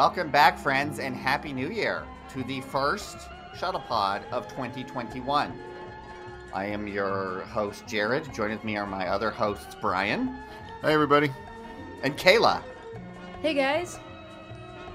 Welcome 0.00 0.30
back, 0.30 0.58
friends, 0.58 0.98
and 0.98 1.14
Happy 1.14 1.52
New 1.52 1.68
Year 1.68 2.04
to 2.32 2.42
the 2.44 2.62
first 2.62 3.18
Shuttlepod 3.54 4.22
of 4.32 4.48
2021. 4.48 5.52
I 6.54 6.64
am 6.64 6.86
your 6.86 7.42
host, 7.42 7.86
Jared. 7.86 8.32
Joining 8.32 8.56
with 8.56 8.64
me 8.64 8.78
are 8.78 8.86
my 8.86 9.08
other 9.08 9.30
hosts, 9.30 9.76
Brian 9.78 10.38
Hey, 10.80 10.94
everybody. 10.94 11.30
and 12.02 12.16
Kayla. 12.16 12.62
Hey 13.42 13.52
guys. 13.52 14.00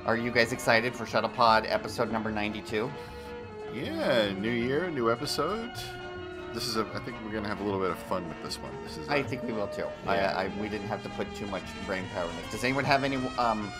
Are 0.07 0.17
you 0.17 0.31
guys 0.31 0.51
excited 0.51 0.95
for 0.95 1.05
Shuttlepod 1.05 1.71
episode 1.71 2.11
number 2.11 2.31
92? 2.31 2.91
Yeah, 3.75 4.31
new 4.31 4.49
year, 4.49 4.89
new 4.89 5.11
episode. 5.11 5.69
This 6.51 6.67
is 6.67 6.77
a. 6.77 6.87
I 6.95 6.99
think 7.01 7.15
we're 7.23 7.31
gonna 7.31 7.47
have 7.47 7.59
a 7.61 7.63
little 7.63 7.79
bit 7.79 7.91
of 7.91 7.99
fun 7.99 8.27
with 8.27 8.41
this 8.41 8.55
one. 8.55 8.71
This 8.83 8.97
is. 8.97 9.07
I 9.07 9.21
think 9.21 9.43
we 9.43 9.53
will 9.53 9.67
too. 9.67 9.85
Yeah. 10.05 10.33
I, 10.35 10.45
I, 10.45 10.51
we 10.59 10.67
didn't 10.67 10.87
have 10.87 11.03
to 11.03 11.09
put 11.09 11.31
too 11.35 11.45
much 11.45 11.61
brain 11.85 12.05
power 12.11 12.27
in 12.27 12.35
this. 12.37 12.53
Does 12.53 12.63
anyone 12.63 12.85
have 12.85 13.03
any 13.03 13.17
um, 13.37 13.71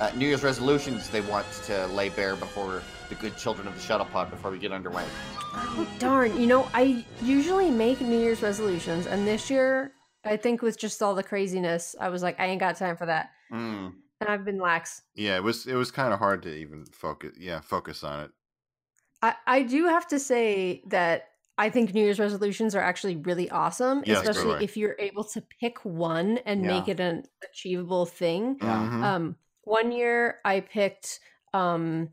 uh, 0.00 0.10
New 0.16 0.26
Year's 0.26 0.42
resolutions 0.42 1.08
they 1.10 1.20
want 1.20 1.46
to 1.64 1.86
lay 1.88 2.08
bare 2.08 2.36
before 2.36 2.82
the 3.08 3.14
good 3.16 3.36
children 3.36 3.66
of 3.68 3.74
the 3.74 3.80
Shuttle 3.80 4.06
Pod 4.06 4.30
before 4.30 4.50
we 4.50 4.58
get 4.58 4.72
underway? 4.72 5.04
Oh, 5.54 5.86
darn. 5.98 6.38
You 6.40 6.46
know, 6.46 6.68
I 6.74 7.04
usually 7.22 7.70
make 7.70 8.00
New 8.00 8.18
Year's 8.18 8.42
resolutions, 8.42 9.06
and 9.06 9.26
this 9.26 9.50
year, 9.50 9.92
I 10.24 10.36
think 10.36 10.62
with 10.62 10.78
just 10.78 11.02
all 11.02 11.14
the 11.14 11.22
craziness, 11.22 11.94
I 12.00 12.08
was 12.08 12.22
like, 12.22 12.40
I 12.40 12.46
ain't 12.46 12.60
got 12.60 12.76
time 12.76 12.96
for 12.96 13.06
that. 13.06 13.30
Mm. 13.52 13.92
And 14.20 14.28
I've 14.30 14.44
been 14.44 14.58
lax. 14.58 15.02
yeah, 15.14 15.36
it 15.36 15.42
was. 15.42 15.66
It 15.66 15.74
was 15.74 15.90
kind 15.90 16.12
of 16.12 16.18
hard 16.18 16.42
to 16.44 16.54
even 16.54 16.86
focus. 16.86 17.32
Yeah, 17.38 17.60
focus 17.60 18.02
on 18.04 18.20
it. 18.24 18.30
I, 19.22 19.34
I 19.46 19.62
do 19.62 19.86
have 19.86 20.06
to 20.08 20.18
say 20.18 20.82
that 20.86 21.28
I 21.58 21.68
think 21.70 21.92
New 21.94 22.02
Year's 22.02 22.18
resolutions 22.18 22.74
are 22.74 22.80
actually 22.80 23.16
really 23.16 23.50
awesome, 23.50 24.02
Yes, 24.06 24.20
especially 24.26 24.56
I. 24.56 24.62
if 24.62 24.76
you're 24.76 24.96
able 24.98 25.24
to 25.24 25.42
pick 25.60 25.84
one 25.84 26.38
and 26.46 26.62
make 26.62 26.88
it 26.88 27.00
an 27.00 27.24
achievable 27.48 28.06
thing. 28.06 28.56
Yeah. 28.62 28.88
Mhm. 28.90 29.02
Um, 29.04 29.36
one 29.64 29.92
year 29.92 30.40
I 30.44 30.60
picked 30.60 31.20
um, 31.52 32.10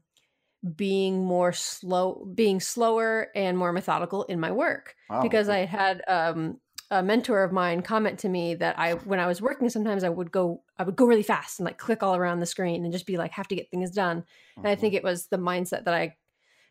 being 0.76 1.26
more 1.26 1.54
slow, 1.54 2.26
being 2.36 2.60
slower 2.60 3.30
and 3.36 3.58
more 3.58 3.74
methodical 3.74 4.24
in 4.26 4.40
my 4.40 4.52
work. 4.52 4.96
Wow. 5.10 5.22
because 5.24 5.50
I 5.50 5.60
had 5.66 6.04
um, 6.08 6.60
a 6.92 7.02
mentor 7.02 7.44
of 7.44 7.52
mine 7.52 7.82
comment 7.82 8.20
to 8.20 8.30
me 8.30 8.56
that 8.56 8.78
I, 8.78 8.94
when 8.94 9.20
I 9.20 9.28
was 9.28 9.42
working, 9.42 9.70
sometimes 9.70 10.04
I 10.04 10.10
would 10.10 10.32
go, 10.32 10.64
I 10.78 10.84
would 10.84 10.96
go 10.96 11.06
really 11.06 11.24
fast 11.24 11.60
and 11.60 11.66
like 11.66 11.78
click 11.78 12.04
all 12.04 12.16
around 12.16 12.40
the 12.40 12.46
screen 12.46 12.84
and 12.84 12.94
just 12.94 13.06
be 13.08 13.18
like, 13.18 13.32
have 13.32 13.48
to 13.50 13.56
get 13.56 13.70
things 13.72 13.92
done. 13.92 14.24
And 14.64 14.72
I 14.72 14.76
Mhm. 14.76 14.80
think 14.80 14.94
it 14.94 15.04
was 15.04 15.28
the 15.28 15.38
mindset 15.38 15.86
that 15.86 15.94
I 15.94 16.18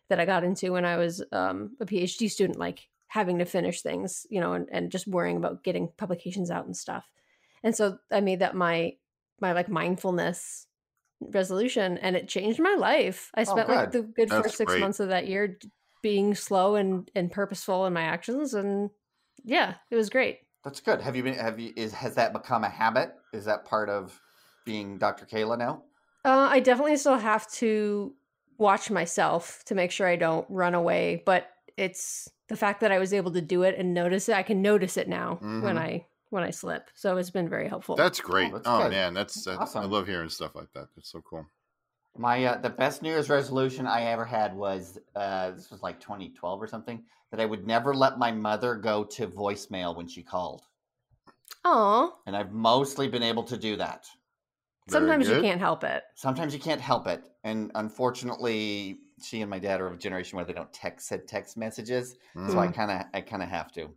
that 0.08 0.20
I 0.20 0.24
got 0.24 0.44
into 0.44 0.72
when 0.72 0.84
I 0.84 0.96
was 0.96 1.22
um, 1.32 1.76
a 1.80 1.86
PhD 1.86 2.30
student, 2.30 2.58
like 2.58 2.88
having 3.08 3.38
to 3.38 3.44
finish 3.44 3.82
things, 3.82 4.26
you 4.30 4.40
know, 4.40 4.54
and, 4.54 4.68
and 4.70 4.90
just 4.90 5.06
worrying 5.06 5.36
about 5.36 5.62
getting 5.62 5.88
publications 5.96 6.50
out 6.50 6.66
and 6.66 6.76
stuff. 6.76 7.10
And 7.62 7.74
so 7.76 7.98
I 8.10 8.20
made 8.20 8.40
that 8.40 8.54
my 8.54 8.96
my 9.40 9.52
like 9.52 9.68
mindfulness 9.68 10.66
resolution, 11.20 11.98
and 11.98 12.16
it 12.16 12.28
changed 12.28 12.60
my 12.60 12.74
life. 12.78 13.30
I 13.34 13.44
spent 13.44 13.68
like 13.68 13.90
the 13.90 14.02
good 14.02 14.30
That's 14.30 14.32
first 14.32 14.56
six 14.56 14.76
great. 14.76 14.78
months 14.78 15.00
of 15.00 15.08
that 15.08 15.26
year 15.28 15.58
being 16.02 16.34
slow 16.34 16.76
and 16.76 17.10
and 17.14 17.30
purposeful 17.32 17.86
in 17.86 17.92
my 17.92 18.02
actions, 18.02 18.54
and 18.54 18.90
yeah, 19.44 19.76
it 19.90 19.96
was 19.96 20.10
great. 20.10 20.40
That's 20.64 20.80
good. 20.80 21.00
Have 21.00 21.16
you 21.16 21.22
been? 21.22 21.34
Have 21.34 21.58
you? 21.58 21.72
Is 21.76 21.92
has 21.94 22.14
that 22.16 22.32
become 22.32 22.64
a 22.64 22.68
habit? 22.68 23.14
Is 23.32 23.44
that 23.46 23.64
part 23.64 23.88
of 23.88 24.22
being 24.64 24.98
Dr. 24.98 25.26
Kayla 25.26 25.58
now? 25.58 25.84
Uh, 26.24 26.48
I 26.50 26.60
definitely 26.60 26.96
still 26.96 27.16
have 27.18 27.50
to 27.52 28.14
watch 28.58 28.90
myself 28.90 29.64
to 29.66 29.74
make 29.74 29.90
sure 29.90 30.06
I 30.06 30.16
don't 30.16 30.46
run 30.50 30.74
away, 30.74 31.22
but 31.24 31.50
it's 31.76 32.30
the 32.48 32.56
fact 32.56 32.80
that 32.80 32.92
I 32.92 32.98
was 32.98 33.14
able 33.14 33.32
to 33.32 33.40
do 33.40 33.62
it 33.62 33.74
and 33.78 33.94
notice 33.94 34.28
it. 34.28 34.34
I 34.36 34.42
can 34.42 34.60
notice 34.60 34.96
it 34.96 35.08
now 35.08 35.44
when 35.60 35.78
Mhm. 35.78 35.78
I 35.78 36.06
when 36.30 36.42
I 36.42 36.50
slip. 36.50 36.90
So 36.94 37.16
it's 37.16 37.30
been 37.30 37.48
very 37.48 37.68
helpful. 37.68 37.96
That's 37.96 38.20
great. 38.20 38.52
that's 38.52 38.66
oh 38.66 38.88
man, 38.88 39.14
that's. 39.14 39.46
Uh, 39.46 39.58
I 39.74 39.84
love 39.84 40.06
hearing 40.06 40.28
stuff 40.28 40.54
like 40.54 40.72
that. 40.72 40.88
That's 40.94 41.10
so 41.10 41.20
cool. 41.20 41.46
My 42.16 42.44
uh, 42.44 42.56
the 42.58 42.70
best 42.70 43.02
New 43.02 43.08
Year's 43.10 43.28
resolution 43.28 43.86
I 43.86 44.02
ever 44.02 44.24
had 44.24 44.54
was 44.56 44.98
uh, 45.14 45.50
this 45.52 45.70
was 45.70 45.82
like 45.82 46.00
2012 46.00 46.62
or 46.62 46.66
something 46.68 47.04
that 47.30 47.40
I 47.40 47.46
would 47.46 47.66
never 47.66 47.94
let 47.94 48.18
my 48.18 48.30
mother 48.32 48.74
go 48.76 49.04
to 49.04 49.28
voicemail 49.28 49.96
when 49.96 50.08
she 50.08 50.22
called, 50.22 50.66
Oh. 51.64 52.20
and 52.26 52.36
I've 52.36 52.52
mostly 52.52 53.08
been 53.08 53.22
able 53.22 53.44
to 53.44 53.56
do 53.56 53.76
that. 53.76 54.08
Very 54.86 55.00
sometimes 55.00 55.28
you 55.28 55.38
can't 55.38 55.60
help 55.60 55.84
it. 55.84 56.04
Sometimes 56.14 56.54
you 56.54 56.60
can't 56.60 56.80
help 56.80 57.06
it, 57.06 57.24
and 57.44 57.72
unfortunately, 57.76 59.00
she 59.22 59.42
and 59.42 59.50
my 59.50 59.58
dad 59.58 59.80
are 59.80 59.86
of 59.88 59.94
a 59.94 59.98
generation 59.98 60.36
where 60.36 60.44
they 60.46 60.52
don't 60.52 60.72
text 60.72 61.08
send 61.08 61.28
text 61.28 61.56
messages, 61.56 62.16
so 62.46 62.58
I 62.60 62.68
Mhm. 62.68 62.74
kind 62.74 62.90
of 62.90 63.06
I 63.14 63.20
kind 63.22 63.42
of 63.42 63.48
have 63.50 63.72
to. 63.72 63.94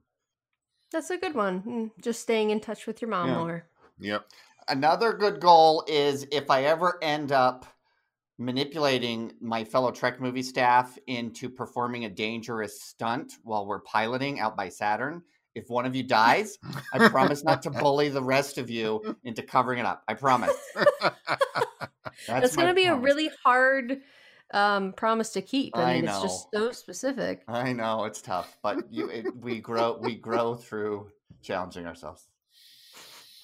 That's 0.93 1.09
a 1.09 1.17
good 1.17 1.35
one. 1.35 1.61
Mm, 1.63 1.91
Just 2.01 2.21
staying 2.21 2.51
in 2.51 2.59
touch 2.59 2.87
with 2.87 3.01
your 3.01 3.09
mom 3.09 3.29
Yeah. 3.29 3.37
more. 3.37 3.65
Yep. 3.99 4.29
Another 4.69 5.11
good 5.11 5.41
goal 5.41 5.83
is 5.87 6.25
if 6.31 6.49
I 6.49 6.63
ever 6.63 6.97
end 7.01 7.31
up 7.31 7.65
manipulating 8.37 9.33
my 9.41 9.63
fellow 9.63 9.91
Trek 9.91 10.21
movie 10.21 10.43
staff 10.43 10.97
into 11.07 11.49
performing 11.49 12.05
a 12.05 12.09
dangerous 12.09 12.81
stunt 12.81 13.33
while 13.43 13.65
we're 13.65 13.81
piloting 13.81 14.39
out 14.39 14.55
by 14.55 14.69
Saturn. 14.69 15.23
If 15.55 15.69
one 15.69 15.85
of 15.85 15.95
you 15.95 16.03
dies, 16.03 16.57
I 16.93 17.09
promise 17.09 17.43
not 17.43 17.61
to 17.63 17.69
bully 17.69 18.09
the 18.09 18.23
rest 18.23 18.57
of 18.57 18.69
you 18.69 19.15
into 19.23 19.43
covering 19.43 19.79
it 19.79 19.85
up. 19.85 20.03
I 20.07 20.15
promise. 20.15 20.55
That's, 22.27 22.55
my 22.55 22.63
going 22.63 22.67
to 22.69 22.73
be 22.73 22.87
a 22.87 22.95
really 22.95 23.29
hard 23.43 24.01
um, 24.53 24.93
promise 24.93 25.31
to 25.31 25.41
keep. 25.41 25.75
I 25.75 25.81
I 25.81 25.93
mean, 25.95 26.05
it's 26.05 26.21
just 26.21 26.47
so 26.53 26.71
specific. 26.71 27.43
I 27.47 27.73
know 27.73 28.05
it's 28.05 28.21
tough, 28.21 28.57
but 28.61 28.91
you 28.91 29.09
it, 29.09 29.35
we 29.35 29.59
grow 29.59 29.97
we 29.99 30.15
grow 30.15 30.55
through 30.55 31.09
challenging 31.41 31.85
ourselves. 31.85 32.27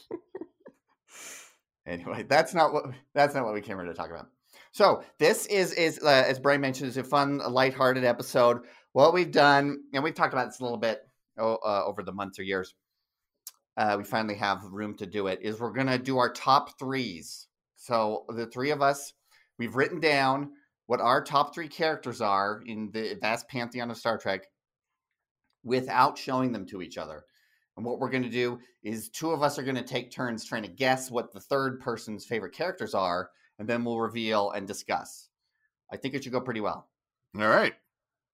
anyway, 1.85 2.23
that's 2.23 2.53
not 2.53 2.73
what 2.73 2.85
that's 3.13 3.33
not 3.33 3.43
what 3.43 3.53
we 3.53 3.61
came 3.61 3.77
here 3.77 3.85
to 3.85 3.93
talk 3.93 4.09
about. 4.09 4.27
So 4.71 5.03
this 5.17 5.45
is 5.47 5.73
is 5.73 5.99
uh, 6.03 6.23
as 6.27 6.39
Brian 6.39 6.61
mentioned, 6.61 6.89
is 6.89 6.97
a 6.97 7.03
fun, 7.03 7.39
lighthearted 7.39 8.03
episode. 8.03 8.61
What 8.93 9.13
we've 9.13 9.31
done, 9.31 9.79
and 9.93 10.03
we've 10.03 10.15
talked 10.15 10.33
about 10.33 10.47
this 10.47 10.59
a 10.59 10.63
little 10.63 10.77
bit 10.77 11.01
oh, 11.37 11.55
uh, 11.65 11.83
over 11.85 12.03
the 12.03 12.11
months 12.11 12.39
or 12.39 12.43
years. 12.43 12.75
Uh, 13.77 13.95
we 13.97 14.03
finally 14.03 14.35
have 14.35 14.63
room 14.63 14.95
to 14.97 15.05
do 15.05 15.27
it. 15.27 15.39
Is 15.41 15.59
we're 15.59 15.71
gonna 15.73 15.97
do 15.97 16.17
our 16.17 16.31
top 16.31 16.77
threes. 16.77 17.47
So 17.75 18.25
the 18.29 18.45
three 18.45 18.71
of 18.71 18.81
us, 18.81 19.13
we've 19.57 19.75
written 19.75 19.99
down 19.99 20.51
what 20.89 21.01
our 21.01 21.23
top 21.23 21.53
three 21.53 21.67
characters 21.67 22.19
are 22.19 22.63
in 22.65 22.89
the 22.91 23.15
vast 23.21 23.47
pantheon 23.47 23.91
of 23.91 23.97
Star 23.97 24.17
Trek 24.17 24.47
without 25.63 26.17
showing 26.17 26.51
them 26.51 26.65
to 26.65 26.81
each 26.81 26.97
other. 26.97 27.25
And 27.77 27.85
what 27.85 27.99
we're 27.99 28.09
going 28.09 28.23
to 28.23 28.29
do 28.29 28.57
is 28.81 29.09
two 29.09 29.29
of 29.29 29.43
us 29.43 29.59
are 29.59 29.63
going 29.63 29.75
to 29.75 29.83
take 29.83 30.09
turns 30.09 30.43
trying 30.43 30.63
to 30.63 30.67
guess 30.67 31.11
what 31.11 31.31
the 31.31 31.41
third 31.41 31.79
person's 31.79 32.25
favorite 32.25 32.55
characters 32.55 32.95
are, 32.95 33.29
and 33.59 33.69
then 33.69 33.83
we'll 33.85 33.99
reveal 33.99 34.49
and 34.49 34.67
discuss. 34.67 35.29
I 35.93 35.97
think 35.97 36.15
it 36.15 36.23
should 36.23 36.33
go 36.33 36.41
pretty 36.41 36.59
well. 36.59 36.89
All 37.39 37.47
right. 37.47 37.75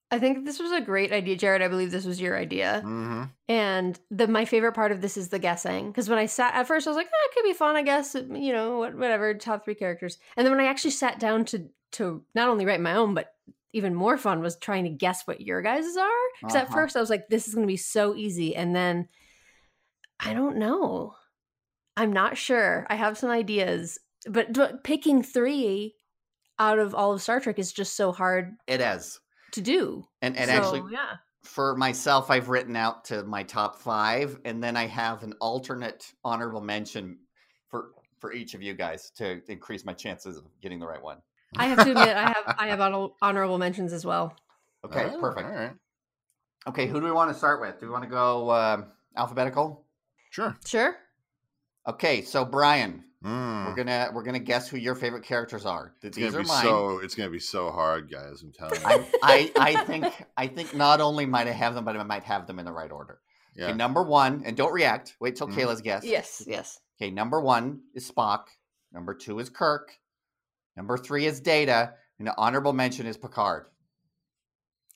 I 0.09 0.19
think 0.19 0.45
this 0.45 0.59
was 0.59 0.71
a 0.71 0.79
great 0.79 1.11
idea, 1.11 1.35
Jared. 1.35 1.61
I 1.61 1.67
believe 1.67 1.91
this 1.91 2.05
was 2.05 2.21
your 2.21 2.38
idea. 2.38 2.81
Mm-hmm. 2.85 3.23
And 3.49 3.99
the 4.09 4.29
my 4.29 4.45
favorite 4.45 4.75
part 4.75 4.94
of 4.94 5.01
this 5.01 5.17
is 5.17 5.27
the 5.27 5.39
guessing 5.39 5.88
because 5.88 6.07
when 6.07 6.19
I 6.19 6.27
sat 6.27 6.53
at 6.53 6.67
first 6.67 6.88
I 6.88 6.91
was 6.91 6.95
like, 6.95 7.09
oh, 7.13 7.27
it 7.29 7.35
could 7.35 7.44
be 7.44 7.53
fun, 7.53 7.75
I 7.75 7.81
guess. 7.81 8.15
You 8.15 8.53
know, 8.53 8.77
whatever, 8.77 9.33
top 9.33 9.65
three 9.65 9.75
characters. 9.75 10.19
And 10.38 10.45
then 10.45 10.55
when 10.55 10.63
I 10.63 10.69
actually 10.69 10.91
sat 10.91 11.19
down 11.19 11.44
to 11.45 11.67
to 11.95 12.23
not 12.33 12.50
only 12.50 12.66
write 12.66 12.81
my 12.81 12.95
own, 12.95 13.13
but 13.13 13.31
even 13.73 13.94
more 13.94 14.17
fun 14.17 14.41
was 14.41 14.56
trying 14.57 14.85
to 14.85 14.89
guess 14.89 15.23
what 15.28 15.41
your 15.41 15.61
guys' 15.61 15.97
are. 15.97 16.09
Because 16.41 16.56
at 16.56 16.66
Uh-huh. 16.66 16.73
first 16.73 16.95
I 16.95 17.01
was 17.01 17.09
like, 17.09 17.28
this 17.29 17.47
is 17.47 17.56
going 17.56 17.67
to 17.67 17.72
be 17.72 17.78
so 17.78 18.16
easy, 18.16 18.56
and 18.56 18.75
then 18.75 19.07
I 20.19 20.33
don't 20.33 20.57
know. 20.57 21.16
I'm 21.97 22.13
not 22.13 22.38
sure. 22.38 22.85
I 22.89 22.95
have 22.95 23.17
some 23.17 23.29
ideas, 23.29 24.00
but, 24.29 24.53
but 24.53 24.83
picking 24.83 25.23
three 25.23 25.95
out 26.59 26.79
of 26.79 26.95
all 26.95 27.13
of 27.13 27.21
Star 27.21 27.39
Trek 27.39 27.59
is 27.59 27.74
just 27.74 27.95
so 27.97 28.12
hard 28.12 28.53
It 28.68 28.80
is. 28.81 29.19
to 29.53 29.62
do. 29.62 30.06
And, 30.21 30.38
and 30.38 30.50
So, 30.50 30.56
actually, 30.56 30.83
yeah. 30.94 31.15
for 31.44 31.75
myself, 31.75 32.31
I've 32.31 32.47
written 32.50 32.75
out 32.77 33.03
to 33.06 33.24
my 33.24 33.44
top 33.44 33.81
five, 33.81 34.39
and 34.45 34.63
then 34.63 34.77
I 34.77 34.88
have 34.88 35.24
an 35.24 35.33
alternate 35.42 36.13
honorable 36.24 36.62
mention 36.62 37.19
for 37.69 37.89
for 38.19 38.31
each 38.33 38.53
of 38.56 38.62
you 38.63 38.74
guys 38.74 39.12
to 39.18 39.42
increase 39.50 39.83
my 39.86 39.94
chances 39.94 40.38
of 40.38 40.45
getting 40.62 40.80
the 40.80 40.88
right 40.88 41.01
one. 41.03 41.18
I 41.57 41.66
have 41.68 41.84
to 41.84 41.92
admit, 41.92 42.07
I 42.16 42.28
have 42.28 42.56
I 42.60 42.68
have 42.74 43.12
honorable 43.22 43.57
mentions 43.57 43.94
as 43.94 44.06
well. 44.06 44.36
Okay, 44.86 45.10
Oh, 45.13 45.19
perfect. 45.19 45.48
All 45.48 45.56
right. 45.56 45.74
Okay, 46.68 46.88
who 46.88 47.00
do 47.00 47.06
we 47.06 47.12
want 47.12 47.31
to 47.31 47.38
start 47.38 47.62
with? 47.62 47.80
Do 47.80 47.86
we 47.88 47.92
want 47.92 48.04
to 48.04 48.10
go 48.10 48.52
um 48.52 48.86
alphabetical? 49.16 49.86
Sure. 50.31 50.56
Sure. 50.66 50.96
Okay, 51.88 52.22
so 52.22 52.44
Brian, 52.46 53.04
Mm. 53.24 53.66
we're 53.66 53.75
gonna 53.75 54.12
we're 54.13 54.22
gonna 54.24 54.38
guess 54.40 54.68
who 54.68 54.78
your 54.78 54.94
favorite 54.94 55.24
characters 55.24 55.66
are. 55.66 55.94
It's 56.04 56.16
These 56.16 56.25
gonna 56.31 56.38
are 56.40 56.42
be 56.44 56.48
mine. 56.48 56.63
so. 56.63 57.00
It's 57.00 57.16
gonna 57.16 57.30
be 57.31 57.40
so 57.40 57.72
hard, 57.72 58.12
guys. 58.12 58.44
I'm 58.44 58.52
telling 58.52 58.80
you. 58.80 59.06
I, 59.24 59.52
I 59.56 59.75
I 59.78 59.86
think 59.86 60.06
I 60.38 60.46
think 60.48 60.75
not 60.75 61.02
only 61.02 61.25
might 61.25 61.48
I 61.48 61.52
have 61.52 61.74
them, 61.74 61.86
but 61.86 61.96
I 61.98 62.04
might 62.04 62.24
have 62.24 62.46
them 62.46 62.60
in 62.60 62.66
the 62.66 62.72
right 62.72 62.92
order. 62.92 63.19
yeah. 63.56 63.66
Okay, 63.68 63.74
number 63.74 64.04
one, 64.04 64.44
and 64.46 64.56
don't 64.56 64.74
react. 64.74 65.16
Wait 65.19 65.36
till 65.36 65.48
Mhm. 65.48 65.56
Kayla's 65.56 65.81
guess. 65.81 66.04
Yes. 66.04 66.44
Yes. 66.46 66.80
Okay, 67.02 67.10
number 67.10 67.42
one 67.42 67.81
is 67.96 68.10
Spock. 68.12 68.44
Number 68.92 69.13
two 69.16 69.40
is 69.40 69.50
Kirk. 69.50 69.98
Number 70.75 70.98
three 70.98 71.25
is 71.25 71.39
Data, 71.39 71.94
and 72.19 72.27
the 72.27 72.38
honorable 72.38 72.74
mention 72.74 73.06
is 73.06 73.18
Picard. 73.18 73.66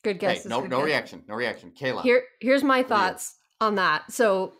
Good 0.04 0.20
guess. 0.20 0.46
no 0.46 0.62
no 0.62 0.82
reaction. 0.82 1.24
No 1.28 1.36
reaction. 1.36 1.72
Kayla. 1.72 2.04
Here, 2.04 2.24
here's 2.40 2.64
my 2.64 2.84
thoughts 2.84 3.36
on 3.60 3.76
that. 3.76 4.12
So, 4.12 4.54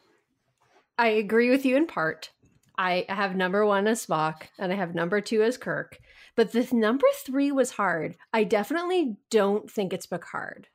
I 0.98 1.08
agree 1.08 1.50
with 1.50 1.66
you 1.66 1.78
in 1.78 1.88
part. 1.88 2.32
I 2.78 3.06
have 3.10 3.36
number 3.36 3.66
one 3.66 3.88
as 3.88 4.06
Spock 4.06 4.44
and 4.58 4.72
I 4.72 4.76
have 4.76 4.96
number 4.96 5.22
two 5.22 5.44
as 5.44 5.58
Kirk. 5.58 5.98
But 6.36 6.54
the 6.54 6.68
number 6.72 7.08
three 7.26 7.52
was 7.52 7.72
hard. 7.72 8.16
I 8.34 8.46
definitely 8.46 9.18
don't 9.30 9.70
think 9.70 9.92
it's 9.92 10.06
Picard 10.06 10.68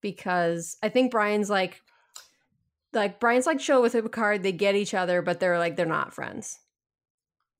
because 0.00 0.76
I 0.82 0.88
think 0.88 1.12
Brian's 1.12 1.48
like, 1.48 1.80
like 2.92 3.20
Brian's 3.20 3.46
like 3.46 3.60
show 3.60 3.80
with 3.80 3.92
Picard. 3.92 4.42
They 4.42 4.50
get 4.50 4.74
each 4.74 4.94
other, 4.94 5.22
but 5.22 5.38
they're 5.38 5.58
like 5.58 5.76
they're 5.76 5.86
not 5.86 6.12
friends. 6.12 6.58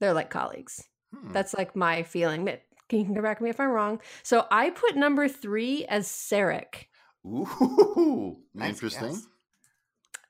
They're 0.01 0.13
like 0.13 0.31
colleagues. 0.31 0.83
Hmm. 1.15 1.33
That's 1.33 1.55
like 1.55 1.75
my 1.77 2.03
feeling. 2.03 2.45
But 2.45 2.63
Can 2.89 3.01
you 3.01 3.15
correct 3.15 3.41
me 3.41 3.51
if 3.51 3.61
I'm 3.61 3.71
wrong? 3.71 4.01
So 4.23 4.47
I 4.51 4.71
put 4.71 4.97
number 4.97 5.29
three 5.29 5.85
as 5.87 6.09
Sarek. 6.09 6.87
Ooh, 7.27 8.39
nice 8.55 8.71
Interesting. 8.71 9.13
guess. 9.13 9.27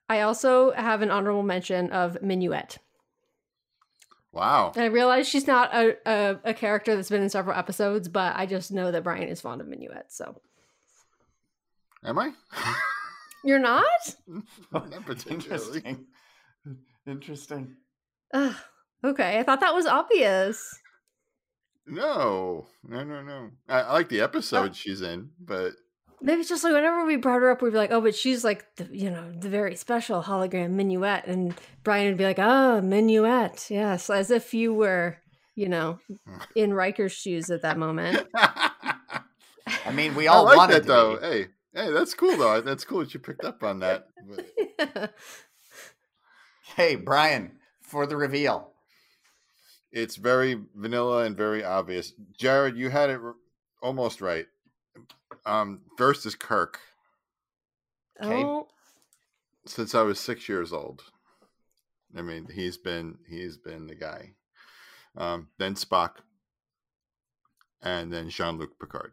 I 0.09 0.21
also 0.23 0.73
have 0.73 1.01
an 1.03 1.11
honorable 1.11 1.43
mention 1.43 1.91
of 1.91 2.19
Minuet. 2.23 2.79
Wow. 4.33 4.73
And 4.75 4.85
I 4.85 4.87
realize 4.87 5.29
she's 5.29 5.47
not 5.47 5.75
a, 5.75 5.97
a, 6.07 6.39
a 6.45 6.55
character 6.55 6.97
that's 6.97 7.11
been 7.11 7.23
in 7.23 7.29
several 7.31 7.57
episodes, 7.57 8.09
but 8.09 8.35
I 8.37 8.47
just 8.47 8.73
know 8.73 8.91
that 8.91 9.05
Brian 9.05 9.29
is 9.29 9.41
fond 9.41 9.61
of 9.61 9.67
Minuet. 9.69 10.05
So 10.11 10.41
Am 12.05 12.19
I? 12.19 12.33
you're 13.45 13.59
not? 13.59 13.85
Not 14.73 14.91
particularly. 15.07 15.81
Interesting. 15.81 16.07
Interesting. 17.07 17.77
Ugh, 18.35 18.55
okay, 19.05 19.39
I 19.39 19.43
thought 19.43 19.61
that 19.61 19.75
was 19.75 19.87
obvious. 19.87 20.79
No, 21.87 22.67
no, 22.85 23.05
no, 23.05 23.23
no. 23.23 23.51
I, 23.69 23.81
I 23.81 23.93
like 23.93 24.09
the 24.09 24.21
oh. 24.21 24.25
episode 24.25 24.77
she's 24.77 25.03
in, 25.03 25.31
but 25.41 25.73
Maybe 26.25 26.41
it's 26.41 26.49
just 26.49 26.63
like 26.63 26.73
whenever 26.73 27.05
we 27.05 27.17
brought 27.17 27.41
her 27.41 27.51
up, 27.51 27.63
we'd 27.63 27.73
be 27.73 27.77
like, 27.77 27.91
"Oh, 27.91 28.01
but 28.01 28.15
she's 28.15 28.45
like, 28.45 28.65
the, 28.77 28.89
you 28.93 29.11
know, 29.11 29.33
the 29.33 29.49
very 29.49 29.75
special 29.75 30.23
hologram 30.23 30.71
Minuet," 30.71 31.27
and 31.27 31.53
Brian 31.83 32.07
would 32.07 32.17
be 32.17 32.25
like, 32.25 32.39
"Oh, 32.39 32.81
Minuet, 32.81 33.69
yes," 33.71 34.09
as 34.09 34.31
if 34.31 34.55
you 34.55 34.73
were, 34.73 35.19
you 35.57 35.69
know, 35.69 35.99
in 36.55 36.75
Riker's 36.75 37.13
shoes 37.13 37.51
at 37.51 37.63
that 37.63 37.77
moment. 37.77 38.25
I 38.37 39.91
mean, 39.93 40.15
we 40.15 40.29
I 40.29 40.33
all 40.33 40.45
like 40.45 40.57
wanted 40.57 40.85
that 40.85 40.87
though. 40.87 41.17
be. 41.17 41.27
Hey, 41.27 41.47
hey, 41.75 41.91
that's 41.91 42.15
cool 42.15 42.37
though. 42.37 42.61
That's 42.61 42.85
cool 42.85 43.01
that 43.01 43.13
you 43.13 43.19
picked 43.19 43.45
up 43.45 43.65
on 43.65 43.81
that. 43.81 44.07
But 44.79 45.15
Hey, 46.77 46.95
Brian, 46.95 47.59
for 47.81 48.07
the 48.07 48.17
reveal. 48.17 48.72
It's 49.93 50.17
very 50.17 50.59
vanilla 50.75 51.25
and 51.25 51.37
very 51.37 51.65
obvious. 51.65 52.13
Jared, 52.37 52.77
you 52.77 52.89
had 52.89 53.11
it 53.11 53.21
r- 53.23 53.37
almost 53.83 54.21
right. 54.21 54.47
Um, 55.45 55.83
first 55.97 56.25
is 56.27 56.35
Kirk. 56.35 56.81
Okay. 58.23 58.45
oh, 58.45 58.69
Since 59.67 59.95
I 59.95 60.03
was 60.03 60.19
six 60.19 60.49
years 60.49 60.73
old, 60.73 61.03
I 62.17 62.23
mean, 62.23 62.49
he's 62.53 62.77
been 62.77 63.19
he's 63.29 63.57
been 63.57 63.87
the 63.87 63.95
guy. 63.95 64.35
Um, 65.17 65.49
then 65.59 65.75
Spock, 65.75 66.17
and 67.83 68.13
then 68.13 68.31
Jean 68.31 68.59
Luc 68.59 68.79
Picard. 68.79 69.13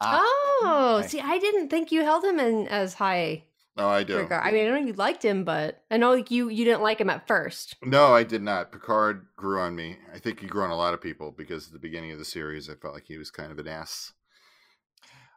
Ah, 0.00 0.20
oh, 0.22 0.96
okay. 0.98 1.08
see, 1.08 1.20
I 1.20 1.38
didn't 1.38 1.68
think 1.68 1.90
you 1.92 2.02
held 2.02 2.24
him 2.24 2.38
in 2.38 2.68
as 2.68 2.94
high 2.94 3.44
No, 3.76 3.88
I 3.88 4.02
do. 4.04 4.18
regard. 4.18 4.46
I 4.46 4.50
mean, 4.50 4.66
I 4.66 4.70
know 4.78 4.86
you 4.86 4.92
liked 4.92 5.24
him, 5.24 5.44
but 5.44 5.82
I 5.90 5.96
know 5.96 6.12
like 6.14 6.30
you 6.30 6.48
you 6.50 6.64
didn't 6.64 6.82
like 6.82 7.00
him 7.00 7.08
at 7.10 7.26
first. 7.26 7.76
No, 7.82 8.14
I 8.14 8.22
did 8.22 8.42
not. 8.42 8.70
Picard 8.70 9.26
grew 9.36 9.60
on 9.60 9.74
me. 9.74 9.96
I 10.12 10.18
think 10.18 10.40
he 10.40 10.46
grew 10.46 10.62
on 10.62 10.70
a 10.70 10.76
lot 10.76 10.92
of 10.94 11.00
people 11.00 11.30
because 11.30 11.66
at 11.68 11.72
the 11.72 11.78
beginning 11.78 12.12
of 12.12 12.18
the 12.18 12.24
series, 12.24 12.68
I 12.68 12.74
felt 12.74 12.92
like 12.94 13.06
he 13.06 13.16
was 13.16 13.30
kind 13.30 13.50
of 13.50 13.58
an 13.58 13.68
ass, 13.68 14.12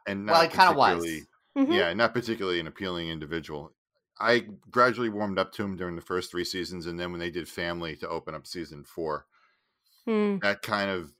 and 0.06 0.26
not 0.26 0.32
well, 0.32 0.42
it 0.42 0.52
kind 0.52 0.70
of 0.70 0.76
was. 0.76 0.94
particularly- 0.96 1.26
Mhm. 1.56 1.74
Yeah, 1.74 1.94
not 1.94 2.12
particularly 2.12 2.60
an 2.60 2.66
appealing 2.66 3.08
individual. 3.08 3.72
I 4.20 4.46
gradually 4.70 5.08
warmed 5.08 5.38
up 5.38 5.52
to 5.52 5.62
him 5.64 5.74
during 5.76 5.96
the 5.96 6.02
first 6.02 6.30
three 6.30 6.44
seasons, 6.44 6.84
and 6.86 7.00
then 7.00 7.10
when 7.12 7.20
they 7.20 7.30
did 7.30 7.48
Family 7.48 7.96
to 7.96 8.08
open 8.08 8.34
up 8.34 8.46
season 8.46 8.84
four, 8.84 9.26
Hmm. 10.04 10.36
that 10.42 10.60
kind 10.60 10.90
of 10.90 11.12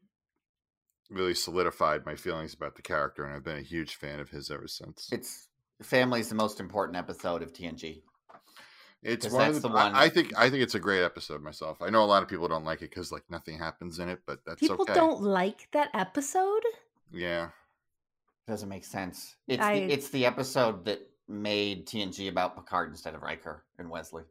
really 1.09 1.35
solidified 1.35 2.05
my 2.05 2.17
feelings 2.17 2.53
about 2.53 2.75
the 2.77 2.83
character, 2.83 3.25
and 3.25 3.35
I've 3.35 3.45
been 3.45 3.57
a 3.57 3.63
huge 3.63 3.95
fan 3.95 4.21
of 4.21 4.29
his 4.29 4.51
ever 4.51 4.69
since. 4.69 5.09
It's 5.11 5.49
family's 5.83 6.29
the 6.29 6.35
most 6.35 6.61
important 6.61 6.97
episode 6.97 7.43
of 7.43 7.53
TNG. 7.53 8.03
It's 9.03 9.31
one 9.31 9.49
of 9.49 9.55
the, 9.55 9.61
the 9.61 9.69
one- 9.69 9.95
I, 9.95 10.05
I 10.05 10.09
think 10.09 10.33
I 10.37 10.51
think 10.51 10.63
it's 10.63 10.75
a 10.75 10.81
great 10.81 11.03
episode 11.05 11.43
myself. 11.43 11.81
I 11.81 11.91
know 11.91 12.03
a 12.03 12.07
lot 12.07 12.23
of 12.23 12.29
people 12.29 12.49
don't 12.49 12.65
like 12.65 12.79
it 12.83 12.91
because 12.91 13.13
like 13.13 13.23
nothing 13.31 13.59
happens 13.59 13.99
in 13.99 14.09
it, 14.09 14.21
but 14.27 14.41
that's 14.45 14.61
People 14.61 14.79
okay. 14.83 14.95
don't 14.95 15.23
like 15.23 15.69
that 15.73 15.91
episode. 15.95 16.63
Yeah. 17.13 17.45
It 17.47 18.51
doesn't 18.51 18.69
make 18.69 18.85
sense. 18.85 19.37
It's 19.47 19.63
I- 19.63 19.81
the, 19.81 19.93
it's 19.93 20.09
the 20.11 20.27
episode 20.27 20.85
that 20.87 21.01
made 21.29 21.87
TNG 21.87 22.29
about 22.29 22.57
Picard 22.57 22.91
instead 22.91 23.15
of 23.15 23.23
Riker 23.23 23.65
and 23.79 23.91
Wesley. 23.91 24.25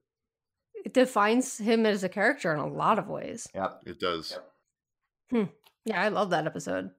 It 0.84 0.94
defines 0.94 1.58
him 1.58 1.86
as 1.86 2.04
a 2.04 2.10
character 2.10 2.54
in 2.54 2.60
a 2.60 2.68
lot 2.68 3.00
of 3.00 3.08
ways. 3.08 3.48
Yep. 3.56 3.82
It 3.86 4.00
does. 4.00 4.32
Yep. 4.32 4.52
Hmm. 5.32 5.52
Yeah, 5.86 6.02
I 6.02 6.10
love 6.10 6.30
that 6.32 6.46
episode. 6.48 6.92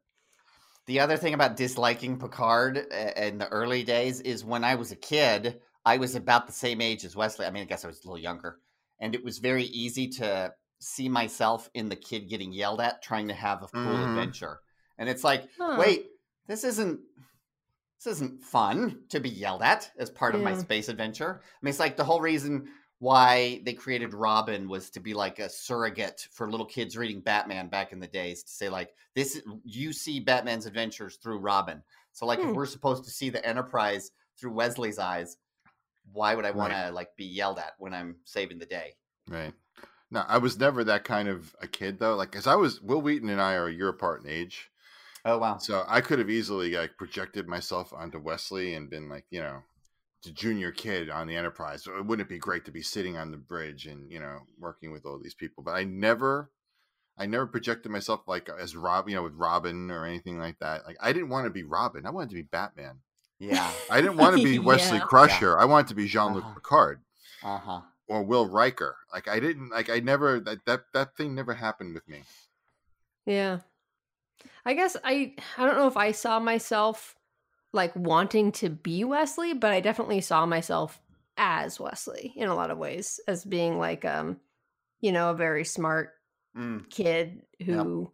The 0.87 1.01
other 1.01 1.17
thing 1.17 1.35
about 1.35 1.57
disliking 1.57 2.19
Picard 2.19 2.77
in 3.17 3.39
the 3.39 3.49
early 3.49 3.83
days 3.83 4.21
is 4.21 4.45
when 4.45 4.63
I 4.63 4.77
was 4.77 4.93
a 4.93 4.97
kid, 4.97 5.61
I 5.85 5.97
was 5.97 6.15
about 6.15 6.47
the 6.47 6.53
same 6.53 6.81
age 6.81 7.05
as 7.05 7.17
Wesley. 7.17 7.47
I 7.47 7.51
mean, 7.51 7.63
I 7.63 7.67
guess 7.67 7.85
I 7.85 7.89
was 7.89 8.05
a 8.05 8.07
little 8.07 8.23
younger. 8.23 8.61
And 9.01 9.15
it 9.15 9.25
was 9.25 9.39
very 9.39 9.65
easy 9.65 10.09
to 10.11 10.53
see 10.81 11.09
myself 11.09 11.69
in 11.75 11.89
the 11.89 11.97
kid 11.97 12.29
getting 12.29 12.53
yelled 12.53 12.81
at 12.81 13.03
trying 13.03 13.29
to 13.29 13.35
have 13.35 13.63
a 13.63 13.67
cool 13.69 13.99
Mhm. 13.99 14.09
adventure. 14.11 14.61
And 14.99 15.09
it's 15.09 15.25
like, 15.25 15.49
Huh. 15.59 15.77
wait, 15.79 16.07
this 16.47 16.65
isn't 16.65 17.01
this 17.99 18.13
isn't 18.13 18.45
fun 18.45 19.05
to 19.09 19.19
be 19.19 19.31
yelled 19.31 19.63
at 19.63 19.91
as 19.99 20.11
part 20.11 20.35
of 20.35 20.43
my 20.43 20.55
space 20.55 20.89
adventure. 20.91 21.41
I 21.43 21.57
mean, 21.63 21.71
it's 21.71 21.81
like 21.81 21.97
the 21.97 22.05
whole 22.05 22.21
reason 22.21 22.69
why 22.99 23.61
they 23.65 23.75
created 23.75 24.15
Robin 24.15 24.69
was 24.69 24.89
to 24.91 25.01
be 25.01 25.13
like 25.13 25.39
a 25.39 25.49
surrogate 25.49 26.27
for 26.31 26.51
little 26.51 26.65
kids 26.67 26.97
reading 26.97 27.21
Batman 27.21 27.69
back 27.69 27.93
in 27.93 28.01
the 28.01 28.07
days 28.07 28.43
to 28.43 28.51
say 28.51 28.69
like 28.69 28.95
this 29.15 29.41
you 29.65 29.93
see 29.93 30.19
Batman's 30.21 30.67
adventures 30.67 31.17
through 31.17 31.39
Robin. 31.39 31.83
So 32.13 32.25
like 32.27 32.41
Hmm. 32.41 32.49
if 32.49 32.55
we're 32.55 32.67
supposed 32.67 33.05
to 33.05 33.11
see 33.11 33.29
the 33.29 33.45
Enterprise 33.47 34.13
through 34.39 34.53
Wesley's 34.53 34.99
eyes, 34.99 35.37
why 36.13 36.35
would 36.35 36.45
I 36.47 36.51
want 36.53 36.73
Right. 36.73 36.87
to 36.87 36.93
like 36.93 37.15
be 37.17 37.27
yelled 37.27 37.59
at 37.59 37.73
when 37.79 37.93
I'm 37.93 38.17
saving 38.25 38.59
the 38.59 38.67
day? 38.67 38.95
Right. 39.29 39.53
No, 40.11 40.21
I 40.29 40.39
was 40.39 40.59
never 40.59 40.85
that 40.85 41.05
kind 41.05 41.29
of 41.29 41.55
a 41.61 41.67
kid 41.67 41.99
though. 41.99 42.15
Like, 42.15 42.37
as 42.37 42.47
I 42.47 42.55
was 42.55 42.81
Wil 42.81 43.03
Wheaton 43.03 43.29
and 43.29 43.41
I 43.41 43.55
are 43.55 43.67
a 43.67 43.73
year 43.73 43.89
apart 43.89 44.23
in 44.23 44.31
age, 44.31 44.71
Oh 45.25 45.39
wow. 45.39 45.59
so 45.59 45.85
I 45.89 46.01
could 46.01 46.19
have 46.21 46.31
easily 46.31 46.73
like 46.77 46.97
projected 46.97 47.49
myself 47.49 47.93
onto 47.93 48.19
Wesley 48.19 48.75
and 48.75 48.89
been 48.89 49.09
like, 49.09 49.25
you 49.31 49.41
know, 49.41 49.63
junior 50.31 50.73
kid 50.73 51.11
on 51.11 51.27
the 51.27 51.37
Enterprise. 51.37 51.87
Wouldn't 51.87 52.21
it 52.27 52.29
be 52.29 52.39
great 52.39 52.65
to 52.67 52.71
be 52.73 52.83
sitting 52.83 53.17
on 53.17 53.31
the 53.31 53.37
bridge 53.37 53.87
and 53.87 54.11
you 54.11 54.21
know 54.21 54.41
working 54.59 54.93
with 54.93 55.05
all 55.07 55.19
these 55.23 55.35
people? 55.35 55.63
But 55.65 55.73
I 55.73 55.85
never, 55.85 56.51
I 57.19 57.27
never 57.27 57.47
projected 57.47 57.91
myself 57.93 58.21
like 58.27 58.49
as 58.49 58.77
Rob, 58.77 59.09
you 59.09 59.15
know, 59.15 59.23
with 59.23 59.35
Robin 59.35 59.91
or 59.91 60.05
anything 60.07 60.39
like 60.39 60.59
that. 60.61 60.87
Like, 60.87 60.97
I 61.01 61.13
didn't 61.13 61.29
want 61.31 61.45
to 61.47 61.51
be 61.51 61.63
Robin. 61.63 62.07
I 62.07 62.11
wanted 62.11 62.31
to 62.31 62.37
be 62.37 62.43
Batman. 62.43 63.01
Yeah. 63.39 63.71
I 63.91 64.01
didn't 64.01 64.17
want 64.17 64.37
to 64.37 64.43
be 64.45 64.59
Wesley 64.71 64.99
Yeah. 64.99 65.05
Crusher. 65.05 65.59
I 65.59 65.65
wanted 65.65 65.89
to 65.89 65.95
be 65.95 66.07
Jean 66.09 66.35
Luc 66.35 66.45
Uh-huh. 66.45 66.55
Picard. 66.55 67.01
Uh-huh. 67.43 67.81
or 68.09 68.23
Will 68.23 68.47
Riker. 68.49 68.97
Like 69.13 69.29
I 69.29 69.41
didn't 69.41 69.71
like 69.71 69.91
I 69.91 70.01
never 70.01 70.41
that 70.41 70.65
that 70.67 70.81
that 70.95 71.17
thing 71.17 71.35
never 71.35 71.55
happened 71.55 71.95
with 71.95 72.09
me. 72.09 72.23
Yeah. 73.27 73.59
I 74.65 74.75
guess 74.75 74.97
I 75.05 75.35
I 75.59 75.65
don't 75.67 75.77
know 75.77 75.87
if 75.87 75.97
I 75.97 76.13
saw 76.13 76.39
myself 76.41 77.15
like 77.73 77.95
wanting 77.95 78.53
to 78.53 78.71
be 78.71 79.05
Wesley, 79.05 79.53
but 79.55 79.73
I 79.73 79.81
definitely 79.81 80.21
saw 80.21 80.47
myself 80.47 81.01
as 81.37 81.79
Wesley 81.79 82.33
in 82.37 82.49
a 82.49 82.55
lot 82.55 82.71
of 82.71 82.79
ways 82.79 83.21
as 83.29 83.45
being 83.45 83.79
like 83.79 84.05
um 84.05 84.39
you 85.01 85.13
know, 85.13 85.31
a 85.31 85.35
very 85.35 85.65
smart 85.65 86.13
Mm. 86.57 86.89
kid 86.89 87.43
who 87.67 88.11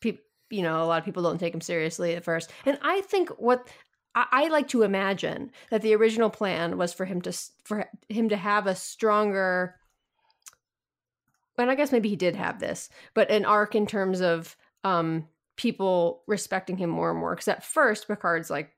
peop 0.00 0.20
you 0.50 0.62
know, 0.62 0.82
a 0.82 0.84
lot 0.84 0.98
of 0.98 1.04
people 1.06 1.22
don't 1.22 1.38
take 1.38 1.54
him 1.54 1.62
seriously 1.62 2.14
at 2.14 2.24
first. 2.24 2.52
And 2.66 2.78
I 2.82 3.00
think 3.00 3.30
what 3.30 3.66
I, 4.14 4.26
I 4.30 4.48
like 4.48 4.68
to 4.68 4.82
imagine 4.82 5.50
that 5.70 5.80
the 5.80 5.94
original 5.94 6.28
plan 6.28 6.76
was 6.76 6.92
for 6.92 7.06
him 7.06 7.22
to 7.22 7.32
for 7.64 7.88
him 8.10 8.28
to 8.28 8.36
have 8.36 8.66
a 8.66 8.74
stronger 8.74 9.76
and 11.56 11.70
I 11.70 11.74
guess 11.74 11.90
maybe 11.90 12.10
he 12.10 12.16
did 12.16 12.36
have 12.36 12.60
this, 12.60 12.90
but 13.14 13.30
an 13.30 13.46
arc 13.46 13.74
in 13.74 13.86
terms 13.86 14.20
of 14.20 14.54
um 14.84 15.26
people 15.56 16.22
respecting 16.26 16.76
him 16.76 16.90
more 16.90 17.10
and 17.10 17.18
more. 17.18 17.34
Because 17.34 17.48
at 17.48 17.64
first, 17.64 18.08
Picard's 18.08 18.50
like 18.50 18.75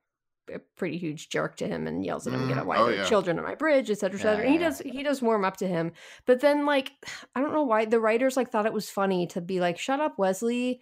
a 0.52 0.58
pretty 0.76 0.98
huge 0.98 1.28
jerk 1.28 1.56
to 1.56 1.66
him 1.68 1.86
and 1.86 2.04
yells 2.04 2.26
at 2.26 2.32
him, 2.32 2.48
"Get 2.48 2.56
Mhm. 2.58 2.66
why 2.66 2.76
Oh, 2.78 2.86
are 2.86 2.92
yeah. 2.94 3.04
children 3.04 3.38
on 3.38 3.44
my 3.44 3.54
bridge, 3.54 3.90
etc., 3.90 4.18
Yeah, 4.18 4.26
etc." 4.26 4.44
And 4.44 4.52
he 4.54 4.58
yeah, 4.60 4.68
does 4.68 4.78
he 4.80 5.02
does 5.02 5.22
warm 5.22 5.44
up 5.44 5.56
to 5.58 5.66
him, 5.68 5.92
but 6.26 6.40
then 6.40 6.66
like 6.66 6.92
I 7.34 7.40
don't 7.40 7.52
know 7.52 7.62
why 7.64 7.84
the 7.84 8.00
writers 8.00 8.36
like 8.36 8.50
thought 8.50 8.66
it 8.66 8.72
was 8.72 8.90
funny 8.90 9.26
to 9.28 9.40
be 9.40 9.60
like, 9.60 9.78
"Shut 9.78 10.00
up, 10.00 10.18
Wesley." 10.18 10.80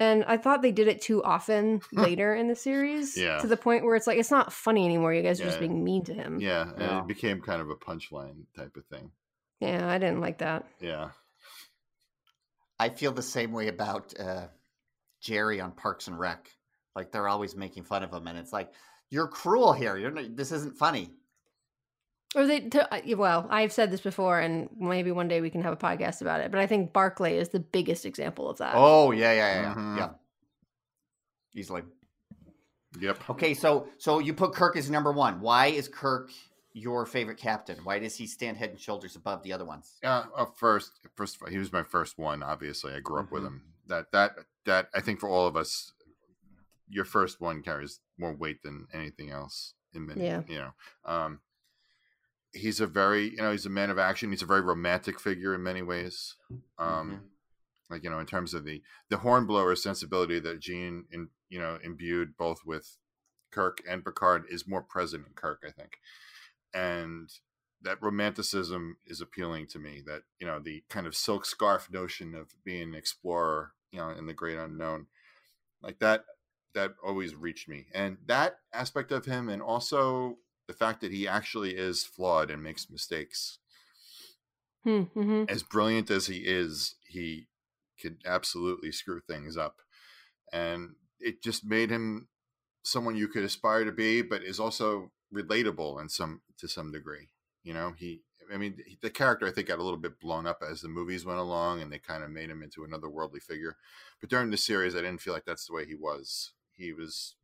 And 0.00 0.22
I 0.26 0.36
thought 0.36 0.62
they 0.62 0.70
did 0.70 0.86
it 0.86 1.00
too 1.02 1.24
often 1.24 1.80
later 1.92 2.32
in 2.34 2.46
the 2.46 2.54
series, 2.54 3.16
Yeah. 3.16 3.38
to 3.38 3.48
the 3.48 3.56
point 3.56 3.84
where 3.84 3.96
it's 3.96 4.06
like 4.06 4.18
it's 4.18 4.30
not 4.30 4.52
funny 4.52 4.84
anymore. 4.84 5.12
You 5.12 5.22
guys 5.22 5.40
are 5.40 5.44
just 5.44 5.58
being 5.58 5.82
mean 5.82 6.04
to 6.04 6.14
him. 6.14 6.38
Yeah, 6.40 6.62
and 6.70 6.80
Yeah. 6.80 7.00
it 7.00 7.06
became 7.08 7.40
kind 7.40 7.60
of 7.60 7.68
a 7.68 7.74
punchline 7.74 8.44
type 8.56 8.76
of 8.76 8.86
thing. 8.86 9.10
Yeah, 9.60 9.88
I 9.90 9.98
didn't 9.98 10.20
like 10.20 10.38
that. 10.38 10.66
Yeah. 10.80 11.10
I 12.78 12.90
feel 12.90 13.10
the 13.10 13.22
same 13.22 13.50
way 13.52 13.66
about 13.66 14.18
uh, 14.18 14.46
Jerry 15.20 15.60
on 15.60 15.72
Parks 15.72 16.06
and 16.06 16.16
Rec. 16.16 16.48
Like 16.94 17.10
they're 17.10 17.26
always 17.28 17.56
making 17.56 17.84
fun 17.84 18.02
of 18.04 18.12
him, 18.12 18.26
and 18.28 18.38
it's 18.38 18.52
like 18.52 18.70
you're 19.10 19.28
cruel 19.28 19.72
here. 19.72 19.96
You're 19.96 20.10
not, 20.10 20.36
this 20.36 20.52
isn't 20.52 20.76
funny. 20.76 21.10
Or 22.36 22.46
they, 22.46 22.60
to, 22.60 22.88
well, 23.16 23.46
I've 23.50 23.72
said 23.72 23.90
this 23.90 24.02
before, 24.02 24.38
and 24.38 24.68
maybe 24.78 25.10
one 25.12 25.28
day 25.28 25.40
we 25.40 25.48
can 25.48 25.62
have 25.62 25.72
a 25.72 25.76
podcast 25.76 26.20
about 26.20 26.40
it. 26.40 26.50
But 26.50 26.60
I 26.60 26.66
think 26.66 26.92
Barclay 26.92 27.38
is 27.38 27.48
the 27.48 27.60
biggest 27.60 28.04
example 28.04 28.50
of 28.50 28.58
that. 28.58 28.74
Oh 28.76 29.12
yeah, 29.12 29.32
yeah, 29.32 29.62
yeah, 29.62 29.74
Mhm. 29.74 29.96
yeah. 29.96 30.10
Easily. 31.54 31.82
Yep. 33.00 33.30
Okay, 33.30 33.54
so 33.54 33.88
so 33.98 34.18
you 34.18 34.34
put 34.34 34.52
Kirk 34.54 34.76
as 34.76 34.90
number 34.90 35.12
one. 35.12 35.40
Why 35.40 35.66
is 35.68 35.88
Kirk 35.88 36.30
your 36.74 37.06
favorite 37.06 37.38
captain? 37.38 37.78
Why 37.82 37.98
does 37.98 38.14
he 38.16 38.26
stand 38.26 38.56
head 38.58 38.70
and 38.70 38.80
shoulders 38.80 39.16
above 39.16 39.42
the 39.42 39.52
other 39.52 39.64
ones? 39.64 39.98
Uh, 40.04 40.24
uh, 40.36 40.46
first, 40.56 41.00
first, 41.14 41.36
of 41.36 41.42
all, 41.42 41.48
he 41.48 41.58
was 41.58 41.72
my 41.72 41.82
first 41.82 42.18
one. 42.18 42.42
Obviously, 42.42 42.92
I 42.94 43.00
grew 43.00 43.20
up 43.20 43.30
with 43.32 43.42
Mhm. 43.42 43.46
him. 43.46 43.62
That 43.86 44.12
that 44.12 44.36
that 44.66 44.90
I 44.94 45.00
think 45.00 45.18
for 45.20 45.28
all 45.30 45.46
of 45.46 45.56
us, 45.56 45.92
your 46.90 47.04
first 47.06 47.40
one 47.40 47.62
carries 47.62 48.00
more 48.18 48.34
weight 48.34 48.62
than 48.62 48.86
anything 48.92 49.30
else. 49.30 49.74
In 49.94 50.06
many, 50.06 50.24
Yeah. 50.24 50.42
you 50.46 50.58
know, 50.58 50.74
um, 51.04 51.40
he's 52.52 52.80
a 52.80 52.86
very, 52.86 53.30
you 53.30 53.36
know, 53.38 53.52
he's 53.52 53.66
a 53.66 53.70
man 53.70 53.90
of 53.90 53.98
action. 53.98 54.30
He's 54.30 54.42
a 54.42 54.46
very 54.46 54.60
romantic 54.60 55.20
figure 55.20 55.54
in 55.54 55.62
many 55.62 55.82
ways. 55.82 56.36
Um, 56.78 57.10
Mhm. 57.10 57.30
like 57.90 58.04
you 58.04 58.10
know, 58.10 58.18
in 58.20 58.26
terms 58.26 58.54
of 58.54 58.64
the 58.64 58.82
the 59.08 59.18
hornblower 59.18 59.74
sensibility 59.76 60.38
that 60.40 60.60
Gene, 60.60 61.06
in 61.10 61.30
you 61.48 61.58
know, 61.58 61.78
imbued 61.82 62.36
both 62.36 62.64
with 62.64 62.98
Kirk 63.50 63.82
and 63.88 64.04
Picard 64.04 64.44
is 64.48 64.66
more 64.68 64.82
present 64.82 65.26
in 65.26 65.34
Kirk, 65.34 65.64
I 65.66 65.70
think, 65.70 66.00
and 66.74 67.30
that 67.82 68.02
romanticism 68.02 68.98
is 69.06 69.20
appealing 69.20 69.66
to 69.68 69.78
me. 69.78 70.02
That 70.04 70.24
you 70.38 70.46
know, 70.46 70.58
the 70.58 70.84
kind 70.88 71.06
of 71.06 71.16
silk 71.16 71.46
scarf 71.46 71.90
notion 71.90 72.34
of 72.34 72.62
being 72.64 72.90
an 72.90 72.94
explorer, 72.94 73.74
you 73.90 73.98
know, 74.00 74.10
in 74.10 74.26
the 74.26 74.34
great 74.34 74.58
unknown, 74.58 75.08
like 75.82 75.98
that, 76.00 76.24
that 76.74 76.94
always 77.02 77.34
reached 77.34 77.68
me, 77.68 77.88
and 77.94 78.18
that 78.26 78.60
aspect 78.72 79.12
of 79.12 79.24
him, 79.26 79.48
and 79.48 79.62
also 79.62 80.38
the 80.66 80.74
fact 80.74 81.00
that 81.00 81.12
he 81.12 81.26
actually 81.28 81.76
is 81.76 82.04
flawed 82.04 82.50
and 82.50 82.62
makes 82.62 82.90
mistakes. 82.90 83.58
Hmm, 84.84 85.02
hmm 85.14 85.44
As 85.48 85.62
brilliant 85.62 86.10
as 86.10 86.26
he 86.26 86.46
is, 86.46 86.96
he 87.06 87.48
could 88.00 88.22
absolutely 88.26 88.92
screw 88.92 89.20
things 89.20 89.56
up, 89.56 89.80
and 90.52 90.96
it 91.20 91.42
just 91.42 91.64
made 91.64 91.90
him 91.90 92.28
someone 92.84 93.16
you 93.16 93.28
could 93.28 93.44
aspire 93.44 93.84
to 93.84 93.92
be, 93.92 94.22
but 94.22 94.44
is 94.44 94.60
also 94.60 95.12
relatable 95.34 96.00
in 96.00 96.08
some 96.10 96.42
to 96.58 96.68
some 96.68 96.92
degree. 96.92 97.30
You 97.64 97.74
know, 97.74 97.92
he. 97.92 98.24
I 98.52 98.58
mean, 98.58 98.78
the 99.02 99.10
character 99.10 99.46
I 99.46 99.52
think 99.52 99.68
got 99.68 99.78
a 99.80 99.84
little 99.84 99.98
bit 100.00 100.20
blown 100.20 100.46
up 100.46 100.62
as 100.62 100.82
the 100.82 100.88
movies 100.88 101.24
went 101.24 101.40
along, 101.40 101.82
and 101.82 101.92
they 101.92 101.98
kind 102.00 102.24
of 102.24 102.30
made 102.30 102.50
him 102.50 102.62
into 102.62 102.84
another 102.84 103.08
worldly 103.08 103.40
figure. 103.40 103.76
But 104.20 104.30
during 104.30 104.50
the 104.50 104.58
series, 104.58 104.94
I 104.94 105.02
didn't 105.02 105.22
feel 105.22 105.34
like 105.34 105.46
that's 105.46 105.66
the 105.66 105.74
way 105.74 105.86
he 105.86 105.94
was. 105.96 106.52
He 106.78 106.92
was 106.92 107.34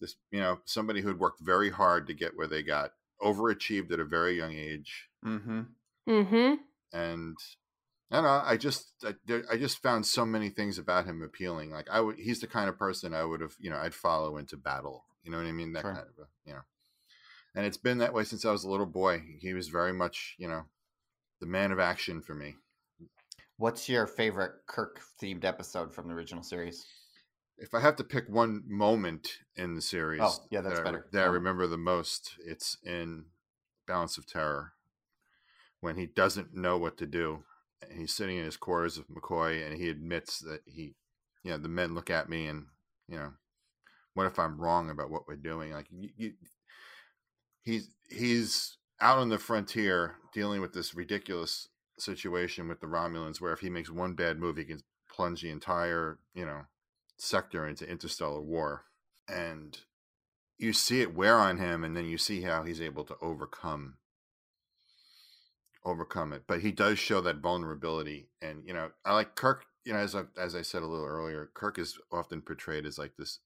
this, 0.00 0.16
you 0.30 0.40
know, 0.40 0.58
somebody 0.64 1.00
who 1.00 1.08
had 1.08 1.20
worked 1.20 1.40
very 1.40 1.70
hard 1.70 2.06
to 2.08 2.14
get 2.14 2.36
where 2.36 2.48
they 2.48 2.62
got, 2.62 2.92
overachieved 3.22 3.92
at 3.92 4.00
a 4.00 4.04
very 4.04 4.36
young 4.36 4.52
age, 4.52 5.08
Mm-hmm. 5.24 5.60
hmm 6.06 6.54
and 6.92 7.36
I 8.10 8.16
don't 8.16 8.24
know. 8.24 8.42
I 8.44 8.56
just, 8.58 8.92
I, 9.04 9.14
I 9.50 9.56
just 9.56 9.80
found 9.82 10.04
so 10.04 10.26
many 10.26 10.50
things 10.50 10.76
about 10.76 11.06
him 11.06 11.22
appealing. 11.22 11.70
Like 11.70 11.88
I 11.90 12.00
would, 12.00 12.18
he's 12.18 12.40
the 12.40 12.46
kind 12.46 12.68
of 12.68 12.78
person 12.78 13.14
I 13.14 13.24
would 13.24 13.40
have, 13.40 13.54
you 13.58 13.70
know, 13.70 13.78
I'd 13.78 13.94
follow 13.94 14.36
into 14.36 14.56
battle. 14.56 15.04
You 15.22 15.30
know 15.30 15.38
what 15.38 15.46
I 15.46 15.52
mean? 15.52 15.72
That 15.72 15.82
Sure. 15.82 15.94
kind 15.94 16.06
of, 16.06 16.24
a, 16.24 16.28
you 16.44 16.52
know. 16.52 16.60
And 17.54 17.64
it's 17.64 17.78
been 17.78 17.98
that 17.98 18.12
way 18.12 18.24
since 18.24 18.44
I 18.44 18.50
was 18.50 18.64
a 18.64 18.70
little 18.70 18.86
boy. 18.86 19.22
He 19.40 19.54
was 19.54 19.68
very 19.68 19.92
much, 19.92 20.34
you 20.38 20.48
know, 20.48 20.64
the 21.40 21.46
man 21.46 21.72
of 21.72 21.78
action 21.78 22.20
for 22.20 22.34
me. 22.34 22.56
What's 23.56 23.88
your 23.88 24.06
favorite 24.06 24.52
Kirk 24.66 25.00
themed 25.20 25.44
episode 25.44 25.94
from 25.94 26.08
the 26.08 26.14
original 26.14 26.42
series? 26.42 26.84
If 27.58 27.74
I 27.74 27.80
have 27.80 27.96
to 27.96 28.04
pick 28.04 28.28
one 28.28 28.62
moment 28.66 29.28
in 29.56 29.74
the 29.74 29.82
series, 29.82 30.20
Oh, 30.22 30.46
yeah, 30.50 30.60
that's 30.62 30.76
that 30.78 30.86
I, 30.86 30.90
better. 30.90 31.08
that 31.12 31.24
I 31.24 31.28
Um, 31.28 31.34
remember 31.34 31.66
the 31.66 31.76
most, 31.78 32.34
it's 32.44 32.76
in 32.82 33.26
Balance 33.86 34.18
of 34.18 34.26
Terror 34.26 34.72
when 35.80 35.96
he 35.96 36.06
doesn't 36.06 36.54
know 36.54 36.78
what 36.78 36.96
to 36.98 37.06
do. 37.06 37.44
And 37.82 37.98
he's 37.98 38.14
sitting 38.14 38.36
in 38.36 38.44
his 38.44 38.56
quarters 38.56 38.96
with 38.96 39.08
McCoy, 39.10 39.66
and 39.66 39.76
he 39.76 39.88
admits 39.88 40.38
that 40.40 40.62
he, 40.66 40.94
you 41.42 41.50
know, 41.50 41.58
the 41.58 41.68
men 41.68 41.94
look 41.94 42.10
at 42.10 42.28
me, 42.28 42.46
and 42.46 42.66
you 43.08 43.16
know, 43.16 43.32
what 44.14 44.26
if 44.26 44.38
I'm 44.38 44.60
wrong 44.60 44.88
about 44.88 45.10
what 45.10 45.26
we're 45.26 45.34
doing? 45.36 45.72
Like, 45.72 45.88
you, 45.90 46.10
you, 46.16 46.32
he's 47.62 47.88
he's 48.08 48.76
out 49.00 49.18
on 49.18 49.30
the 49.30 49.38
frontier 49.38 50.16
dealing 50.32 50.60
with 50.60 50.72
this 50.72 50.94
ridiculous 50.94 51.68
situation 51.98 52.68
with 52.68 52.80
the 52.80 52.86
Romulans, 52.86 53.40
where 53.40 53.52
if 53.52 53.58
he 53.60 53.68
makes 53.68 53.90
one 53.90 54.14
bad 54.14 54.38
move, 54.38 54.56
he 54.56 54.64
can 54.64 54.80
plunge 55.10 55.42
the 55.42 55.50
entire, 55.50 56.20
you 56.34 56.46
know, 56.46 56.62
sector 57.22 57.66
into 57.66 57.88
interstellar 57.88 58.40
war, 58.40 58.84
and 59.28 59.78
you 60.58 60.72
see 60.72 61.00
it 61.00 61.14
wear 61.14 61.38
on 61.38 61.58
him, 61.58 61.84
and 61.84 61.96
then 61.96 62.06
you 62.06 62.18
see 62.18 62.42
how 62.42 62.64
he's 62.64 62.80
able 62.80 63.04
to 63.04 63.16
overcome 63.22 63.94
overcome 65.84 66.32
it. 66.32 66.44
But 66.46 66.60
he 66.60 66.70
does 66.70 66.98
show 66.98 67.20
that 67.22 67.38
vulnerability, 67.38 68.28
and 68.40 68.62
you 68.66 68.74
know, 68.74 68.90
I 69.04 69.14
like 69.14 69.36
Kirk. 69.36 69.64
You 69.84 69.92
know, 69.92 70.00
as 70.00 70.14
I 70.14 70.24
as 70.36 70.54
I 70.54 70.62
said 70.62 70.82
a 70.82 70.86
little 70.86 71.06
earlier, 71.06 71.50
Kirk 71.54 71.78
is 71.78 71.98
often 72.10 72.42
portrayed 72.42 72.86
as 72.86 72.98
like 72.98 73.12
this 73.16 73.38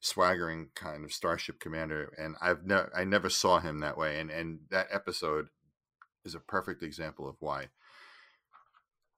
swaggering 0.00 0.68
kind 0.74 1.04
of 1.04 1.12
starship 1.12 1.60
commander, 1.60 2.14
and 2.18 2.36
I've 2.40 2.64
never 2.64 2.90
I 2.96 3.04
never 3.04 3.28
saw 3.28 3.60
him 3.60 3.80
that 3.80 3.98
way, 3.98 4.18
and 4.20 4.30
and 4.30 4.60
that 4.70 4.88
episode 4.90 5.48
is 6.24 6.34
a 6.34 6.40
perfect 6.40 6.82
example 6.82 7.28
of 7.28 7.36
why. 7.40 7.68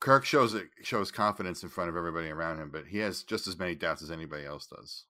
Kirk 0.00 0.24
shows 0.24 0.54
it 0.54 0.68
shows 0.82 1.10
confidence 1.10 1.62
in 1.62 1.68
front 1.68 1.88
of 1.90 1.96
everybody 1.96 2.28
around 2.28 2.58
him, 2.58 2.70
but 2.70 2.86
he 2.86 2.98
has 2.98 3.22
just 3.22 3.46
as 3.46 3.58
many 3.58 3.74
doubts 3.74 4.02
as 4.02 4.10
anybody 4.10 4.44
else 4.44 4.66
does. 4.66 5.04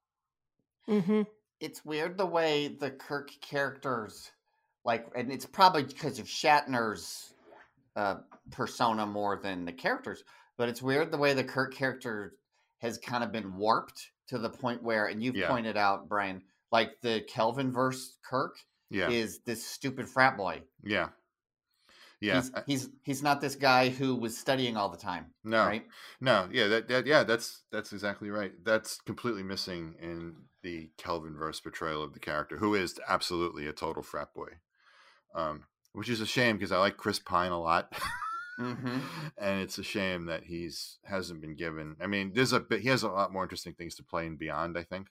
hmm 0.87 1.23
It's 1.61 1.85
weird 1.85 2.17
the 2.19 2.27
way 2.27 2.69
the 2.69 2.91
Kirk 2.91 3.31
characters, 3.41 4.31
like, 4.85 5.07
and 5.17 5.33
it's 5.33 5.47
probably 5.47 5.83
because 5.85 6.19
of 6.19 6.27
Shatner's 6.27 7.35
uh, 7.97 8.17
persona 8.51 9.07
more 9.07 9.41
than 9.43 9.65
the 9.65 9.73
characters, 9.73 10.25
but 10.57 10.69
it's 10.69 10.83
weird 10.83 11.11
the 11.11 11.19
way 11.19 11.33
the 11.35 11.45
Kirk 11.45 11.75
character 11.75 12.35
has 12.79 12.99
kind 12.99 13.25
of 13.25 13.33
been 13.33 13.57
warped 13.57 14.11
to 14.29 14.39
the 14.39 14.51
point 14.51 14.83
where, 14.83 15.07
and 15.07 15.23
you've 15.23 15.37
Yeah. 15.37 15.49
pointed 15.49 15.77
out, 15.77 16.09
Brian, 16.09 16.43
like 16.71 17.01
the 17.01 17.25
Kelvin 17.29 17.73
verse 17.73 18.19
Kirk 18.23 18.57
Yeah, 18.91 19.11
is 19.11 19.41
this 19.41 19.65
stupid 19.65 20.09
frat 20.09 20.37
boy. 20.37 20.63
yeah, 20.83 21.09
yeah. 22.21 22.35
He's, 22.41 22.51
he's 22.67 22.89
he's 23.03 23.23
not 23.23 23.41
this 23.41 23.57
guy 23.57 23.89
who 23.89 24.15
was 24.17 24.37
studying 24.37 24.77
all 24.77 24.89
the 24.89 24.97
time, 24.97 25.27
no, 25.45 25.65
right? 25.67 25.85
No, 26.21 26.49
yeah, 26.53 26.69
that, 26.69 26.89
that 26.89 27.07
yeah, 27.07 27.25
that's 27.25 27.63
that's 27.73 27.93
exactly 27.93 28.31
right. 28.31 28.53
That's 28.65 29.01
completely 29.01 29.43
missing 29.43 29.95
in 30.01 30.35
the 30.63 30.91
Kelvin 30.97 31.37
verse 31.37 31.61
portrayal 31.61 32.03
of 32.03 32.13
the 32.15 32.21
character, 32.21 32.57
who 32.57 32.75
is 32.75 32.99
absolutely 33.09 33.67
a 33.67 33.73
total 33.73 34.03
frat 34.03 34.33
boy. 34.35 34.49
Um, 35.35 35.65
which 35.93 36.09
is 36.09 36.21
a 36.21 36.27
shame 36.27 36.57
because 36.57 36.73
I 36.73 36.79
like 36.79 36.97
Chris 36.97 37.19
Pine 37.19 37.53
a 37.53 37.61
lot. 37.61 37.93
Mhm. 38.59 39.01
and 39.39 39.61
it's 39.61 39.79
a 39.79 39.83
shame 39.83 40.27
that 40.27 40.45
he's 40.45 40.99
hasn't 41.05 41.41
been 41.41 41.57
given. 41.57 41.97
I 42.01 42.07
mean, 42.07 42.33
there's 42.35 42.53
a 42.53 42.61
bit 42.61 42.81
he 42.81 42.89
has 42.89 43.03
a 43.03 43.09
lot 43.09 43.33
more 43.33 43.43
interesting 43.43 43.75
things 43.75 43.95
to 43.97 44.03
play 44.05 44.27
in 44.27 44.37
Beyond, 44.37 44.79
I 44.79 44.85
think, 44.85 45.09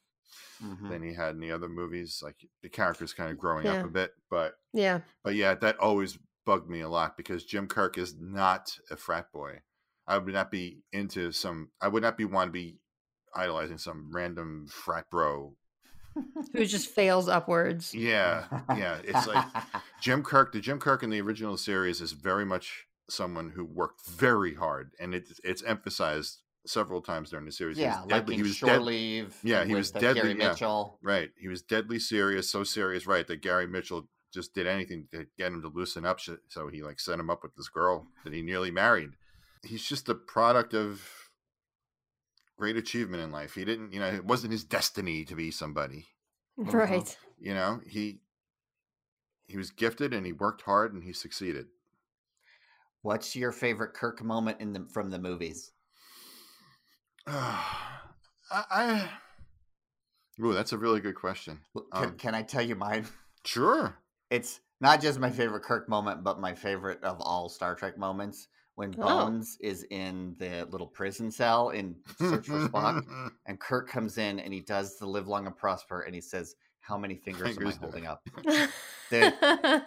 Mhm. 0.64 0.90
than 0.90 1.04
he 1.04 1.14
had 1.14 1.36
in 1.36 1.40
the 1.42 1.52
other 1.52 1.68
movies. 1.70 2.22
Like 2.24 2.38
the 2.62 2.70
character's 2.70 3.14
kind 3.14 3.32
of 3.32 3.38
growing 3.38 3.66
Yeah. 3.66 3.80
up 3.82 3.86
a 3.86 3.90
bit, 3.90 4.14
but 4.30 4.56
Yeah. 4.74 5.02
but 5.24 5.36
yeah, 5.36 5.56
that 5.56 5.78
always 5.80 6.18
bugged 6.46 6.70
me 6.70 6.82
a 6.82 6.90
lot 6.90 7.18
because 7.18 7.46
Jim 7.46 7.68
Kirk 7.68 7.98
is 7.98 8.16
not 8.20 8.78
a 8.90 8.96
frat 8.98 9.32
boy. 9.32 9.60
I 10.08 10.18
would 10.18 10.34
not 10.34 10.52
be 10.52 10.84
into 10.92 11.32
some. 11.32 11.70
I 11.82 11.88
would 11.88 12.04
not 12.04 12.18
be 12.18 12.26
want 12.26 12.50
to 12.50 12.52
be 12.52 12.78
idolizing 13.36 13.78
some 13.78 14.10
random 14.14 14.68
frat 14.70 15.10
bro. 15.10 15.56
Who 16.54 16.66
just 16.66 16.90
fails 16.90 17.28
upwards. 17.28 17.94
Yeah, 17.94 18.46
yeah. 18.78 18.98
It's 19.04 19.26
like 19.26 19.46
Jim 20.02 20.22
Kirk. 20.22 20.52
The 20.52 20.60
Jim 20.60 20.80
Kirk 20.80 21.02
in 21.04 21.10
the 21.10 21.22
original 21.22 21.58
series 21.58 22.02
is 22.02 22.12
very 22.12 22.46
much 22.46 22.86
someone 23.10 23.52
who 23.56 23.66
worked 23.66 24.06
very 24.06 24.54
hard, 24.54 24.92
and 25.00 25.16
it's 25.16 25.40
it's 25.44 25.64
emphasized 25.64 26.40
several 26.68 27.02
times 27.02 27.30
during 27.30 27.46
the 27.46 27.52
series. 27.52 27.78
He 27.78 27.84
was 27.84 27.94
yeah, 27.96 28.02
like 28.02 28.10
deadly- 28.10 28.36
he 28.36 28.44
was 28.44 28.56
Shore 28.56 28.70
dead- 28.70 28.82
Leave. 28.84 29.38
Yeah, 29.44 29.66
he 29.66 29.76
was 29.76 29.92
deadly, 29.92 30.22
Gary 30.22 30.40
yeah. 30.40 30.50
Mitchell. 30.50 31.00
Right. 31.02 31.32
He 31.40 31.48
was 31.48 31.62
deadly 31.62 32.00
serious, 32.00 32.50
so 32.50 32.64
serious, 32.64 33.08
right, 33.08 33.26
that 33.28 33.42
Gary 33.42 33.68
Mitchell 33.68 34.08
just 34.34 34.54
did 34.54 34.68
anything 34.68 35.08
to 35.14 35.26
get 35.38 35.52
him 35.52 35.62
to 35.62 35.68
loosen 35.68 36.06
up. 36.06 36.20
So 36.48 36.68
he 36.68 36.82
like 36.82 37.00
set 37.00 37.20
him 37.20 37.30
up 37.30 37.44
with 37.44 37.56
this 37.56 37.70
girl 37.70 38.08
that 38.24 38.34
he 38.34 38.42
nearly 38.42 38.72
married. 38.72 39.12
He's 39.64 39.84
just 39.84 40.10
a 40.10 40.16
product 40.16 40.74
of 40.74 41.30
great 42.58 42.76
achievement 42.78 43.24
in 43.24 43.32
life. 43.32 43.54
He 43.56 43.66
didn't, 43.66 43.94
you 43.94 44.00
know, 44.00 44.08
it 44.08 44.26
wasn't 44.26 44.52
his 44.54 44.64
destiny 44.64 45.24
to 45.26 45.36
be 45.36 45.52
somebody. 45.52 46.08
Mhm. 46.60 46.72
Right. 46.72 47.18
You 47.40 47.56
know, 47.56 47.82
he 47.88 48.20
he 49.48 49.58
was 49.58 49.72
gifted 49.72 50.14
and 50.14 50.24
he 50.24 50.32
worked 50.34 50.62
hard 50.62 50.94
and 50.94 51.04
he 51.04 51.12
succeeded. 51.12 51.66
What's 53.02 53.36
your 53.36 53.52
favorite 53.52 53.96
Kirk 53.96 54.24
moment 54.24 54.62
in 54.62 54.72
the 54.72 54.88
from 54.94 55.10
the 55.10 55.18
movies? 55.18 55.72
I, 57.28 58.04
I 58.52 59.10
Ooh, 60.40 60.54
that's 60.54 60.74
a 60.74 60.78
really 60.78 61.00
good 61.00 61.16
question. 61.16 61.62
L- 61.76 61.88
Can, 61.94 62.04
Um, 62.10 62.18
can 62.18 62.36
I 62.36 62.44
tell 62.44 62.62
you 62.62 62.76
mine? 62.76 63.08
Sure. 63.46 63.98
It's 64.34 64.60
not 64.82 65.00
just 65.02 65.20
my 65.20 65.30
favorite 65.30 65.62
Kirk 65.64 65.88
moment, 65.88 66.24
but 66.24 66.40
my 66.40 66.54
favorite 66.56 67.04
of 67.04 67.18
all 67.22 67.50
Star 67.50 67.76
Trek 67.76 67.98
moments 67.98 68.48
when 68.76 68.96
Oh. 68.98 69.04
Bones 69.04 69.58
is 69.62 69.86
in 69.92 70.36
the 70.40 70.68
little 70.72 70.88
prison 70.88 71.30
cell 71.30 71.70
in 71.70 71.96
Search 72.20 72.48
for 72.48 72.68
Spock, 72.68 73.06
and 73.46 73.60
Kirk 73.60 73.88
comes 73.88 74.18
in 74.18 74.40
and 74.40 74.52
he 74.52 74.62
does 74.62 74.98
the 74.98 75.06
live 75.06 75.28
long 75.28 75.46
and 75.46 75.56
prosper, 75.56 76.02
and 76.02 76.16
he 76.16 76.22
says, 76.22 76.56
how 76.80 76.98
many 76.98 77.16
fingers, 77.16 77.48
Fingers 77.56 77.76
am 77.76 77.80
I 77.80 77.86
holding 77.86 78.08
up? 78.08 78.28
The 79.10 79.32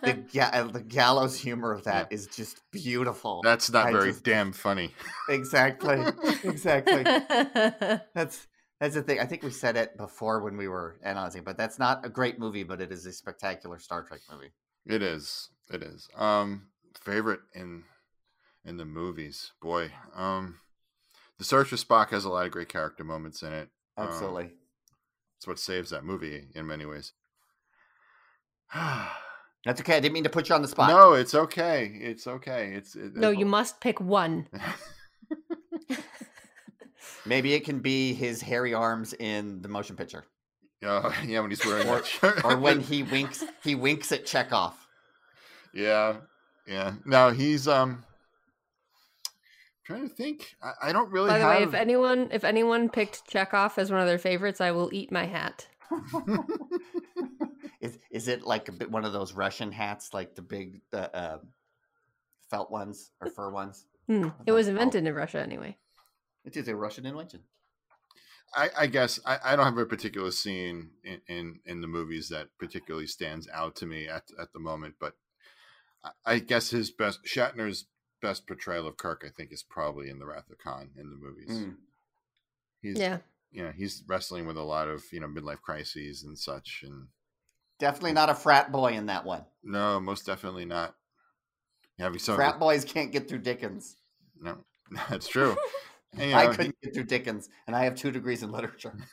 the, 0.02 0.12
ga- 0.32 0.50
uh, 0.52 0.62
the 0.68 0.82
gallows 0.82 1.36
humor 1.40 1.72
of 1.72 1.82
that 1.84 2.12
is 2.12 2.28
just 2.28 2.60
beautiful. 2.70 3.40
That's 3.42 3.72
not 3.72 3.86
I 3.86 3.92
very 3.92 4.10
just- 4.12 4.22
damn 4.22 4.52
funny. 4.52 4.94
exactly, 5.28 6.00
exactly. 6.44 7.02
That's 8.14 8.46
that's 8.80 8.94
the 8.94 9.02
thing. 9.02 9.20
I 9.20 9.24
think 9.26 9.42
we 9.42 9.50
said 9.50 9.76
it 9.76 9.96
before 9.96 10.42
when 10.42 10.56
we 10.56 10.68
were 10.68 10.98
analyzing, 11.02 11.42
but 11.44 11.56
that's 11.56 11.78
not 11.78 12.04
a 12.04 12.08
great 12.08 12.38
movie, 12.38 12.62
but 12.62 12.80
it 12.80 12.92
is 12.92 13.06
a 13.06 13.12
spectacular 13.12 13.78
Star 13.78 14.02
Trek 14.02 14.20
movie. 14.30 14.52
It 14.84 15.02
is. 15.02 15.48
It 15.70 15.82
is. 15.82 16.08
Um, 16.16 16.68
favorite 17.00 17.40
in 17.54 17.84
in 18.64 18.76
the 18.76 18.84
movies, 18.84 19.52
boy. 19.62 19.90
Um, 20.14 20.58
the 21.38 21.44
Search 21.44 21.68
for 21.68 21.76
Spock 21.76 22.10
has 22.10 22.24
a 22.24 22.28
lot 22.30 22.46
of 22.46 22.52
great 22.52 22.68
character 22.68 23.04
moments 23.04 23.42
in 23.42 23.52
it. 23.52 23.68
Um, 23.96 24.08
Absolutely. 24.08 24.50
It's 25.38 25.46
what 25.46 25.58
saves 25.58 25.90
that 25.90 26.04
movie 26.04 26.48
in 26.54 26.66
many 26.66 26.86
ways. 26.86 27.12
That's 28.74 29.80
okay. 29.80 29.96
I 29.96 30.00
didn't 30.00 30.12
mean 30.14 30.24
to 30.24 30.30
put 30.30 30.48
you 30.48 30.54
on 30.54 30.62
the 30.62 30.68
spot. 30.68 30.88
no, 30.90 31.12
it's 31.14 31.34
okay. 31.34 31.86
It's 32.00 32.26
okay. 32.26 32.72
It's 32.74 32.94
it, 32.94 33.14
no, 33.16 33.28
it's- 33.30 33.40
you 33.40 33.46
must 33.46 33.80
pick 33.80 34.00
one. 34.00 34.48
Maybe 37.26 37.54
it 37.54 37.64
can 37.64 37.80
be 37.80 38.14
his 38.14 38.40
hairy 38.40 38.72
arms 38.74 39.12
in 39.14 39.60
the 39.62 39.68
motion 39.68 39.96
picture, 39.96 40.24
Uh, 40.84 41.10
yeah, 41.26 41.40
when 41.40 41.50
he's 41.50 41.64
wearing 41.64 41.88
Or- 41.88 42.04
shirt. 42.04 42.44
or 42.44 42.56
when 42.56 42.80
he 42.90 43.02
winks. 43.02 43.44
He 43.64 43.74
winks 43.74 44.12
at 44.12 44.24
Chekov. 44.26 44.74
yeah, 45.74 46.16
yeah. 46.66 46.94
Now 47.04 47.30
he's 47.30 47.66
um 47.68 48.04
trying 49.84 50.08
to 50.08 50.14
think. 50.14 50.54
I, 50.62 50.88
I 50.88 50.92
don't 50.92 51.10
really 51.10 51.30
By 51.30 51.38
the 51.38 51.44
have. 51.44 51.56
way, 51.58 51.62
if 51.64 51.74
anyone 51.74 52.28
if 52.32 52.44
anyone 52.44 52.88
picked 52.88 53.28
Chekov 53.30 53.76
as 53.78 53.90
one 53.90 54.00
of 54.00 54.06
their 54.06 54.18
favorites, 54.18 54.60
I 54.60 54.70
will 54.72 54.90
eat 54.92 55.10
my 55.12 55.26
hat. 55.26 55.66
Is 57.80 57.98
is 58.10 58.26
it 58.28 58.42
like 58.42 58.68
a 58.68 58.72
bit 58.72 58.90
one 58.90 59.04
of 59.04 59.12
those 59.12 59.32
Russian 59.34 59.70
hats, 59.70 60.12
like 60.14 60.34
the 60.34 60.42
big 60.42 60.80
uh, 60.92 60.96
uh, 61.14 61.38
felt 62.50 62.70
ones 62.70 63.10
or 63.20 63.28
fur 63.30 63.50
ones? 63.50 63.84
Hmm, 64.06 64.22
What 64.24 64.32
It 64.46 64.52
was 64.52 64.66
the 64.66 64.72
hell? 64.72 64.80
invented 64.80 65.06
in 65.06 65.14
Russia 65.14 65.40
anyway. 65.40 65.76
It 66.46 66.56
is 66.56 66.68
a 66.68 66.76
Russian 66.76 67.04
invention. 67.06 67.40
I, 68.54 68.70
I 68.78 68.86
guess 68.86 69.18
I, 69.26 69.38
I 69.44 69.56
don't 69.56 69.64
have 69.66 69.76
a 69.76 69.84
particular 69.84 70.30
scene 70.30 70.90
in, 71.04 71.20
in, 71.26 71.60
in 71.66 71.80
the 71.80 71.88
movies 71.88 72.28
that 72.28 72.48
particularly 72.58 73.08
stands 73.08 73.48
out 73.52 73.74
to 73.76 73.86
me 73.86 74.06
at 74.08 74.22
at 74.40 74.52
the 74.52 74.60
moment, 74.60 74.94
but 75.00 75.14
I, 76.04 76.10
I 76.24 76.38
guess 76.38 76.70
his 76.70 76.90
best 76.90 77.24
Shatner's 77.24 77.86
best 78.22 78.46
portrayal 78.46 78.86
of 78.86 78.96
Kirk, 78.96 79.24
I 79.26 79.30
think, 79.30 79.52
is 79.52 79.62
probably 79.62 80.08
in 80.08 80.18
the 80.18 80.26
Wrath 80.26 80.48
of 80.50 80.58
Khan 80.58 80.90
in 80.96 81.10
the 81.10 81.16
movies. 81.16 81.50
Mm. 81.50 81.76
He's 82.80 82.98
Yeah. 82.98 83.18
you 83.50 83.64
know 83.64 83.72
he's 83.76 84.04
wrestling 84.06 84.46
with 84.46 84.56
a 84.56 84.62
lot 84.62 84.88
of 84.88 85.02
you 85.12 85.20
know 85.20 85.26
midlife 85.26 85.60
crises 85.60 86.22
and 86.22 86.38
such, 86.38 86.84
and 86.86 87.08
Definitely 87.78 88.12
not 88.12 88.30
a 88.30 88.34
frat 88.34 88.72
boy 88.72 88.92
in 88.92 89.06
that 89.06 89.24
one. 89.24 89.44
no, 89.62 90.00
most 90.00 90.24
definitely 90.24 90.64
not 90.64 90.94
having 91.98 92.20
some. 92.20 92.36
Frat 92.36 92.58
boys 92.60 92.84
can't 92.84 93.12
get 93.12 93.28
through 93.28 93.40
Dickens. 93.40 93.96
No, 94.40 94.58
that's 95.10 95.26
true. 95.28 95.56
You 96.18 96.34
I 96.34 96.48
couldn't 96.48 96.76
get 96.82 96.94
through 96.94 97.04
Dickens, 97.04 97.48
and 97.66 97.76
I 97.76 97.84
have 97.84 97.94
two 97.94 98.10
degrees 98.10 98.42
in 98.42 98.50
literature. 98.50 98.94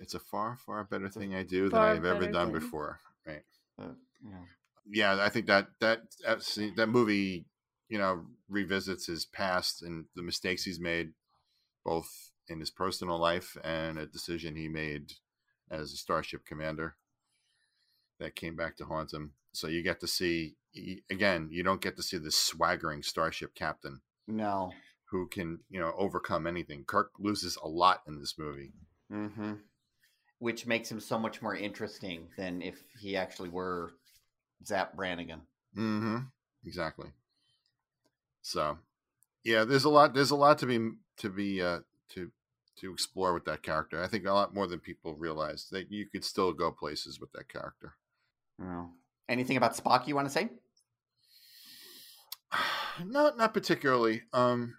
it's 0.00 0.14
a 0.14 0.18
far 0.18 0.56
far 0.56 0.84
better 0.84 1.08
thing 1.08 1.34
I 1.34 1.42
do 1.42 1.68
than 1.68 1.80
I've 1.80 2.04
ever 2.04 2.26
done 2.26 2.50
thing. 2.50 2.60
before. 2.60 3.00
Right. 3.26 3.42
Uh, 3.80 3.94
yeah. 4.24 5.16
yeah, 5.16 5.24
I 5.24 5.28
think 5.28 5.46
that 5.46 5.68
that, 5.80 6.02
that 6.76 6.88
movie, 6.88 7.46
you 7.88 7.98
know, 7.98 8.26
revisits 8.48 9.06
his 9.06 9.24
past 9.24 9.82
and 9.82 10.06
the 10.16 10.22
mistakes 10.22 10.64
he's 10.64 10.80
made, 10.80 11.12
both 11.84 12.32
in 12.48 12.58
his 12.58 12.70
personal 12.70 13.18
life 13.18 13.56
and 13.62 13.98
a 13.98 14.06
decision 14.06 14.56
he 14.56 14.68
made 14.68 15.12
as 15.70 15.92
a 15.92 15.96
starship 15.96 16.44
commander 16.44 16.96
that 18.18 18.34
came 18.34 18.56
back 18.56 18.76
to 18.76 18.84
haunt 18.84 19.12
him. 19.12 19.32
So 19.52 19.66
you 19.68 19.82
get 19.82 20.00
to 20.00 20.06
see 20.06 20.54
again, 21.10 21.48
you 21.50 21.62
don't 21.62 21.80
get 21.80 21.96
to 21.96 22.02
see 22.02 22.18
this 22.18 22.36
swaggering 22.36 23.02
starship 23.02 23.54
captain 23.54 24.00
No. 24.28 24.72
who 25.10 25.26
can, 25.28 25.60
you 25.68 25.80
know, 25.80 25.92
overcome 25.98 26.46
anything. 26.46 26.84
Kirk 26.84 27.10
loses 27.18 27.56
a 27.62 27.68
lot 27.68 28.02
in 28.06 28.18
this 28.20 28.38
movie. 28.38 28.72
hmm 29.10 29.54
Which 30.38 30.66
makes 30.66 30.90
him 30.90 31.00
so 31.00 31.18
much 31.18 31.42
more 31.42 31.56
interesting 31.56 32.28
than 32.36 32.62
if 32.62 32.80
he 33.00 33.16
actually 33.16 33.48
were 33.48 33.92
Zapp 34.64 34.94
Brannigan. 34.94 35.40
Mm-hmm. 35.76 36.18
Exactly. 36.64 37.08
So, 38.42 38.78
yeah, 39.44 39.64
there's 39.64 39.84
a 39.84 39.88
lot. 39.90 40.14
There's 40.14 40.30
a 40.30 40.36
lot 40.36 40.58
to 40.58 40.66
be 40.66 40.90
to 41.18 41.28
be 41.28 41.62
uh, 41.62 41.80
to 42.10 42.30
to 42.76 42.92
explore 42.92 43.34
with 43.34 43.44
that 43.44 43.62
character. 43.62 44.02
I 44.02 44.06
think 44.08 44.24
a 44.26 44.32
lot 44.32 44.54
more 44.54 44.66
than 44.66 44.80
people 44.80 45.14
realize 45.14 45.68
that 45.70 45.90
you 45.90 46.06
could 46.06 46.24
still 46.24 46.52
go 46.52 46.70
places 46.70 47.20
with 47.20 47.32
that 47.32 47.48
character. 47.48 47.94
Oh. 48.62 48.90
Anything 49.30 49.56
about 49.56 49.76
Spock 49.76 50.08
you 50.08 50.16
want 50.16 50.26
to 50.26 50.32
say? 50.32 50.50
not 53.06 53.38
not 53.38 53.54
particularly. 53.54 54.22
Um, 54.32 54.74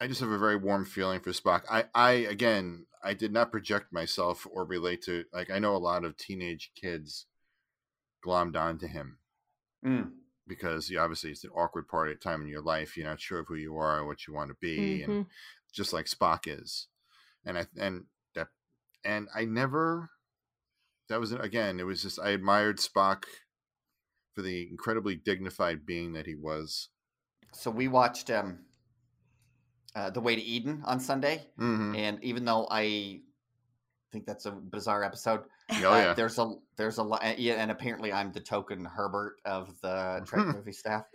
I 0.00 0.06
just 0.06 0.20
have 0.20 0.30
a 0.30 0.38
very 0.38 0.56
warm 0.56 0.86
feeling 0.86 1.20
for 1.20 1.30
Spock. 1.30 1.64
I 1.70 1.84
I 1.94 2.10
again, 2.12 2.86
I 3.04 3.12
did 3.12 3.32
not 3.32 3.50
project 3.52 3.92
myself 3.92 4.46
or 4.50 4.64
relate 4.64 5.02
to 5.02 5.24
like 5.32 5.50
I 5.50 5.58
know 5.58 5.76
a 5.76 5.78
lot 5.78 6.04
of 6.04 6.16
teenage 6.16 6.72
kids 6.74 7.26
glommed 8.26 8.56
onto 8.56 8.86
him 8.86 9.18
Mm. 9.84 10.10
because 10.46 10.90
you, 10.90 10.98
obviously 10.98 11.30
it's 11.30 11.44
an 11.44 11.50
awkward 11.50 11.88
part 11.88 12.10
of 12.10 12.20
time 12.20 12.42
in 12.42 12.48
your 12.48 12.60
life. 12.62 12.96
You're 12.96 13.06
not 13.06 13.20
sure 13.20 13.38
of 13.40 13.46
who 13.46 13.54
you 13.54 13.76
are 13.76 13.98
and 13.98 14.06
what 14.06 14.26
you 14.26 14.34
want 14.34 14.48
to 14.50 14.56
be, 14.60 15.02
and 15.02 15.24
Mhm. 15.24 15.26
just 15.72 15.92
like 15.92 16.06
Spock 16.06 16.40
is. 16.46 16.88
And 17.44 17.58
I 17.58 17.66
and 17.78 18.06
that 18.34 18.48
and 19.04 19.28
I 19.34 19.44
never. 19.44 20.10
That 21.08 21.18
was 21.20 21.32
again. 21.32 21.78
It 21.80 21.84
was 21.84 22.02
just 22.02 22.18
I 22.20 22.30
admired 22.30 22.78
Spock 22.78 23.24
for 24.40 24.46
the 24.46 24.68
incredibly 24.70 25.16
dignified 25.16 25.84
being 25.84 26.14
that 26.14 26.26
he 26.26 26.34
was. 26.34 26.88
So 27.52 27.70
we 27.70 27.88
watched 27.88 28.30
um, 28.30 28.60
uh, 29.94 30.08
The 30.10 30.20
Way 30.20 30.34
to 30.36 30.40
Eden 30.42 30.82
on 30.86 30.98
Sunday, 31.00 31.46
Mm-hmm. 31.58 31.94
and 31.96 32.24
even 32.24 32.44
though 32.46 32.66
I 32.70 33.20
think 34.12 34.24
that's 34.26 34.46
a 34.46 34.50
bizarre 34.50 35.04
episode, 35.04 35.40
Oh 35.70 35.74
uh, 35.92 35.96
yeah, 35.98 36.14
there's 36.14 36.38
a 36.38 36.54
there's 36.76 36.96
a 36.98 37.02
lot, 37.02 37.38
yeah, 37.38 37.54
and 37.54 37.70
apparently 37.70 38.12
I'm 38.12 38.32
the 38.32 38.40
token 38.40 38.84
Herbert 38.84 39.36
of 39.44 39.78
the 39.82 40.22
Trek 40.26 40.46
movie 40.46 40.72
staff. 40.72 41.04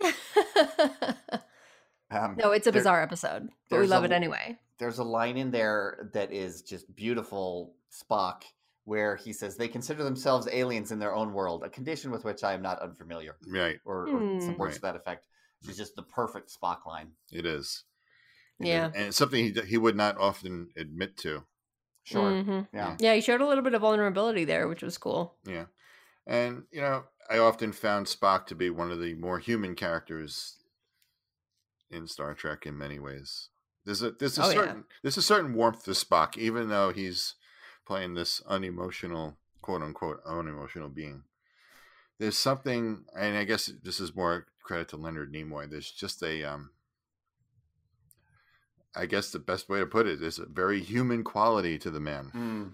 Um, 2.08 2.36
no, 2.38 2.52
it's 2.52 2.68
a 2.68 2.70
there- 2.70 2.78
bizarre 2.80 3.02
episode, 3.02 3.48
but 3.68 3.80
we 3.80 3.88
love 3.88 4.04
a- 4.04 4.06
it 4.06 4.12
anyway. 4.12 4.56
there's 4.78 4.98
a 5.00 5.04
line 5.04 5.36
in 5.36 5.50
there 5.50 6.08
that 6.12 6.32
is 6.32 6.62
just 6.62 6.94
beautiful 6.94 7.74
Spock 7.92 8.42
where 8.86 9.16
he 9.16 9.32
says 9.32 9.56
they 9.56 9.68
consider 9.68 10.02
themselves 10.04 10.48
aliens 10.50 10.90
in 10.92 10.98
their 10.98 11.12
own 11.14 11.32
world, 11.34 11.62
a 11.64 11.68
condition 11.68 12.10
with 12.10 12.24
which 12.24 12.42
I 12.42 12.54
am 12.54 12.62
not 12.62 12.78
unfamiliar, 12.80 13.36
right. 13.48 13.78
or, 13.84 14.06
or 14.08 14.40
some 14.40 14.56
words 14.56 14.60
Right. 14.60 14.74
to 14.76 14.80
that 14.82 14.96
effect. 14.96 15.26
It's 15.68 15.76
just 15.76 15.96
the 15.96 16.02
perfect 16.04 16.50
Spock 16.56 16.86
line. 16.86 17.10
It 17.32 17.44
is. 17.46 17.82
It 18.60 18.64
is. 18.64 18.68
Yeah. 18.68 18.86
and 18.86 19.06
it's 19.08 19.16
something 19.16 19.52
he 19.52 19.60
he 19.62 19.76
would 19.76 19.96
not 19.96 20.16
often 20.18 20.68
admit 20.76 21.16
to. 21.18 21.44
Sure. 22.04 22.30
Mhm. 22.30 22.68
Yeah. 22.72 22.96
Yeah, 23.00 23.14
he 23.16 23.20
showed 23.20 23.40
a 23.40 23.46
little 23.46 23.64
bit 23.64 23.74
of 23.74 23.80
vulnerability 23.82 24.44
there, 24.44 24.68
which 24.68 24.82
was 24.82 24.96
cool. 24.96 25.34
Yeah, 25.44 25.64
and 26.24 26.62
you 26.70 26.80
know, 26.80 27.04
I 27.28 27.38
often 27.38 27.72
found 27.72 28.06
Spock 28.06 28.46
to 28.46 28.54
be 28.54 28.70
one 28.70 28.92
of 28.92 29.00
the 29.00 29.14
more 29.14 29.40
human 29.40 29.74
characters 29.74 30.58
in 31.90 32.06
Star 32.06 32.34
Trek 32.34 32.66
in 32.66 32.78
many 32.78 33.00
ways. 33.00 33.48
There's 33.84 34.02
a 34.02 34.12
there's 34.12 34.38
a 34.38 34.44
Oh, 34.44 34.48
yeah. 34.50 34.54
certain 34.54 34.84
there's 35.02 35.16
a 35.16 35.22
certain 35.22 35.54
warmth 35.54 35.84
to 35.86 35.90
Spock, 35.90 36.36
even 36.38 36.68
though 36.68 36.92
he's 36.92 37.34
playing 37.86 38.14
this 38.14 38.42
unemotional, 38.46 39.36
quote 39.62 39.82
unquote, 39.82 40.20
unemotional 40.26 40.88
being. 40.88 41.22
There's 42.18 42.38
something, 42.38 43.04
and 43.18 43.36
I 43.36 43.44
guess 43.44 43.70
this 43.82 44.00
is 44.00 44.14
more 44.16 44.46
credit 44.62 44.88
to 44.88 44.96
Leonard 44.96 45.32
Nimoy. 45.32 45.70
There's 45.70 45.90
just 45.90 46.22
a, 46.22 46.44
um, 46.44 46.70
I 48.94 49.06
guess 49.06 49.30
the 49.30 49.38
best 49.38 49.68
way 49.68 49.78
to 49.80 49.86
put 49.86 50.06
it 50.06 50.22
is 50.22 50.38
a 50.38 50.46
very 50.46 50.80
human 50.80 51.22
quality 51.22 51.78
to 51.78 51.90
the 51.90 52.00
man. 52.00 52.30
Mm. 52.34 52.72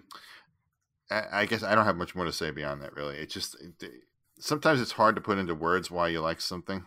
I, 1.11 1.40
I 1.42 1.46
guess 1.46 1.62
I 1.64 1.75
don't 1.75 1.85
have 1.85 1.96
much 1.96 2.14
more 2.14 2.25
to 2.25 2.33
say 2.33 2.51
beyond 2.53 2.83
that. 2.83 2.94
Really, 2.94 3.16
it's 3.16 3.35
just 3.35 3.57
it- 3.81 3.90
sometimes 4.38 4.81
it's 4.81 4.92
hard 4.92 5.16
to 5.16 5.20
put 5.20 5.38
into 5.38 5.55
words 5.55 5.90
why 5.90 6.09
you 6.09 6.20
like 6.20 6.40
something, 6.40 6.87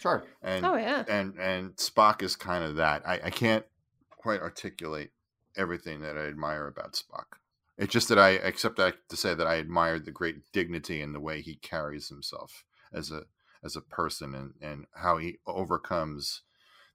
Sure. 0.00 0.22
and 0.42 0.64
Oh 0.64 0.76
yeah. 0.76 1.04
and 1.08 1.36
and 1.38 1.74
Spock 1.76 2.22
is 2.22 2.36
kind 2.36 2.62
of 2.64 2.76
that. 2.76 3.06
I, 3.06 3.20
I 3.24 3.30
can't 3.30 3.64
quite 4.10 4.40
articulate 4.40 5.10
everything 5.56 6.00
that 6.02 6.16
I 6.16 6.26
admire 6.26 6.68
about 6.68 6.92
Spock. 6.92 7.38
It's 7.78 7.92
just 7.92 8.08
that 8.08 8.18
I 8.18 8.30
accept 8.30 8.76
that 8.76 8.96
to 9.08 9.16
say 9.16 9.34
that 9.34 9.46
I 9.46 9.54
admired 9.54 10.04
the 10.04 10.10
great 10.10 10.50
dignity 10.52 11.00
and 11.00 11.14
the 11.14 11.20
way 11.20 11.40
he 11.40 11.54
carries 11.54 12.08
himself 12.08 12.64
as 12.92 13.10
a 13.10 13.22
as 13.64 13.76
a 13.76 13.80
person 13.80 14.34
and 14.34 14.52
and 14.60 14.86
how 14.94 15.16
he 15.18 15.38
overcomes 15.46 16.42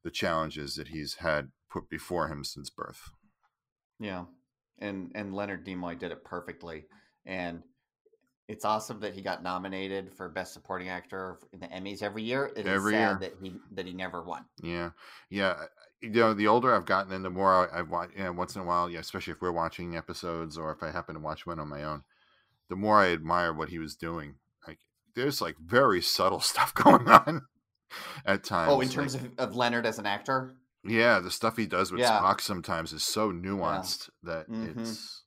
the 0.04 0.12
challenges 0.12 0.76
that 0.76 0.90
he's 0.90 1.16
had 1.16 1.52
put 1.70 1.90
before 1.90 2.28
him 2.28 2.44
since 2.44 2.70
birth. 2.70 3.10
Yeah. 4.00 4.26
And 4.80 5.12
and 5.16 5.34
Leonard 5.34 5.66
Nimoy 5.66 5.98
did 5.98 6.12
it 6.12 6.24
perfectly. 6.26 6.86
And 7.26 7.64
it's 8.50 8.66
awesome 8.66 9.00
that 9.00 9.14
he 9.14 9.22
got 9.22 9.42
nominated 9.42 10.14
for 10.14 10.28
Best 10.28 10.54
Supporting 10.54 10.90
Actor 10.90 11.40
in 11.54 11.62
the 11.62 11.68
Emmys 11.68 12.04
every 12.04 12.24
year. 12.24 12.52
It 12.58 12.66
is 12.66 12.68
Every 12.68 12.92
sad 12.92 12.98
year. 12.98 13.20
that 13.22 13.34
he 13.42 13.56
that 13.72 13.86
he 13.86 13.94
never 13.94 14.22
won. 14.22 14.44
Yeah, 14.62 14.90
yeah. 15.30 15.56
You 16.04 16.10
know, 16.10 16.34
the 16.34 16.48
older 16.48 16.76
I've 16.76 16.86
gotten 16.86 17.14
and 17.14 17.24
the 17.24 17.30
more 17.30 17.70
I- 17.74 17.80
I've 17.80 17.90
watched, 17.90 18.16
you 18.18 18.24
know, 18.24 18.34
once 18.34 18.56
in 18.56 18.62
a 18.62 18.66
while, 18.66 18.90
yeah, 18.90 19.00
especially 19.00 19.32
if 19.32 19.42
we're 19.42 19.52
watching 19.54 19.96
episodes 19.96 20.58
or 20.58 20.72
if 20.72 20.84
I 20.84 20.92
happen 20.92 21.16
to 21.16 21.22
watch 21.22 21.46
one 21.46 21.60
on 21.60 21.70
my 21.70 21.84
own, 21.84 22.04
the 22.70 22.76
more 22.76 23.00
I 23.00 23.14
admire 23.14 23.54
what 23.54 23.70
he 23.70 23.80
was 23.80 23.96
doing. 23.96 24.36
Like, 24.68 24.80
there's 25.16 25.42
like 25.42 25.56
very 25.58 26.02
subtle 26.02 26.40
stuff 26.52 26.74
going 26.74 27.08
on 27.08 27.44
at 28.26 28.44
times. 28.44 28.72
Oh, 28.74 28.82
in 28.82 28.90
terms 28.90 29.16
like, 29.16 29.26
of, 29.26 29.40
of 29.40 29.56
Leonard 29.56 29.86
as 29.86 29.98
an 29.98 30.06
actor? 30.06 30.56
yeah, 30.84 31.20
the 31.20 31.32
stuff 31.32 31.56
he 31.56 31.66
does 31.66 31.92
with 31.92 32.02
Yeah. 32.02 32.20
Spock 32.20 32.42
sometimes 32.42 32.92
is 32.92 33.04
so 33.04 33.32
nuanced 33.32 34.10
that 34.24 34.50
Mhm. 34.50 34.78
it's 34.78 35.24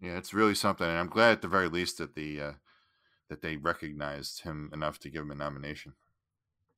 yeah, 0.00 0.18
it's 0.18 0.34
really 0.34 0.54
something. 0.54 0.86
And 0.86 0.98
I'm 0.98 1.08
glad 1.08 1.32
at 1.32 1.40
the 1.42 1.48
very 1.48 1.68
least 1.68 1.96
that 1.98 2.14
the 2.14 2.40
uh, 2.42 2.52
that 3.30 3.40
they 3.40 3.56
recognized 3.56 4.42
him 4.42 4.68
enough 4.74 4.98
to 5.00 5.08
give 5.10 5.22
him 5.22 5.30
a 5.30 5.34
nomination. 5.34 5.94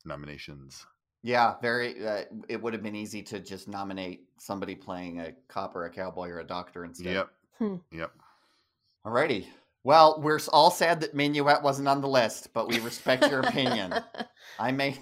Nominations. 0.04 0.86
Yeah, 1.22 1.54
very. 1.60 2.06
Uh, 2.06 2.24
it 2.48 2.62
would 2.62 2.72
have 2.72 2.82
been 2.82 2.94
easy 2.94 3.22
to 3.24 3.40
just 3.40 3.68
nominate 3.68 4.22
somebody 4.38 4.74
playing 4.74 5.20
a 5.20 5.32
cop 5.48 5.74
or 5.74 5.84
a 5.86 5.90
cowboy 5.90 6.28
or 6.28 6.38
a 6.40 6.44
doctor 6.46 6.84
instead. 6.84 7.12
Yep. 7.14 7.28
Hmm. 7.58 7.74
Yep. 7.90 8.12
Alrighty. 9.06 9.46
Well, 9.84 10.20
we're 10.22 10.38
all 10.52 10.70
sad 10.70 11.00
that 11.00 11.14
Minuet 11.14 11.62
wasn't 11.62 11.88
on 11.88 12.00
the 12.00 12.08
list, 12.08 12.52
but 12.52 12.68
we 12.68 12.78
respect 12.80 13.28
your 13.30 13.40
opinion. 13.40 13.94
I 14.58 14.70
may, 14.70 14.98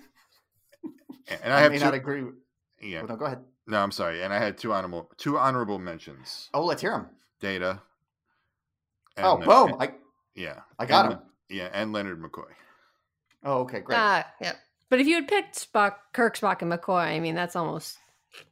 And 1.28 1.52
I, 1.52 1.58
I, 1.58 1.60
have 1.60 1.72
may 1.72 1.78
two, 1.78 1.84
not 1.84 1.94
agree. 1.94 2.22
with- 2.22 2.34
yeah. 2.80 3.00
Oh, 3.02 3.06
no, 3.06 3.16
go 3.16 3.24
ahead. 3.24 3.40
No, 3.66 3.78
I'm 3.78 3.90
sorry. 3.90 4.22
And 4.22 4.32
I 4.32 4.38
had 4.38 4.56
two 4.58 4.72
honorable 4.72 5.10
two 5.16 5.38
honorable 5.38 5.78
mentions. 5.78 6.50
Oh, 6.54 6.64
let's 6.64 6.80
hear 6.80 6.92
them. 6.92 7.06
Data. 7.40 7.80
Oh, 9.18 9.38
uh, 9.38 9.44
boom! 9.44 9.72
and- 9.72 9.82
I 9.82 9.94
yeah. 10.34 10.60
I 10.78 10.86
got 10.86 11.06
and- 11.06 11.14
him. 11.14 11.20
Yeah, 11.48 11.68
and 11.72 11.92
Leonard 11.92 12.20
McCoy. 12.22 12.50
Oh, 13.44 13.60
okay, 13.60 13.80
great. 13.80 13.96
Ah, 13.98 14.26
yeah. 14.40 14.52
But 14.88 15.00
if 15.00 15.06
you 15.06 15.16
had 15.16 15.28
picked 15.28 15.56
Spock, 15.56 15.94
Kirk, 16.12 16.36
Spock, 16.36 16.62
and 16.62 16.70
McCoy, 16.70 17.06
I 17.06 17.20
mean, 17.20 17.34
that's 17.34 17.56
almost 17.56 17.98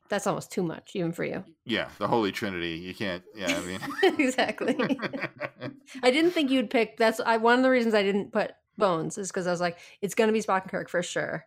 that's 0.09 0.27
almost 0.27 0.51
too 0.51 0.63
much, 0.63 0.93
even 0.95 1.13
for 1.13 1.25
you. 1.25 1.45
Yeah, 1.65 1.89
the 1.99 2.09
Holy 2.09 2.33
Trinity. 2.33 2.77
You 2.77 2.95
can't. 2.95 3.23
Yeah, 3.35 3.57
I 3.57 3.61
mean. 3.61 3.81
exactly. 4.19 4.77
I 6.03 6.11
didn't 6.11 6.33
think 6.33 6.51
you'd 6.51 6.71
pick. 6.71 6.97
That's 6.97 7.21
I, 7.21 7.37
one 7.37 7.59
of 7.59 7.63
the 7.63 7.71
reasons 7.71 7.95
I 7.95 8.03
didn't 8.03 8.33
put 8.33 8.53
Bones 8.77 9.19
is 9.19 9.29
because 9.29 9.47
I 9.47 9.51
was 9.51 9.61
like, 9.61 9.79
it's 10.01 10.15
going 10.15 10.29
to 10.29 10.33
be 10.33 10.43
Spock 10.43 10.63
and 10.63 10.71
Kirk 10.71 10.89
for 10.89 11.03
sure. 11.03 11.47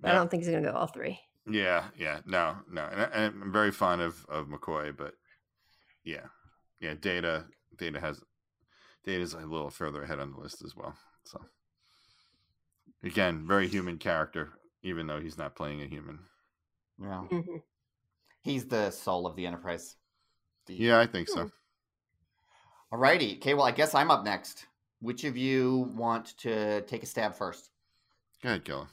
But 0.00 0.12
I 0.12 0.14
don't 0.14 0.30
think 0.30 0.42
he's 0.42 0.50
going 0.50 0.62
to 0.62 0.70
go 0.70 0.76
all 0.76 0.86
three. 0.86 1.20
Yeah, 1.48 1.84
yeah, 1.96 2.20
no, 2.26 2.56
no, 2.70 2.84
and, 2.84 3.00
I, 3.00 3.24
I'm 3.26 3.52
very 3.52 3.72
fond 3.72 4.02
of 4.02 4.24
of 4.28 4.46
McCoy, 4.46 4.96
but 4.96 5.14
yeah, 6.04 6.26
yeah, 6.80 6.94
Data, 7.00 7.44
Data 7.76 7.98
has 7.98 8.20
Data's 9.04 9.34
a 9.34 9.38
little 9.38 9.70
further 9.70 10.02
ahead 10.02 10.20
on 10.20 10.32
the 10.32 10.38
list 10.38 10.62
as 10.64 10.76
well. 10.76 10.94
So 11.24 11.40
again, 13.02 13.46
very 13.46 13.68
human 13.68 13.98
character, 13.98 14.50
even 14.82 15.06
though 15.06 15.20
he's 15.20 15.38
not 15.38 15.54
playing 15.54 15.82
a 15.82 15.86
human. 15.86 16.18
yeah, 17.02 17.24
Mhm. 17.30 17.62
he's 18.42 18.66
the 18.68 18.90
soul 18.90 19.26
of 19.26 19.34
the 19.36 19.46
Enterprise. 19.46 19.96
The- 20.66 20.74
Yeah, 20.74 20.98
I 21.00 21.06
think 21.06 21.28
so. 21.28 21.50
Alrighty. 22.92 23.36
Okay. 23.36 23.54
Well, 23.54 23.64
I 23.66 23.70
guess 23.70 23.94
I'm 23.94 24.10
up 24.10 24.24
next. 24.24 24.66
Which 25.00 25.24
of 25.24 25.36
you 25.36 25.90
want 25.96 26.36
to 26.38 26.82
take 26.82 27.02
a 27.02 27.06
stab 27.06 27.34
first? 27.34 27.70
Go 28.42 28.50
ahead, 28.50 28.64
Kayla. 28.64 28.88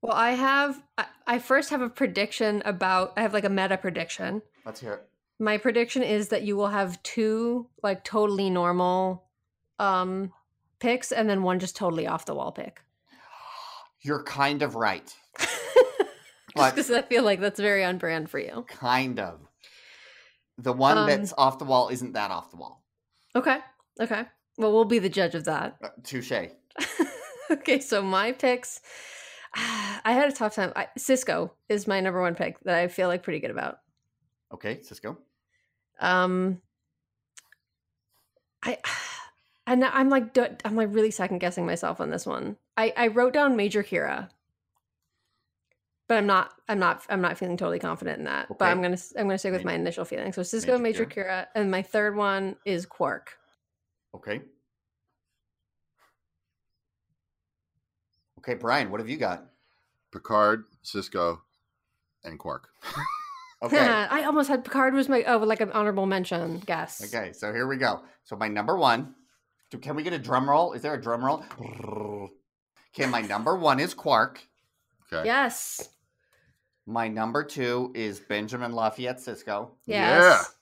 Well, 0.00 0.14
I 0.14 0.30
have. 0.32 0.82
I, 0.96 1.06
I 1.26 1.38
first 1.38 1.70
have 1.70 1.82
a 1.82 1.88
prediction 1.90 2.62
about. 2.64 3.12
I 3.16 3.22
have 3.22 3.34
like 3.34 3.44
a 3.44 3.50
meta 3.50 3.76
prediction. 3.76 4.42
Let's 4.64 4.80
hear 4.80 4.94
it. 4.94 5.08
My 5.38 5.58
prediction 5.58 6.02
is 6.02 6.28
that 6.28 6.42
you 6.42 6.56
will 6.56 6.68
have 6.68 7.02
two 7.02 7.68
like 7.82 8.04
totally 8.04 8.48
normal 8.48 9.24
um 9.80 10.32
picks 10.78 11.10
and 11.10 11.28
then 11.28 11.42
one 11.42 11.58
just 11.58 11.74
totally 11.76 12.06
off 12.06 12.24
the 12.26 12.34
wall 12.34 12.52
pick. 12.52 12.80
You're 14.04 14.22
kind 14.22 14.62
of 14.62 14.76
right. 14.76 15.12
Because 16.56 16.88
I 16.88 17.02
feel 17.02 17.24
like 17.24 17.40
that's 17.40 17.58
very 17.58 17.82
on 17.82 17.98
brand 17.98 18.30
for 18.30 18.38
you. 18.38 18.64
Kind 18.68 19.18
of. 19.18 19.40
The 20.56 20.72
one 20.72 20.98
Um, 20.98 21.08
that's 21.08 21.34
off 21.36 21.58
the 21.58 21.64
wall 21.64 21.88
isn't 21.88 22.12
that 22.12 22.30
off 22.30 22.52
the 22.52 22.56
wall. 22.56 22.84
Okay. 23.34 23.58
Okay. 24.00 24.24
Well, 24.56 24.72
we'll 24.72 24.84
be 24.84 25.00
the 25.00 25.08
judge 25.08 25.34
of 25.34 25.46
that. 25.46 25.76
Uh, 25.82 25.88
touche. 26.04 26.30
okay, 27.50 27.80
so 27.80 28.02
my 28.02 28.30
picks. 28.30 28.80
I 29.56 30.12
had 30.12 30.28
a 30.28 30.32
tough 30.32 30.54
time. 30.54 30.72
I, 30.76 30.86
Sisko 30.96 31.50
is 31.68 31.88
my 31.88 31.98
number 32.00 32.20
one 32.20 32.36
pick 32.36 32.60
that 32.60 32.76
I 32.76 32.86
feel 32.86 33.08
like 33.08 33.24
pretty 33.24 33.40
good 33.40 33.50
about. 33.50 33.78
Okay, 34.52 34.76
Sisko. 34.76 35.16
Um, 35.98 36.60
I 38.62 38.78
and 39.66 39.84
I'm 39.84 40.08
like 40.08 40.36
I'm 40.64 40.76
like 40.76 40.88
really 40.90 41.10
second 41.10 41.38
guessing 41.38 41.66
myself 41.66 42.00
on 42.00 42.10
this 42.10 42.26
one. 42.26 42.56
I 42.76 42.92
I 42.96 43.06
wrote 43.08 43.32
down 43.32 43.56
Major 43.56 43.82
Kira, 43.82 44.28
but 46.08 46.18
I'm 46.18 46.26
not 46.26 46.52
I'm 46.68 46.78
not 46.78 47.02
I'm 47.08 47.20
not 47.20 47.38
feeling 47.38 47.56
totally 47.56 47.78
confident 47.78 48.18
in 48.18 48.24
that. 48.24 48.48
But 48.58 48.66
I'm 48.66 48.82
gonna 48.82 48.98
I'm 49.18 49.26
gonna 49.26 49.38
stick 49.38 49.52
with 49.52 49.64
my 49.64 49.74
initial 49.74 50.04
feeling. 50.04 50.32
So 50.32 50.42
Sisko, 50.42 50.78
Major 50.80 51.04
Major 51.04 51.06
Kira, 51.06 51.46
and 51.54 51.70
my 51.70 51.82
third 51.82 52.16
one 52.16 52.56
is 52.64 52.86
Quark. 52.86 53.36
Okay. 54.14 54.42
Okay, 58.40 58.54
Brian, 58.54 58.90
what 58.90 59.00
have 59.00 59.08
you 59.08 59.16
got? 59.16 59.46
Picard, 60.12 60.64
Sisko, 60.84 61.40
and 62.22 62.38
Quark. 62.38 62.68
Okay. 63.62 63.78
I 64.10 64.24
almost 64.24 64.48
had 64.48 64.62
Picard 64.62 64.92
was 64.92 65.08
my 65.08 65.22
oh 65.24 65.38
like 65.38 65.60
an 65.60 65.72
honorable 65.72 66.04
mention 66.04 66.58
guess. 66.66 67.02
okay, 67.14 67.32
so 67.32 67.52
here 67.52 67.66
we 67.66 67.78
go. 67.78 68.02
So 68.24 68.36
my 68.36 68.48
number 68.48 68.76
one. 68.76 69.14
Do- 69.70 69.78
Can 69.78 69.96
we 69.96 70.02
get 70.02 70.12
a 70.12 70.18
drum 70.18 70.48
roll? 70.48 70.72
Is 70.72 70.82
there 70.82 70.94
a 70.94 71.00
drum 71.00 71.24
roll? 71.24 71.42
Okay, 72.94 73.06
my 73.08 73.20
number 73.22 73.56
one 73.56 73.80
is 73.80 73.94
Quark. 73.94 74.40
Okay. 75.12 75.26
Yes. 75.26 75.88
My 76.86 77.08
number 77.08 77.42
two 77.42 77.90
is 77.94 78.20
Benjamin 78.20 78.72
Lafayette 78.72 79.18
Sisko. 79.18 79.70
Yes. 79.86 80.54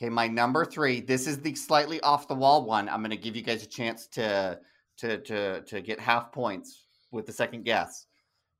Okay, 0.00 0.08
my 0.08 0.28
number 0.28 0.64
three. 0.64 1.00
This 1.00 1.26
is 1.26 1.40
the 1.40 1.54
slightly 1.54 2.00
off 2.02 2.28
the 2.28 2.34
wall 2.34 2.64
one. 2.64 2.88
I'm 2.88 3.00
going 3.00 3.10
to 3.10 3.16
give 3.16 3.34
you 3.34 3.42
guys 3.42 3.62
a 3.64 3.66
chance 3.66 4.06
to 4.08 4.58
to 4.98 5.18
to 5.18 5.60
to 5.62 5.80
get 5.80 5.98
half 6.00 6.30
points 6.32 6.84
with 7.10 7.26
the 7.26 7.32
second 7.32 7.64
guess 7.64 8.06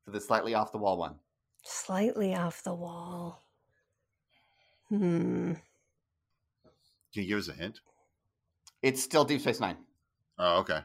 for 0.03 0.11
the 0.11 0.19
slightly 0.19 0.53
off 0.53 0.71
the 0.71 0.77
wall 0.77 0.97
one. 0.97 1.15
Slightly 1.63 2.35
off 2.35 2.61
the 2.63 2.73
wall. 2.73 3.41
Hmm. 4.89 5.53
Can 7.13 7.23
you 7.23 7.27
give 7.29 7.39
us 7.39 7.47
a 7.47 7.53
hint? 7.53 7.79
It's 8.81 9.03
still 9.03 9.25
Deep 9.25 9.41
Space 9.41 9.59
Nine. 9.59 9.77
Oh, 10.37 10.59
okay. 10.59 10.79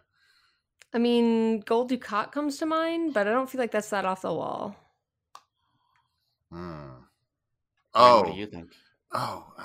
I 0.93 0.99
mean, 0.99 1.61
Gul 1.61 1.89
Dukat 1.89 2.33
comes 2.33 2.59
to 2.59 2.67
mind, 2.67 3.15
but 3.15 3.27
I 3.27 3.33
don't 3.33 3.51
feel 3.51 3.61
like 3.61 3.73
that's 3.73 3.91
that 3.91 4.05
off 4.05 4.23
the 4.23 4.33
wall. 4.33 4.77
Hmm. 6.53 6.91
Oh, 7.95 8.23
what 8.23 8.33
do 8.33 8.39
you 8.39 8.47
think? 8.47 8.71
oh, 9.13 9.47
uh, 9.59 9.63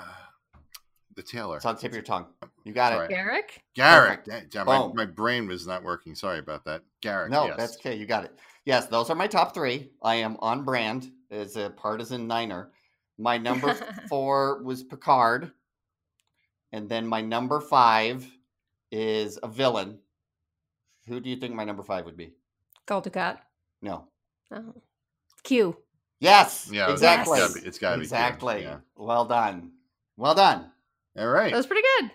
the 1.15 1.23
tailor. 1.23 1.57
It's 1.57 1.65
on 1.65 1.75
the 1.75 1.81
tip 1.81 1.91
of 1.91 1.95
your 1.95 2.03
tongue. 2.03 2.27
You 2.63 2.73
got 2.73 2.93
it. 2.93 3.11
Garak? 3.11 3.59
Garak. 3.75 4.23
Perfect. 4.25 4.51
Damn, 4.51 4.65
my, 4.65 4.87
my 4.93 5.05
brain 5.05 5.47
was 5.47 5.67
not 5.67 5.83
working. 5.83 6.15
Sorry 6.15 6.39
about 6.39 6.63
that. 6.65 6.83
Garak. 7.01 7.29
No, 7.29 7.45
yes. 7.45 7.57
that's 7.57 7.77
okay. 7.77 7.95
You 7.95 8.05
got 8.05 8.23
it. 8.25 8.31
Yes, 8.65 8.87
those 8.87 9.09
are 9.09 9.15
my 9.15 9.27
top 9.27 9.53
three. 9.53 9.89
I 10.03 10.15
am 10.15 10.37
on 10.39 10.63
brand 10.63 11.11
as 11.31 11.57
a 11.57 11.71
partisan 11.71 12.27
Niner. 12.27 12.71
My 13.17 13.37
number 13.37 13.73
four 14.09 14.63
was 14.63 14.83
Picard. 14.83 15.51
And 16.71 16.87
then 16.87 17.07
my 17.07 17.21
number 17.21 17.59
five 17.59 18.25
is 18.91 19.39
a 19.41 19.47
villain. 19.47 19.99
Who 21.07 21.19
do 21.19 21.29
you 21.29 21.35
think 21.35 21.55
my 21.55 21.65
number 21.65 21.83
five 21.83 22.05
would 22.05 22.17
be? 22.17 22.33
Gul 22.85 23.01
Dukat. 23.01 23.37
No. 23.81 24.07
Oh. 24.51 24.75
Q. 25.43 25.77
Yes. 26.19 26.69
Yeah, 26.71 26.85
it's 26.85 26.93
exactly. 26.93 27.39
gotta 27.39 27.53
be- 27.53 27.65
it's 27.67 27.79
gotta 27.79 27.97
be 27.97 28.01
Q, 28.01 28.03
exactly. 28.05 28.63
yeah. 28.63 28.77
Well 28.95 29.25
done. 29.25 29.71
Well 30.17 30.35
done. 30.35 30.71
All 31.17 31.27
right. 31.27 31.51
That 31.51 31.57
was 31.57 31.67
pretty 31.67 31.87
good. 31.99 32.11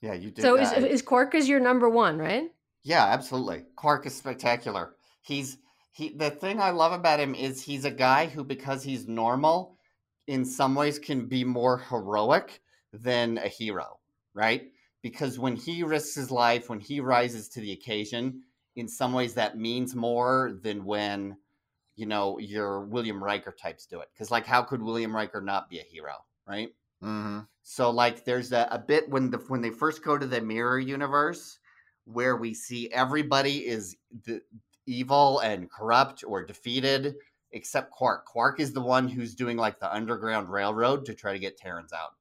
Yeah, 0.00 0.14
you 0.14 0.30
did. 0.30 0.42
So 0.42 0.56
is, 0.56 0.70
that. 0.70 0.82
is 0.82 1.02
Quark 1.02 1.34
is 1.34 1.48
your 1.48 1.60
number 1.60 1.88
one, 1.88 2.18
right? 2.18 2.50
Yeah, 2.82 3.04
absolutely. 3.04 3.64
Quark 3.76 4.06
is 4.06 4.14
spectacular. 4.14 4.96
He's 5.22 5.58
he 5.92 6.10
the 6.10 6.30
thing 6.30 6.60
I 6.60 6.70
love 6.70 6.92
about 6.92 7.20
him 7.20 7.34
is 7.34 7.62
he's 7.62 7.84
a 7.84 7.90
guy 7.90 8.26
who 8.26 8.42
because 8.42 8.82
he's 8.82 9.06
normal 9.06 9.78
in 10.26 10.44
some 10.44 10.74
ways 10.74 10.98
can 10.98 11.26
be 11.26 11.44
more 11.44 11.78
heroic 11.78 12.61
than 12.92 13.38
a 13.38 13.48
hero, 13.48 13.98
right? 14.34 14.70
Because 15.02 15.38
when 15.38 15.56
he 15.56 15.82
risks 15.82 16.14
his 16.14 16.30
life, 16.30 16.68
when 16.68 16.80
he 16.80 17.00
rises 17.00 17.48
to 17.50 17.60
the 17.60 17.72
occasion, 17.72 18.42
in 18.76 18.88
some 18.88 19.12
ways 19.12 19.34
that 19.34 19.58
means 19.58 19.94
more 19.94 20.58
than 20.62 20.84
when 20.84 21.36
you 21.96 22.06
know 22.06 22.38
your 22.38 22.82
William 22.82 23.22
Riker 23.22 23.52
types 23.52 23.86
do 23.86 24.00
it. 24.00 24.08
Cuz 24.16 24.30
like 24.30 24.46
how 24.46 24.62
could 24.62 24.82
William 24.82 25.14
Riker 25.14 25.40
not 25.40 25.68
be 25.68 25.78
a 25.78 25.84
hero, 25.84 26.24
right? 26.46 26.74
Mm-hmm. 27.02 27.40
So 27.62 27.90
like 27.90 28.24
there's 28.24 28.52
a, 28.52 28.68
a 28.70 28.78
bit 28.78 29.08
when 29.10 29.30
the 29.30 29.38
when 29.38 29.60
they 29.60 29.70
first 29.70 30.02
go 30.02 30.16
to 30.16 30.26
the 30.26 30.40
mirror 30.40 30.78
universe 30.78 31.58
where 32.04 32.36
we 32.36 32.54
see 32.54 32.90
everybody 32.92 33.66
is 33.66 33.96
the, 34.24 34.40
evil 34.86 35.38
and 35.40 35.70
corrupt 35.70 36.24
or 36.26 36.44
defeated 36.44 37.14
except 37.52 37.90
Quark. 37.90 38.24
Quark 38.26 38.60
is 38.60 38.72
the 38.72 38.80
one 38.80 39.08
who's 39.08 39.34
doing 39.34 39.56
like 39.56 39.78
the 39.78 39.92
underground 39.94 40.50
railroad 40.50 41.04
to 41.06 41.14
try 41.14 41.32
to 41.32 41.38
get 41.38 41.56
Terrans 41.56 41.92
out, 41.92 42.14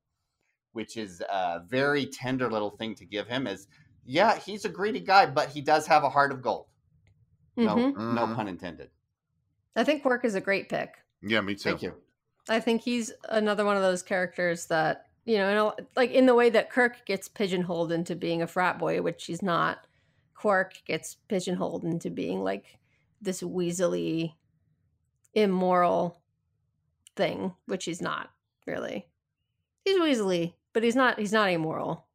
which 0.73 0.97
is 0.97 1.21
a 1.21 1.62
very 1.67 2.05
tender 2.05 2.49
little 2.49 2.71
thing 2.71 2.95
to 2.95 3.05
give 3.05 3.27
him 3.27 3.47
is 3.47 3.67
yeah, 4.05 4.36
he's 4.38 4.65
a 4.65 4.69
greedy 4.69 4.99
guy, 4.99 5.25
but 5.27 5.49
he 5.49 5.62
does 5.62 5.86
have 5.88 6.03
a 6.03 6.10
heart 6.10 6.31
of 6.31 6.41
gold. 6.41 6.65
No, 7.55 7.75
Mhm. 7.75 7.95
no 8.15 8.25
Mhm. 8.25 8.36
pun 8.36 8.47
intended. 8.47 8.89
I 9.75 9.84
think 9.84 10.01
Quark 10.01 10.25
is 10.25 10.36
a 10.36 10.41
great 10.41 10.69
pick. 10.69 10.95
Yeah, 11.21 11.41
me 11.41 11.53
too. 11.55 11.69
Thank 11.69 11.81
you. 11.84 11.93
I 12.49 12.60
think 12.60 12.81
he's 12.81 13.13
another 13.29 13.63
one 13.63 13.75
of 13.77 13.84
those 13.84 14.01
characters 14.01 14.65
that 14.67 15.07
you 15.23 15.38
know, 15.38 15.49
in 15.49 15.57
a, 15.86 15.88
like 15.95 16.10
in 16.10 16.25
the 16.25 16.34
way 16.34 16.49
that 16.49 16.71
Kirk 16.71 17.05
gets 17.05 17.27
pigeonholed 17.27 17.91
into 17.91 18.15
being 18.15 18.41
a 18.41 18.47
frat 18.47 18.79
boy, 18.79 19.03
which 19.03 19.25
he's 19.25 19.43
not. 19.43 19.86
Quark 20.34 20.81
gets 20.86 21.13
pigeonholed 21.27 21.84
into 21.86 22.10
being 22.10 22.41
like 22.43 22.79
this 23.21 23.43
weaselly, 23.43 24.34
immoral 25.36 26.19
thing, 27.15 27.53
which 27.67 27.86
he's 27.86 28.01
not 28.01 28.31
really. 28.65 29.07
He's 29.86 29.99
weaselly, 29.99 30.55
but 30.73 30.84
he's 30.84 30.95
not. 30.95 31.19
He's 31.19 31.34
not 31.34 31.49
immoral. 31.49 32.07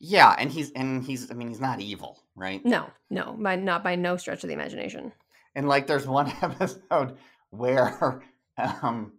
Yeah, 0.00 0.34
and 0.38 0.50
he's 0.50 0.72
and 0.72 1.04
he's 1.04 1.30
I 1.30 1.34
mean 1.34 1.48
he's 1.48 1.60
not 1.60 1.80
evil, 1.80 2.22
right? 2.34 2.64
No, 2.64 2.88
no, 3.10 3.36
by 3.38 3.56
not 3.56 3.84
by 3.84 3.96
no 3.96 4.16
stretch 4.16 4.42
of 4.42 4.48
the 4.48 4.54
imagination. 4.54 5.12
And 5.54 5.68
like 5.68 5.86
there's 5.86 6.06
one 6.06 6.32
episode 6.42 7.18
where 7.50 8.22
um 8.56 9.12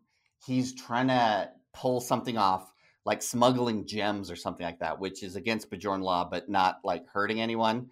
he's 0.46 0.74
trying 0.74 1.08
to 1.10 1.52
pull 1.74 2.02
something 2.02 2.38
off 2.38 2.74
like 3.06 3.22
smuggling 3.22 3.86
gems 3.86 4.32
or 4.32 4.36
something 4.36 4.66
like 4.66 4.80
that, 4.80 5.00
which 5.00 5.22
is 5.22 5.36
against 5.36 5.70
Bajoran 5.70 6.02
law 6.02 6.28
but 6.30 6.50
not 6.50 6.80
like 6.84 7.08
hurting 7.08 7.40
anyone. 7.40 7.92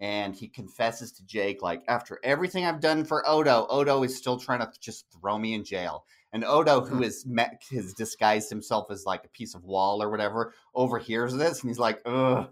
And 0.00 0.34
he 0.34 0.48
confesses 0.48 1.12
to 1.12 1.26
Jake 1.26 1.62
like 1.62 1.82
after 1.88 2.20
everything 2.22 2.66
I've 2.66 2.80
done 2.80 3.06
for 3.06 3.26
Odo, 3.26 3.66
Odo 3.70 4.02
is 4.02 4.16
still 4.16 4.38
trying 4.38 4.60
to 4.60 4.70
just 4.80 5.06
throw 5.18 5.38
me 5.38 5.54
in 5.54 5.64
jail. 5.64 6.04
And 6.32 6.44
Odo, 6.44 6.84
who 6.84 7.02
has 7.02 7.24
met, 7.24 7.62
has 7.70 7.94
disguised 7.94 8.50
himself 8.50 8.90
as 8.90 9.06
like 9.06 9.24
a 9.24 9.28
piece 9.28 9.54
of 9.54 9.64
wall 9.64 10.02
or 10.02 10.10
whatever, 10.10 10.52
overhears 10.74 11.34
this 11.34 11.62
and 11.62 11.70
he's 11.70 11.78
like, 11.78 12.02
"Ugh, 12.04 12.48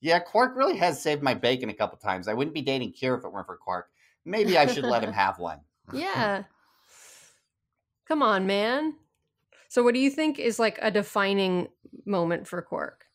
yeah, 0.00 0.18
Quark 0.18 0.56
really 0.56 0.76
has 0.78 1.00
saved 1.00 1.22
my 1.22 1.34
bacon 1.34 1.68
a 1.70 1.74
couple 1.74 1.96
times. 1.98 2.26
I 2.26 2.34
wouldn't 2.34 2.54
be 2.54 2.62
dating 2.62 2.92
Kira 2.92 3.18
if 3.18 3.24
it 3.24 3.32
weren't 3.32 3.46
for 3.46 3.56
Quark. 3.56 3.90
Maybe 4.24 4.58
I 4.58 4.66
should 4.66 4.84
let 4.84 5.04
him 5.04 5.12
have 5.24 5.38
one." 5.38 5.60
Yeah. 5.92 6.44
Come 8.06 8.22
on, 8.22 8.46
man. 8.46 8.94
So, 9.68 9.84
what 9.84 9.94
do 9.94 10.00
you 10.00 10.10
think 10.10 10.38
is 10.40 10.58
like 10.58 10.78
a 10.82 10.90
defining 10.90 11.68
moment 12.04 12.48
for 12.48 12.60
Quark, 12.60 13.06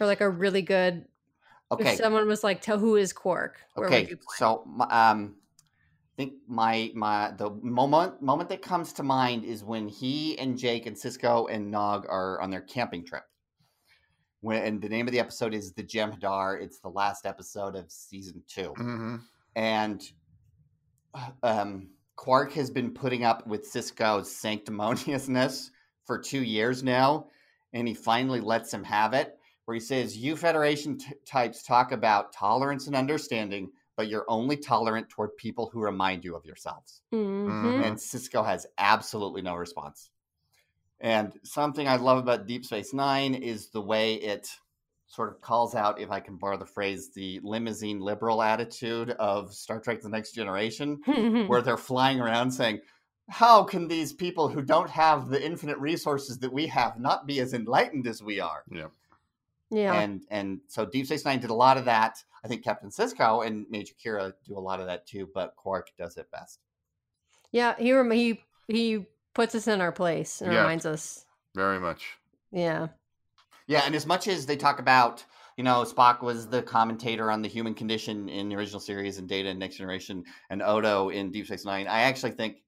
or 0.00 0.06
like 0.06 0.22
a 0.22 0.28
really 0.28 0.62
good? 0.62 1.06
Okay, 1.70 1.92
If 1.92 1.98
someone 1.98 2.26
was 2.26 2.42
like, 2.42 2.62
"Tell 2.62 2.78
who 2.78 2.96
is 2.96 3.12
Quark?" 3.12 3.60
Okay. 3.76 4.14
So, 4.36 4.66
um, 4.88 5.36
think 6.16 6.34
my 6.48 6.90
my 6.94 7.32
the 7.36 7.50
moment 7.62 8.22
moment 8.22 8.48
that 8.48 8.62
comes 8.62 8.92
to 8.94 9.02
mind 9.02 9.44
is 9.44 9.62
when 9.62 9.88
he 9.88 10.38
and 10.38 10.58
Jake 10.58 10.86
and 10.86 10.96
Sisko 10.96 11.50
and 11.50 11.70
Nog 11.70 12.06
are 12.08 12.40
on 12.40 12.50
their 12.50 12.62
camping 12.62 13.04
trip. 13.04 13.24
When 14.40 14.62
and 14.62 14.80
the 14.80 14.88
name 14.88 15.06
of 15.06 15.12
the 15.12 15.20
episode 15.20 15.54
is 15.54 15.72
the 15.72 15.82
Jem'Hadar. 15.82 16.60
It's 16.60 16.78
the 16.80 16.88
last 16.88 17.26
episode 17.26 17.76
of 17.76 17.90
season 17.90 18.42
two. 18.48 18.72
hmm 18.76 19.16
and 19.54 20.02
um, 21.42 21.88
Quark 22.16 22.52
has 22.52 22.70
been 22.70 22.92
putting 22.92 23.24
up 23.24 23.46
with 23.46 23.70
Sisko's 23.70 24.28
sanctimoniousness 24.30 25.70
for 26.04 26.18
two 26.18 26.42
years 26.42 26.82
now, 26.82 27.28
and 27.72 27.88
he 27.88 27.94
finally 27.94 28.40
lets 28.40 28.72
him 28.72 28.84
have 28.84 29.12
it. 29.14 29.38
Where 29.64 29.74
he 29.74 29.80
says, 29.80 30.16
"You 30.16 30.36
Federation 30.36 30.98
t- 30.98 31.12
types 31.26 31.62
talk 31.62 31.90
about 31.92 32.32
tolerance 32.32 32.86
and 32.86 32.94
understanding, 32.94 33.70
but 33.96 34.08
you're 34.08 34.24
only 34.28 34.56
tolerant 34.56 35.08
toward 35.08 35.36
people 35.36 35.70
who 35.72 35.80
remind 35.80 36.24
you 36.24 36.36
of 36.36 36.44
yourselves." 36.44 37.02
Mhm. 37.12 37.84
And 37.84 37.96
Sisko 37.96 38.44
has 38.44 38.66
absolutely 38.78 39.42
no 39.42 39.54
response. 39.56 40.10
And 41.00 41.38
something 41.42 41.86
I 41.88 41.96
love 41.96 42.18
about 42.18 42.46
Deep 42.46 42.64
Space 42.64 42.94
Nine 42.94 43.34
is 43.34 43.68
the 43.68 43.82
way 43.82 44.14
it 44.14 44.48
sort 45.08 45.28
of 45.28 45.40
calls 45.40 45.74
out, 45.74 46.00
if 46.00 46.10
I 46.10 46.20
can 46.20 46.36
borrow 46.36 46.56
the 46.56 46.66
phrase, 46.66 47.10
the 47.12 47.38
limousine 47.44 48.00
liberal 48.00 48.42
attitude 48.42 49.10
of 49.10 49.54
Star 49.54 49.78
Trek 49.78 50.00
The 50.00 50.08
Next 50.08 50.32
Generation, 50.32 50.98
Mm-hmm. 51.06 51.46
where 51.48 51.62
they're 51.62 51.76
flying 51.76 52.20
around 52.20 52.50
saying, 52.50 52.80
How 53.28 53.62
can 53.62 53.88
these 53.88 54.12
people 54.12 54.48
who 54.48 54.62
don't 54.62 54.90
have 54.90 55.28
the 55.28 55.44
infinite 55.44 55.78
resources 55.78 56.38
that 56.38 56.52
we 56.52 56.66
have 56.68 56.98
not 56.98 57.26
be 57.26 57.40
as 57.40 57.54
enlightened 57.54 58.06
as 58.06 58.22
we 58.22 58.40
are? 58.40 58.64
Yeah. 58.70 58.88
yeah. 59.70 59.94
And 60.00 60.24
and 60.30 60.60
so 60.68 60.86
Deep 60.86 61.06
Space 61.06 61.24
Nine 61.24 61.40
did 61.40 61.50
a 61.50 61.54
lot 61.54 61.76
of 61.76 61.84
that. 61.84 62.22
I 62.46 62.48
think 62.48 62.62
Captain 62.62 62.90
Sisko 62.90 63.44
and 63.44 63.66
Major 63.68 63.94
Kira 64.02 64.32
do 64.46 64.56
a 64.56 64.60
lot 64.60 64.78
of 64.78 64.86
that 64.86 65.04
too, 65.04 65.28
but 65.34 65.56
Quark 65.56 65.88
does 65.98 66.16
it 66.16 66.30
best. 66.30 66.60
yeah. 67.50 67.74
He 67.76 67.92
rem- 67.92 68.10
he 68.12 68.40
he 68.68 69.04
puts 69.34 69.56
us 69.56 69.66
in 69.66 69.80
our 69.80 69.90
place 69.90 70.40
and 70.40 70.52
Yeah. 70.52 70.60
reminds 70.60 70.86
us. 70.86 71.26
Very 71.56 71.80
much. 71.80 72.16
Yeah. 72.52 72.88
Yeah, 73.66 73.82
and 73.84 73.96
as 73.96 74.06
much 74.06 74.28
as 74.28 74.46
they 74.46 74.56
talk 74.56 74.78
about, 74.78 75.24
you 75.56 75.64
know, 75.64 75.82
Spock 75.82 76.22
was 76.22 76.46
the 76.48 76.62
commentator 76.62 77.32
on 77.32 77.42
the 77.42 77.48
human 77.48 77.74
condition 77.74 78.28
in 78.28 78.48
the 78.48 78.54
original 78.54 78.78
series 78.78 79.18
and 79.18 79.28
Data 79.28 79.48
in 79.48 79.58
Next 79.58 79.76
Generation 79.76 80.22
and 80.50 80.62
Odo 80.62 81.08
in 81.08 81.32
Deep 81.32 81.46
Space 81.46 81.64
Nine, 81.64 81.88
I 81.88 82.02
actually 82.02 82.30
think 82.32 82.62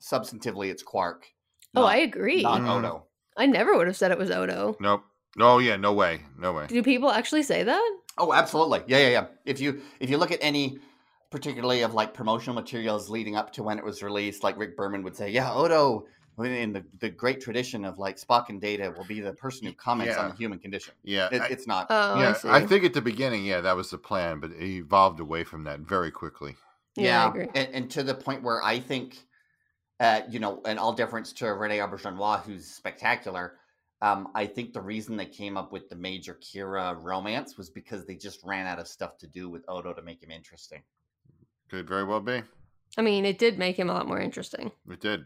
substantively 0.00 0.70
it's 0.70 0.84
Quark. 0.84 1.26
Oh, 1.74 1.80
not- 1.82 1.92
I 1.92 1.96
agree. 1.98 2.42
Not 2.42 2.60
Mhm. 2.60 2.70
Odo. 2.78 3.06
I 3.36 3.46
never 3.46 3.76
would 3.76 3.88
have 3.88 3.96
said 3.96 4.12
it 4.12 4.18
was 4.18 4.30
Odo. 4.30 4.76
Nope. 4.78 5.02
No, 5.36 5.58
yeah, 5.58 5.76
no 5.76 5.92
way. 5.92 6.22
No 6.38 6.52
way. 6.52 6.66
Do 6.66 6.82
people 6.82 7.10
actually 7.10 7.42
say 7.42 7.62
that? 7.62 7.96
Oh, 8.18 8.32
absolutely. 8.32 8.82
Yeah, 8.86 8.98
yeah, 8.98 9.08
yeah. 9.08 9.26
If 9.44 9.60
you 9.60 9.82
if 10.00 10.10
you 10.10 10.16
look 10.16 10.32
at 10.32 10.38
any 10.40 10.78
particularly 11.30 11.82
of 11.82 11.92
like 11.92 12.14
promotional 12.14 12.54
materials 12.54 13.10
leading 13.10 13.36
up 13.36 13.52
to 13.52 13.62
when 13.62 13.78
it 13.78 13.84
was 13.84 14.02
released, 14.02 14.42
like 14.42 14.56
Rick 14.56 14.76
Berman 14.76 15.02
would 15.02 15.16
say, 15.16 15.30
yeah, 15.30 15.52
Odo 15.52 16.06
in 16.38 16.72
the, 16.72 16.84
the 17.00 17.08
great 17.08 17.40
tradition 17.40 17.84
of 17.84 17.98
like 17.98 18.20
Spock 18.20 18.48
and 18.50 18.60
Data 18.60 18.92
will 18.96 19.06
be 19.06 19.20
the 19.20 19.32
person 19.32 19.66
who 19.66 19.72
comments 19.72 20.16
on 20.16 20.30
the 20.30 20.36
human 20.36 20.58
condition. 20.58 20.94
Yeah. 21.02 21.28
It, 21.32 21.42
I, 21.42 21.46
it's 21.46 21.66
not. 21.66 21.86
Oh, 21.88 22.20
yeah, 22.20 22.30
I 22.30 22.32
see. 22.34 22.48
I 22.48 22.66
think 22.66 22.84
at 22.84 22.92
the 22.92 23.00
beginning, 23.00 23.44
yeah, 23.44 23.62
that 23.62 23.74
was 23.74 23.90
the 23.90 23.98
plan, 23.98 24.40
but 24.40 24.50
it 24.50 24.62
evolved 24.62 25.20
away 25.20 25.44
from 25.44 25.64
that 25.64 25.80
very 25.80 26.10
quickly. 26.10 26.56
yeah, 26.94 27.24
I 27.24 27.28
agree. 27.28 27.48
And, 27.54 27.68
and 27.72 27.90
to 27.92 28.02
the 28.02 28.14
point 28.14 28.42
where 28.42 28.62
I 28.62 28.80
think, 28.80 29.16
uh, 29.98 30.22
you 30.28 30.38
know, 30.38 30.60
and 30.66 30.78
all 30.78 30.92
deference 30.92 31.32
to 31.34 31.52
Rene 31.52 31.78
Auberjonois, 31.78 32.42
who's 32.42 32.66
spectacular, 32.66 33.54
um, 34.02 34.28
I 34.34 34.46
think 34.46 34.72
the 34.72 34.80
reason 34.80 35.16
they 35.16 35.26
came 35.26 35.56
up 35.56 35.72
with 35.72 35.88
the 35.88 35.96
Major 35.96 36.34
Kira 36.34 36.96
romance 37.00 37.56
was 37.56 37.70
because 37.70 38.04
they 38.06 38.14
just 38.16 38.40
ran 38.44 38.66
out 38.66 38.78
of 38.78 38.86
stuff 38.88 39.16
to 39.18 39.26
do 39.26 39.48
with 39.48 39.64
Odo 39.68 39.92
to 39.94 40.02
make 40.02 40.22
him 40.22 40.30
interesting. 40.30 40.82
Could 41.70 41.88
very 41.88 42.04
well 42.04 42.20
be. 42.20 42.42
I 42.98 43.02
mean, 43.02 43.24
it 43.24 43.38
did 43.38 43.58
make 43.58 43.76
him 43.78 43.90
a 43.90 43.94
lot 43.94 44.06
more 44.06 44.20
interesting. 44.20 44.70
It 44.90 45.00
did. 45.00 45.24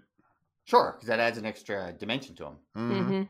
Sure, 0.64 0.92
because 0.96 1.08
that 1.08 1.20
adds 1.20 1.36
an 1.38 1.46
extra 1.46 1.92
dimension 1.92 2.34
to 2.36 2.46
him. 2.46 2.54
hmm 2.74 2.92
Mm-hmm. 2.92 3.22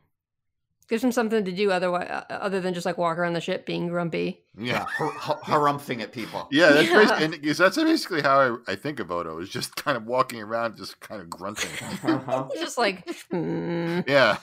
Gives 0.89 1.05
him 1.05 1.13
something 1.13 1.45
to 1.45 1.53
do 1.53 1.71
otherwise, 1.71 2.09
uh, 2.11 2.25
other 2.31 2.61
than 2.61 2.75
just 2.75 2.85
like 2.85 2.99
walk 2.99 3.17
around 3.17 3.35
the 3.35 3.41
ship 3.41 3.65
being 3.65 3.87
grumpy. 3.87 4.41
Yeah. 4.59 4.87
har- 4.89 5.13
har- 5.13 5.39
harumphing 5.45 6.01
at 6.03 6.11
people. 6.11 6.49
Yeah, 6.51 6.71
that's 6.73 6.89
Yeah. 6.89 6.99
basically, 6.99 7.25
and 7.27 7.33
because 7.41 7.59
that's 7.59 7.77
basically 7.77 8.23
how 8.23 8.59
I, 8.67 8.73
I 8.73 8.75
think 8.75 8.99
of 8.99 9.09
Odo 9.13 9.39
is 9.39 9.49
just 9.51 9.77
kind 9.77 9.97
of 9.97 10.07
walking 10.07 10.41
around, 10.43 10.77
just 10.77 10.99
kind 10.99 11.23
of 11.23 11.31
grunting. 11.31 11.71
Uh-huh. 12.03 12.49
just 12.57 12.77
like, 12.77 13.09
hmm. 13.31 14.01
yeah, 14.09 14.39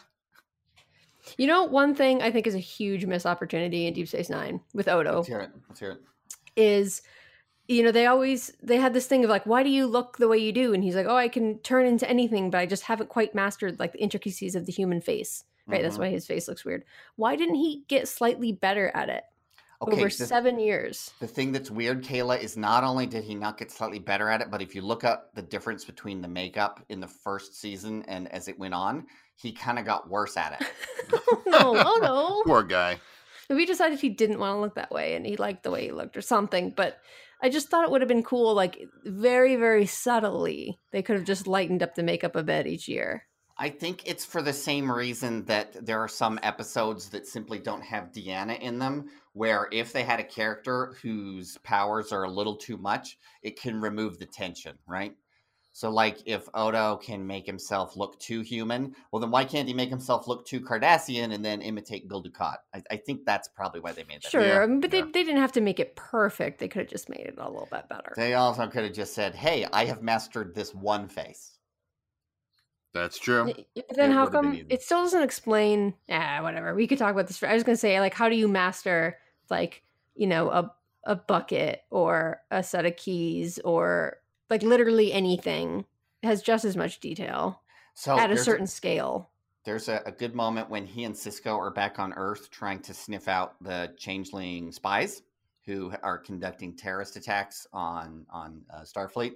you 1.38 1.48
know, 1.48 1.64
one 1.64 1.94
thing 1.96 2.22
I 2.22 2.32
think 2.32 2.48
is 2.48 2.56
a 2.56 2.60
huge 2.60 3.06
missed 3.06 3.26
opportunity 3.26 3.88
in 3.88 3.94
Deep 3.94 4.08
Space 4.08 4.30
Nine 4.30 4.60
with 4.74 4.88
Odo 4.88 5.18
Let's 5.18 5.28
hear 5.28 5.40
it. 5.42 5.52
Let's 5.70 5.80
hear 5.80 5.92
it. 5.92 6.02
is, 6.56 7.02
you 7.68 7.84
know, 7.84 7.92
they 7.92 8.06
always 8.06 8.52
they 8.64 8.78
had 8.78 8.94
this 8.94 9.08
thing 9.08 9.24
of 9.24 9.30
like, 9.30 9.46
why 9.46 9.62
do 9.64 9.70
you 9.70 9.86
look 9.88 10.18
the 10.18 10.28
way 10.28 10.38
you 10.38 10.52
do? 10.52 10.74
And 10.74 10.84
he's 10.84 10.96
like, 10.96 11.06
oh, 11.08 11.16
I 11.16 11.28
can 11.28 11.60
turn 11.60 11.86
into 11.86 12.10
anything, 12.10 12.50
but 12.50 12.60
I 12.60 12.66
just 12.66 12.84
haven't 12.84 13.10
quite 13.10 13.36
mastered 13.36 13.80
like 13.80 13.94
the 13.94 14.02
intricacies 14.02 14.56
of 14.56 14.66
the 14.66 14.72
human 14.72 15.02
face. 15.02 15.44
Right, 15.70 15.82
that's 15.82 15.98
Mhm. 15.98 16.00
why 16.00 16.10
his 16.10 16.26
face 16.26 16.48
looks 16.48 16.64
weird. 16.64 16.86
Why 17.18 17.36
didn't 17.36 17.56
he 17.56 17.84
get 17.90 18.08
slightly 18.08 18.54
better 18.54 18.90
at 18.96 19.10
it 19.10 19.26
Okay, 19.82 19.92
over 19.98 20.06
the, 20.06 20.10
seven 20.12 20.60
years? 20.60 21.12
the 21.20 21.28
thing 21.28 21.52
that's 21.52 21.70
weird, 21.70 22.06
Kayla, 22.06 22.40
is 22.42 22.56
not 22.56 22.86
only 22.86 23.06
did 23.06 23.26
he 23.26 23.36
not 23.36 23.58
get 23.58 23.70
slightly 23.70 24.00
better 24.00 24.30
at 24.30 24.40
it, 24.40 24.50
but 24.50 24.62
if 24.62 24.74
you 24.74 24.82
look 24.82 25.04
up 25.04 25.36
the 25.36 25.42
difference 25.42 25.84
between 25.84 26.22
the 26.22 26.28
makeup 26.30 26.86
in 26.88 27.02
the 27.02 27.08
first 27.08 27.60
season 27.60 28.02
and 28.08 28.32
as 28.32 28.48
it 28.48 28.58
went 28.58 28.74
on, 28.74 29.08
he 29.38 29.52
kind 29.52 29.80
of 29.80 29.86
got 29.86 30.10
worse 30.10 30.36
at 30.36 30.60
it. 30.60 30.68
oh 31.14 31.44
no, 31.46 31.74
oh 31.76 32.00
no. 32.02 32.44
poor 32.46 32.64
guy. 32.64 33.00
Maybe 33.50 33.62
he 33.62 33.66
decided 33.66 34.00
he 34.00 34.10
didn't 34.10 34.40
want 34.40 34.58
to 34.58 34.60
look 34.60 34.76
that 34.76 34.92
way 34.92 35.16
and 35.16 35.26
he 35.26 35.38
liked 35.38 35.64
the 35.64 35.72
way 35.72 35.86
he 35.86 35.92
looked 35.92 36.18
or 36.18 36.22
something. 36.22 36.74
But 36.76 37.00
I 37.42 37.50
just 37.50 37.70
thought 37.70 37.86
it 37.86 37.92
would 37.92 38.02
have 38.02 38.08
been 38.08 38.24
cool, 38.24 38.54
like 38.54 38.80
very, 39.06 39.56
very 39.56 39.86
subtly. 39.86 40.80
They 40.92 41.02
could 41.02 41.16
have 41.16 41.26
just 41.26 41.48
lightened 41.48 41.84
up 41.84 41.96
the 41.96 42.04
makeup 42.04 42.36
a 42.36 42.44
bit 42.44 42.68
each 42.68 42.88
year. 42.88 43.24
I 43.60 43.70
think 43.70 44.04
it's 44.06 44.26
for 44.26 44.42
the 44.42 44.54
same 44.54 44.92
reason 44.92 45.46
that 45.46 45.86
there 45.86 46.00
are 46.00 46.08
some 46.08 46.40
episodes 46.44 47.10
that 47.10 47.26
simply 47.26 47.58
don't 47.58 47.84
have 47.84 48.12
Deanna 48.12 48.60
in 48.60 48.78
them, 48.78 49.10
where 49.34 49.68
if 49.72 49.94
they 49.94 50.04
had 50.04 50.20
a 50.20 50.24
character 50.24 50.96
whose 51.02 51.58
powers 51.64 52.12
are 52.12 52.24
a 52.24 52.30
little 52.30 52.56
too 52.56 52.78
much, 52.78 53.18
it 53.42 53.60
can 53.60 53.82
remove 53.82 54.20
the 54.20 54.28
tension, 54.28 54.78
right? 54.88 55.16
So, 55.78 55.92
like, 55.92 56.24
if 56.26 56.50
Odo 56.56 56.96
can 56.96 57.28
make 57.28 57.46
himself 57.46 57.96
look 57.96 58.20
too 58.20 58.42
human, 58.42 58.96
well, 59.12 59.20
then 59.20 59.30
why 59.30 59.46
can't 59.46 59.68
he 59.68 59.76
make 59.76 59.92
himself 59.92 60.28
look 60.28 60.44
too 60.44 60.60
Cardassian 60.60 61.32
and 61.36 61.46
then 61.46 61.62
imitate 61.62 62.08
Gul 62.08 62.24
Dukat? 62.24 62.56
I, 62.74 62.82
I 62.90 62.98
think 62.98 63.28
that's 63.28 63.48
probably 63.48 63.80
why 63.82 63.92
they 63.92 64.04
made 64.06 64.24
that. 64.24 64.32
Sure, 64.32 64.42
Yeah, 64.42 64.62
I 64.62 64.66
mean, 64.66 64.80
but 64.80 64.90
they, 64.90 65.02
yeah. 65.02 65.06
they 65.14 65.24
didn't 65.24 65.40
have 65.40 65.52
to 65.52 65.62
make 65.62 65.80
it 65.80 65.96
perfect. 65.96 66.58
They 66.58 66.68
could 66.68 66.80
have 66.82 66.90
just 66.90 67.10
made 67.10 67.28
it 67.28 67.36
a 67.38 67.48
little 67.48 67.68
bit 67.72 67.88
better. 67.90 68.12
They 68.16 68.34
also 68.34 68.66
could 68.66 68.86
have 68.86 68.94
just 68.94 69.14
said, 69.14 69.36
hey, 69.36 69.68
I 69.72 69.86
have 69.86 70.02
mastered 70.02 70.56
this 70.56 70.74
one 70.74 71.08
face. 71.10 71.60
That's 72.96 73.20
true. 73.20 73.46
Y- 73.46 73.66
y- 73.76 73.84
But 73.88 73.98
then 73.98 74.10
It 74.10 74.16
how 74.16 74.26
come 74.26 74.66
it 74.72 74.82
still 74.82 75.04
doesn't 75.04 75.22
explain? 75.22 75.94
Ah, 76.10 76.40
whatever. 76.42 76.74
We 76.74 76.88
could 76.88 76.98
talk 76.98 77.12
about 77.12 77.28
this. 77.28 77.38
For, 77.38 77.48
I 77.48 77.54
was 77.54 77.62
gonna 77.62 77.78
say, 77.78 78.00
like, 78.00 78.16
how 78.16 78.30
do 78.30 78.36
you 78.36 78.48
master, 78.48 79.20
like, 79.52 79.84
you 80.16 80.26
know, 80.26 80.50
a 80.50 80.74
a 81.04 81.16
bucket 81.16 81.84
or 81.92 82.42
a 82.50 82.64
set 82.64 82.88
of 82.88 82.96
keys 82.96 83.60
or 83.60 84.18
like 84.50 84.64
literally 84.64 85.12
anything 85.14 85.86
has 86.24 86.42
just 86.42 86.66
as 86.66 86.76
much 86.76 87.00
detail 87.00 87.62
So 87.96 88.18
at 88.18 88.32
a 88.32 88.38
certain 88.38 88.68
scale. 88.68 89.30
there's 89.66 89.88
a, 89.90 90.02
a 90.06 90.12
good 90.12 90.34
moment 90.36 90.70
when 90.70 90.86
he 90.86 91.04
and 91.04 91.14
Sisko 91.16 91.58
are 91.58 91.72
back 91.72 92.00
on 92.00 92.14
Earth 92.14 92.50
trying 92.50 92.80
to 92.82 92.94
sniff 92.94 93.28
out 93.28 93.62
the 93.62 93.94
changeling 93.98 94.72
spies 94.72 95.22
who 95.66 95.92
are 96.04 96.18
conducting 96.18 96.76
terrorist 96.76 97.18
attacks 97.18 97.68
on 97.74 98.26
on 98.30 98.62
uh, 98.74 98.82
Starfleet, 98.82 99.34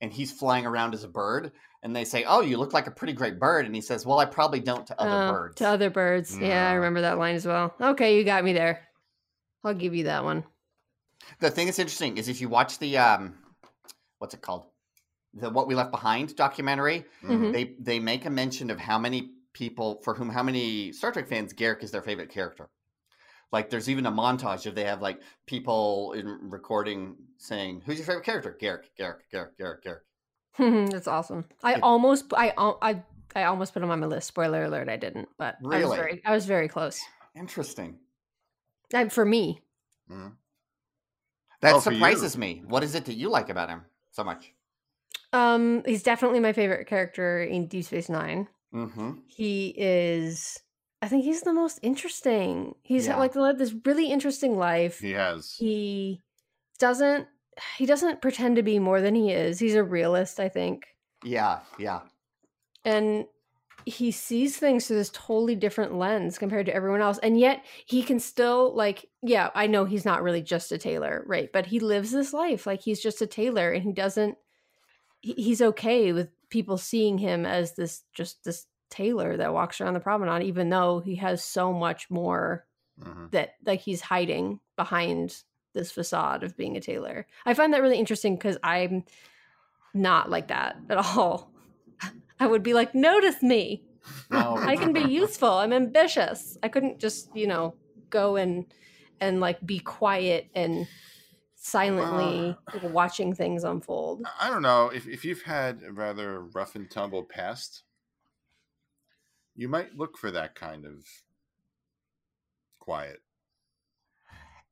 and 0.00 0.10
he's 0.12 0.32
flying 0.32 0.64
around 0.64 0.94
as 0.94 1.04
a 1.04 1.08
bird. 1.08 1.52
And 1.82 1.94
they 1.94 2.04
say, 2.04 2.24
"Oh, 2.26 2.40
you 2.40 2.56
look 2.56 2.72
like 2.72 2.86
a 2.86 2.90
pretty 2.90 3.12
great 3.12 3.38
bird," 3.38 3.66
and 3.66 3.74
he 3.74 3.82
says, 3.82 4.06
"Well, 4.06 4.18
I 4.18 4.24
probably 4.24 4.60
don't 4.60 4.86
to 4.86 4.98
other 5.00 5.28
Oh, 5.28 5.32
birds." 5.32 5.56
To 5.56 5.68
other 5.68 5.90
birds. 5.90 6.36
Yeah, 6.38 6.68
I 6.70 6.72
remember 6.72 7.02
that 7.02 7.18
line 7.18 7.34
as 7.36 7.46
well. 7.46 7.74
Okay, 7.80 8.16
you 8.16 8.24
got 8.24 8.44
me 8.44 8.54
there. 8.54 8.80
I'll 9.62 9.74
give 9.74 9.94
you 9.94 10.04
that 10.04 10.24
one. 10.24 10.42
The 11.40 11.50
thing 11.50 11.66
that's 11.66 11.78
interesting 11.78 12.16
is 12.16 12.28
if 12.28 12.40
you 12.40 12.48
watch 12.48 12.78
the 12.78 12.96
um, 12.96 13.34
what's 14.18 14.34
it 14.34 14.42
called, 14.42 14.66
the 15.34 15.50
What 15.50 15.66
We 15.66 15.74
Left 15.74 15.90
Behind 15.90 16.34
documentary, 16.36 17.04
Mhm. 17.22 17.52
they 17.52 17.74
they 17.78 17.98
make 17.98 18.24
a 18.26 18.30
mention 18.30 18.70
of 18.70 18.78
how 18.78 18.98
many 18.98 19.32
people 19.52 20.00
for 20.02 20.14
whom 20.14 20.28
how 20.28 20.42
many 20.42 20.92
Star 20.92 21.12
Trek 21.12 21.28
fans 21.28 21.52
Garak 21.52 21.82
is 21.82 21.90
their 21.90 22.02
favorite 22.02 22.30
character. 22.30 22.70
Like 23.50 23.70
there's 23.70 23.88
even 23.88 24.06
a 24.06 24.12
montage 24.12 24.66
of 24.66 24.74
they 24.74 24.84
have 24.84 25.00
like 25.00 25.20
people 25.46 26.12
in 26.12 26.26
recording 26.50 27.16
saying, 27.38 27.82
"Who's 27.86 27.98
your 27.98 28.06
favorite 28.06 28.24
character?" 28.24 28.56
Garak, 28.60 28.84
Garak, 28.98 29.20
Garak, 29.32 29.50
Garak, 29.58 29.82
Garak. 29.84 30.90
That's 30.92 31.08
awesome. 31.08 31.46
I 31.62 31.74
It- 31.74 31.82
almost 31.82 32.32
I 32.36 32.52
I 32.58 33.02
I 33.34 33.44
almost 33.44 33.72
put 33.72 33.82
him 33.82 33.90
on 33.90 34.00
my 34.00 34.06
list. 34.06 34.28
Spoiler 34.28 34.64
alert, 34.64 34.88
I 34.88 34.96
didn't, 34.96 35.28
but 35.38 35.56
I 35.64 35.78
was 35.78 35.84
Really? 35.84 35.96
very 35.96 36.22
I 36.24 36.32
was 36.32 36.46
very 36.46 36.68
close. 36.68 37.00
Interesting. 37.34 37.98
Uh, 38.92 39.08
for 39.08 39.24
me, 39.24 39.62
Mhm. 40.10 40.36
That 41.60 41.74
Oh, 41.74 41.80
surprises 41.80 42.36
me. 42.36 42.62
What 42.66 42.82
is 42.84 42.94
it 42.94 43.04
that 43.06 43.14
you 43.14 43.28
like 43.28 43.48
about 43.48 43.68
him 43.68 43.84
so 44.18 44.24
much? 44.24 44.52
um, 45.32 45.82
he's 45.86 46.02
definitely 46.02 46.40
my 46.40 46.52
favorite 46.52 46.86
character 46.88 47.42
in 47.42 47.66
Deep 47.68 47.84
Space 47.84 48.08
Nine. 48.08 48.48
Mm-hmm. 48.74 49.12
He 49.26 49.74
is. 49.76 50.58
I 51.00 51.06
think 51.08 51.22
he's 51.24 51.42
the 51.42 51.52
most 51.52 51.78
interesting. 51.82 52.74
He's 52.82 53.06
Yeah. 53.06 53.16
like 53.18 53.36
led 53.36 53.58
this 53.58 53.74
really 53.86 54.10
interesting 54.10 54.56
life. 54.58 54.98
He 54.98 55.12
has. 55.12 55.54
He 55.58 56.20
doesn't. 56.78 57.28
He 57.76 57.86
doesn't 57.86 58.20
pretend 58.22 58.56
to 58.56 58.62
be 58.62 58.78
more 58.78 59.00
than 59.00 59.14
he 59.14 59.30
is. 59.32 59.58
He's 59.58 59.74
a 59.74 59.82
realist, 59.84 60.40
I 60.40 60.48
think. 60.48 60.84
Yeah, 61.24 61.60
yeah. 61.78 62.00
and 62.84 63.26
he 63.88 64.10
sees 64.10 64.56
things 64.56 64.86
through 64.86 64.96
this 64.96 65.10
totally 65.12 65.54
different 65.54 65.94
lens 65.94 66.38
compared 66.38 66.66
to 66.66 66.74
everyone 66.74 67.00
else 67.00 67.18
and 67.18 67.38
yet 67.38 67.64
he 67.86 68.02
can 68.02 68.20
still 68.20 68.74
like 68.74 69.08
yeah 69.22 69.50
i 69.54 69.66
know 69.66 69.84
he's 69.84 70.04
not 70.04 70.22
really 70.22 70.42
just 70.42 70.70
a 70.72 70.78
tailor 70.78 71.22
right 71.26 71.52
but 71.52 71.66
he 71.66 71.80
lives 71.80 72.10
this 72.10 72.32
life 72.32 72.66
like 72.66 72.80
he's 72.80 73.00
just 73.00 73.22
a 73.22 73.26
tailor 73.26 73.70
and 73.72 73.82
he 73.84 73.92
doesn't 73.92 74.36
he's 75.20 75.60
okay 75.62 76.12
with 76.12 76.28
people 76.50 76.78
seeing 76.78 77.18
him 77.18 77.44
as 77.46 77.74
this 77.74 78.02
just 78.14 78.44
this 78.44 78.66
tailor 78.90 79.36
that 79.36 79.52
walks 79.52 79.80
around 79.80 79.94
the 79.94 80.00
promenade 80.00 80.46
even 80.46 80.70
though 80.70 81.00
he 81.00 81.16
has 81.16 81.42
so 81.44 81.72
much 81.72 82.08
more 82.10 82.64
Mhm. 83.00 83.30
that 83.30 83.54
like 83.64 83.78
he's 83.80 84.00
hiding 84.00 84.58
behind 84.76 85.44
this 85.72 85.92
facade 85.92 86.42
of 86.42 86.56
being 86.56 86.76
a 86.76 86.80
tailor. 86.80 87.28
I 87.46 87.54
find 87.54 87.72
that 87.72 87.80
really 87.80 87.96
interesting 87.98 88.34
because 88.34 88.58
I'm 88.64 89.04
not 89.94 90.30
like 90.30 90.48
that 90.48 90.78
at 90.90 90.96
all. 91.16 91.52
I 92.40 92.46
would 92.46 92.62
be 92.62 92.74
like, 92.74 92.94
notice 92.94 93.42
me. 93.42 93.82
No, 94.30 94.56
I 94.58 94.76
can 94.76 94.92
be 94.92 95.00
useful. 95.10 95.50
I'm 95.50 95.72
ambitious. 95.72 96.56
I 96.62 96.68
couldn't 96.68 96.98
just, 96.98 97.34
you 97.34 97.46
know, 97.46 97.74
go 98.10 98.36
and 98.36 98.66
and 99.20 99.40
like 99.40 99.64
be 99.66 99.80
quiet 99.80 100.48
and 100.54 100.86
silently 101.56 102.56
watching 102.82 103.34
things 103.34 103.64
unfold. 103.64 104.26
I 104.40 104.48
don't 104.48 104.62
know 104.62 104.90
if 104.94 105.06
if 105.08 105.24
you've 105.24 105.42
had 105.42 105.82
a 105.86 105.92
rather 105.92 106.40
rough 106.40 106.74
and 106.76 106.90
tumble 106.90 107.24
past, 107.24 107.82
you 109.56 109.68
might 109.68 109.96
look 109.96 110.16
for 110.16 110.30
that 110.30 110.54
kind 110.54 110.84
of 110.86 111.04
quiet. 112.78 113.20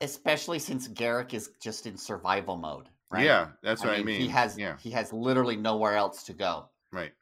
especially 0.01 0.59
since 0.59 0.89
Garak 0.89 1.35
is 1.35 1.51
just 1.61 1.87
in 1.87 1.97
survival 1.97 2.57
mode. 2.57 2.89
Right? 3.11 3.25
Yeah, 3.25 3.49
that's 3.63 3.83
what 3.85 3.91
I 3.95 4.03
mean. 4.03 4.21
He 4.21 4.29
has 4.29 4.59
yeah, 4.59 4.77
he 4.79 4.91
has 4.91 5.13
literally 5.13 5.57
nowhere 5.57 5.97
else 5.97 6.23
to 6.25 6.33
go. 6.33 6.69
right. 6.93 7.13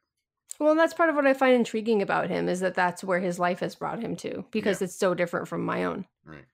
Well, 0.59 0.71
and 0.71 0.79
that's 0.79 0.95
part 0.95 1.11
of 1.11 1.17
what 1.17 1.27
I 1.27 1.35
find 1.35 1.55
intriguing 1.55 2.01
about 2.01 2.29
him 2.31 2.49
is 2.49 2.61
that 2.61 2.75
that's 2.75 3.03
where 3.03 3.21
his 3.21 3.38
life 3.38 3.61
has 3.61 3.75
brought 3.75 4.01
him 4.01 4.17
to 4.17 4.45
because 4.51 4.81
it's 4.81 4.95
so 4.95 5.14
different 5.14 5.49
from 5.49 5.64
my 5.64 5.85
own. 5.85 6.07
Right. 6.25 6.45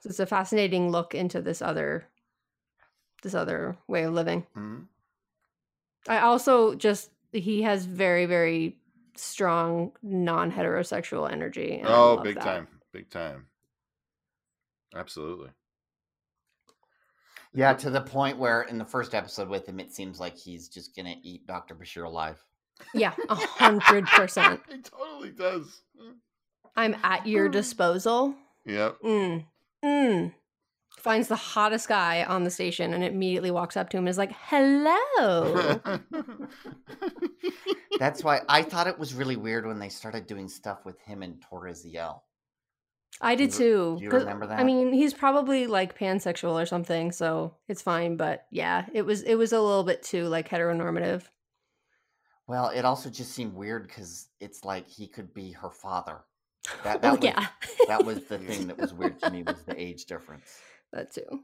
So 0.00 0.10
it's 0.10 0.20
a 0.20 0.26
fascinating 0.26 0.90
look 0.90 1.14
into 1.14 1.40
this 1.40 1.62
other 1.62 2.08
this 3.22 3.34
other 3.34 3.76
way 3.86 4.02
of 4.02 4.12
living. 4.12 4.46
Mhm. 4.56 4.86
I 6.08 6.18
also 6.18 6.74
just 6.74 7.10
he 7.32 7.62
has 7.62 7.84
very 7.84 8.26
very 8.26 8.76
strong 9.14 9.92
non-heterosexual 10.02 11.30
energy. 11.30 11.82
Oh, 11.84 12.16
big 12.18 12.34
that. 12.34 12.44
time, 12.44 12.68
big 12.92 13.08
time. 13.10 13.46
Absolutely. 14.94 15.50
Yeah, 17.54 17.74
to 17.74 17.90
the 17.90 18.00
point 18.00 18.38
where 18.38 18.62
in 18.62 18.78
the 18.78 18.84
first 18.84 19.14
episode 19.14 19.48
with 19.48 19.68
him, 19.68 19.78
it 19.78 19.92
seems 19.92 20.18
like 20.18 20.36
he's 20.36 20.68
just 20.68 20.96
gonna 20.96 21.16
eat 21.22 21.46
Doctor 21.46 21.74
Bashir 21.74 22.04
alive. 22.04 22.42
Yeah, 22.94 23.12
a 23.28 23.34
hundred 23.34 24.06
percent. 24.06 24.60
it 24.70 24.84
totally 24.84 25.30
does. 25.30 25.82
I'm 26.76 26.96
at 27.02 27.26
your 27.26 27.48
disposal. 27.48 28.34
Yep. 28.64 28.98
Mm. 29.04 29.44
Mm. 29.84 30.34
Finds 30.98 31.28
the 31.28 31.36
hottest 31.36 31.88
guy 31.88 32.22
on 32.24 32.44
the 32.44 32.50
station 32.50 32.94
and 32.94 33.02
immediately 33.02 33.50
walks 33.50 33.76
up 33.76 33.88
to 33.90 33.96
him 33.96 34.04
and 34.04 34.08
is 34.08 34.18
like, 34.18 34.32
"Hello." 34.32 35.80
That's 37.98 38.22
why 38.24 38.40
I 38.48 38.62
thought 38.62 38.86
it 38.86 38.98
was 38.98 39.14
really 39.14 39.36
weird 39.36 39.66
when 39.66 39.78
they 39.78 39.88
started 39.88 40.26
doing 40.26 40.48
stuff 40.48 40.84
with 40.84 40.98
him 41.00 41.22
and 41.22 41.42
Tora 41.42 41.72
Ziyal. 41.72 42.20
I 43.20 43.34
did 43.34 43.52
too. 43.52 43.96
do 43.98 44.04
you 44.04 44.10
'cause, 44.10 44.22
remember 44.22 44.46
that? 44.46 44.58
I 44.58 44.64
mean, 44.64 44.92
he's 44.92 45.12
probably 45.12 45.66
like 45.66 45.98
pansexual 45.98 46.60
or 46.60 46.66
something, 46.66 47.12
so 47.12 47.56
it's 47.68 47.82
fine. 47.82 48.16
But 48.16 48.46
yeah, 48.50 48.86
it 48.94 49.02
was 49.02 49.22
it 49.22 49.34
was 49.34 49.52
a 49.52 49.60
little 49.60 49.84
bit 49.84 50.02
too 50.02 50.26
like 50.28 50.48
heteronormative. 50.48 51.24
Well, 52.52 52.68
it 52.68 52.84
also 52.84 53.08
just 53.08 53.32
seemed 53.32 53.54
weird 53.54 53.86
because 53.88 54.28
it's 54.38 54.62
like 54.62 54.86
he 54.86 55.06
could 55.06 55.32
be 55.32 55.52
her 55.52 55.70
father. 55.70 56.18
That, 56.84 57.00
that 57.00 57.02
Well, 57.02 57.16
was, 57.16 57.24
yeah, 57.24 57.46
that 57.88 58.04
was 58.04 58.24
the 58.26 58.38
thing 58.46 58.66
that 58.66 58.76
was 58.76 58.92
weird 58.92 59.18
to 59.20 59.30
me 59.30 59.42
was 59.42 59.62
the 59.62 59.80
age 59.80 60.04
difference. 60.04 60.60
that 60.92 61.10
too. 61.10 61.40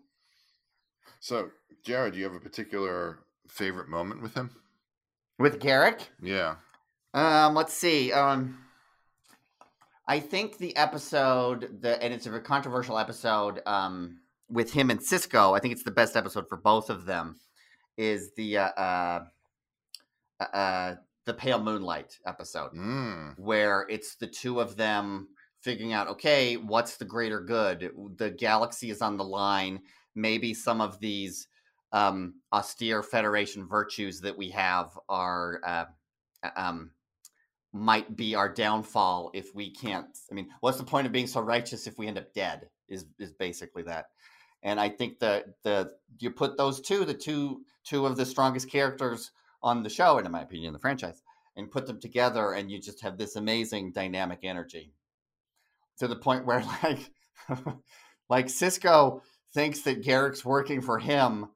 so, 1.18 1.48
Jared, 1.82 2.12
do 2.12 2.18
you 2.18 2.26
have 2.26 2.34
a 2.34 2.40
particular 2.40 3.20
favorite 3.48 3.88
moment 3.88 4.20
with 4.20 4.34
him? 4.34 4.50
With 5.38 5.60
Garak, 5.60 6.02
Yeah. 6.20 6.56
Um, 7.14 7.54
let's 7.54 7.72
see. 7.72 8.12
Um, 8.12 8.58
I 10.06 10.20
think 10.20 10.58
the 10.58 10.76
episode, 10.76 11.80
the 11.80 12.02
and 12.02 12.12
it's 12.12 12.26
a 12.26 12.30
very 12.30 12.42
controversial 12.42 12.98
episode. 12.98 13.62
Um, 13.64 14.18
with 14.50 14.74
him 14.74 14.90
and 14.90 15.00
Sisko, 15.00 15.56
I 15.56 15.58
think 15.60 15.72
it's 15.72 15.84
the 15.84 15.90
best 15.90 16.16
episode 16.16 16.50
for 16.50 16.58
both 16.58 16.90
of 16.90 17.06
them. 17.06 17.40
Is 17.96 18.32
the 18.36 18.58
uh, 18.58 18.68
uh, 18.72 19.24
uh, 20.40 20.56
uh 20.56 20.94
the 21.24 21.34
Pale 21.34 21.62
Moonlight 21.62 22.18
episode 22.26 22.72
Mm. 22.72 23.38
where 23.38 23.86
it's 23.90 24.16
the 24.16 24.26
two 24.26 24.60
of 24.60 24.76
them 24.76 25.28
figuring 25.60 25.92
out, 25.92 26.08
okay, 26.08 26.56
what's 26.56 26.96
the 26.96 27.04
greater 27.04 27.40
good? 27.40 27.90
The 28.16 28.30
galaxy 28.30 28.90
is 28.90 29.02
on 29.02 29.18
the 29.18 29.24
line. 29.24 29.80
Maybe 30.14 30.54
some 30.54 30.80
of 30.80 30.98
these 31.00 31.48
um, 31.92 32.36
austere 32.52 33.02
Federation 33.02 33.66
virtues 33.68 34.20
that 34.22 34.38
we 34.38 34.50
have 34.50 34.98
are 35.08 35.60
uh, 35.66 35.84
um, 36.56 36.92
might 37.72 38.16
be 38.16 38.34
our 38.34 38.48
downfall 38.48 39.30
if 39.34 39.54
we 39.54 39.70
can't. 39.70 40.06
I 40.30 40.34
mean, 40.34 40.48
what's 40.60 40.78
the 40.78 40.84
point 40.84 41.06
of 41.06 41.12
being 41.12 41.26
so 41.26 41.40
righteous 41.40 41.86
if 41.86 41.98
we 41.98 42.06
end 42.06 42.18
up 42.18 42.32
dead? 42.32 42.68
Is 42.88 43.04
is 43.18 43.32
basically 43.32 43.82
that. 43.82 44.06
And 44.62 44.80
I 44.80 44.88
think 44.88 45.18
that 45.20 45.44
the 45.62 45.92
you 46.18 46.30
put 46.30 46.56
those 46.56 46.80
two, 46.80 47.04
the 47.04 47.14
two 47.14 47.62
two 47.84 48.06
of 48.06 48.16
the 48.16 48.24
strongest 48.24 48.70
characters 48.70 49.30
on 49.62 49.82
the 49.82 49.90
show, 49.90 50.18
and 50.18 50.26
in 50.26 50.32
my 50.32 50.42
opinion, 50.42 50.72
the 50.72 50.78
franchise, 50.78 51.22
and 51.56 51.70
put 51.70 51.86
them 51.86 52.00
together, 52.00 52.52
and 52.52 52.70
you 52.70 52.80
just 52.80 53.02
have 53.02 53.18
this 53.18 53.36
amazing 53.36 53.92
dynamic 53.92 54.40
energy. 54.42 54.92
To 55.98 56.08
the 56.08 56.16
point 56.16 56.46
where, 56.46 56.64
like, 56.82 57.10
like 58.28 58.46
Sisko 58.46 59.20
thinks 59.54 59.80
that 59.82 60.02
Garak's 60.02 60.44
working 60.44 60.80
for 60.80 60.98
him, 60.98 61.46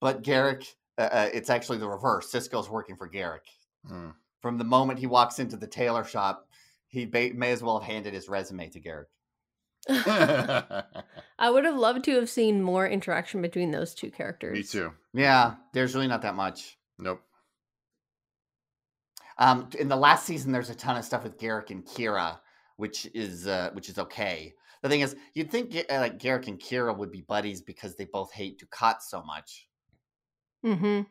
but 0.00 0.22
Garak, 0.22 0.66
uh, 0.98 1.02
uh, 1.02 1.28
it's 1.32 1.50
actually 1.50 1.78
the 1.78 1.88
reverse. 1.88 2.30
Sisko's 2.30 2.68
working 2.68 2.96
for 2.96 3.08
Garak. 3.08 3.46
Mm. 3.90 4.14
From 4.42 4.58
the 4.58 4.64
moment 4.64 4.98
he 4.98 5.06
walks 5.06 5.38
into 5.38 5.56
the 5.56 5.66
tailor 5.66 6.04
shop, 6.04 6.46
he 6.88 7.06
ba- 7.06 7.34
may 7.34 7.52
as 7.52 7.62
well 7.62 7.78
have 7.78 7.88
handed 7.88 8.14
his 8.14 8.28
resume 8.28 8.68
to 8.70 8.80
Garak. 8.80 9.06
I 11.38 11.50
would 11.50 11.64
have 11.64 11.76
loved 11.76 12.04
to 12.04 12.14
have 12.16 12.28
seen 12.28 12.62
more 12.62 12.86
interaction 12.86 13.40
between 13.40 13.70
those 13.70 13.94
two 13.94 14.10
characters. 14.10 14.56
Me 14.56 14.62
too. 14.62 14.92
Yeah, 15.14 15.54
there's 15.72 15.94
really 15.94 16.08
not 16.08 16.22
that 16.22 16.34
much. 16.34 16.76
Nope. 16.98 17.22
Um, 19.40 19.68
in 19.78 19.88
the 19.88 19.96
last 19.96 20.26
season, 20.26 20.52
there's 20.52 20.70
a 20.70 20.74
ton 20.74 20.96
of 20.96 21.04
stuff 21.04 21.24
with 21.24 21.38
Garak 21.38 21.70
and 21.70 21.84
Kira, 21.84 22.38
which 22.76 23.06
is 23.14 23.46
uh, 23.46 23.70
which 23.72 23.88
is 23.88 23.98
okay. 23.98 24.54
The 24.82 24.88
thing 24.88 25.00
is, 25.00 25.16
you'd 25.34 25.50
think 25.50 25.70
Ga- 25.70 25.86
uh, 25.90 26.00
like 26.00 26.18
Garak 26.18 26.46
and 26.46 26.60
Kira 26.60 26.96
would 26.96 27.10
be 27.10 27.22
buddies 27.22 27.60
because 27.62 27.96
they 27.96 28.04
both 28.04 28.32
hate 28.32 28.62
Dukat 28.62 29.00
so 29.02 29.22
much. 29.22 29.66
Mm-hmm. 30.64 31.02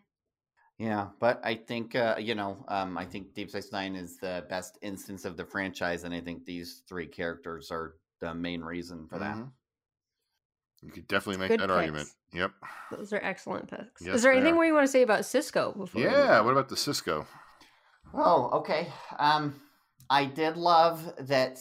Yeah, 0.77 1.07
but 1.19 1.41
I 1.43 1.55
think 1.55 1.95
uh, 1.95 2.15
you 2.19 2.35
know, 2.35 2.63
um, 2.67 2.97
I 2.97 3.05
think 3.05 3.33
Deep 3.33 3.49
Space 3.49 3.71
Nine 3.71 3.95
is 3.95 4.17
the 4.17 4.45
best 4.49 4.77
instance 4.81 5.25
of 5.25 5.35
the 5.35 5.43
franchise, 5.45 6.03
and 6.03 6.13
I 6.13 6.21
think 6.21 6.45
these 6.45 6.83
three 6.87 7.07
characters 7.07 7.71
are 7.71 7.95
the 8.21 8.33
main 8.33 8.61
reason 8.61 9.07
for 9.09 9.19
that. 9.19 9.35
Mhm. 9.37 9.51
You 10.81 10.91
could 10.91 11.07
definitely 11.07 11.39
make 11.41 11.49
Good 11.49 11.59
that 11.59 11.71
argument. 11.71 12.07
Yep. 12.31 12.51
Those 12.91 13.11
are 13.11 13.19
excellent 13.21 13.69
picks. 13.69 14.01
Yes, 14.01 14.15
Is 14.15 14.23
there 14.23 14.31
anything 14.31 14.53
are. 14.53 14.55
more 14.55 14.65
you 14.65 14.73
want 14.73 14.85
to 14.85 14.91
say 14.91 15.01
about 15.01 15.21
Sisko 15.21 15.75
before? 15.77 16.01
Yeah. 16.01 16.39
on? 16.39 16.45
What 16.45 16.51
about 16.51 16.69
the 16.69 16.75
Sisko? 16.75 17.25
Oh, 18.13 18.49
okay. 18.59 18.91
Um, 19.17 19.61
I 20.09 20.25
did 20.25 20.57
love 20.57 21.13
that 21.19 21.59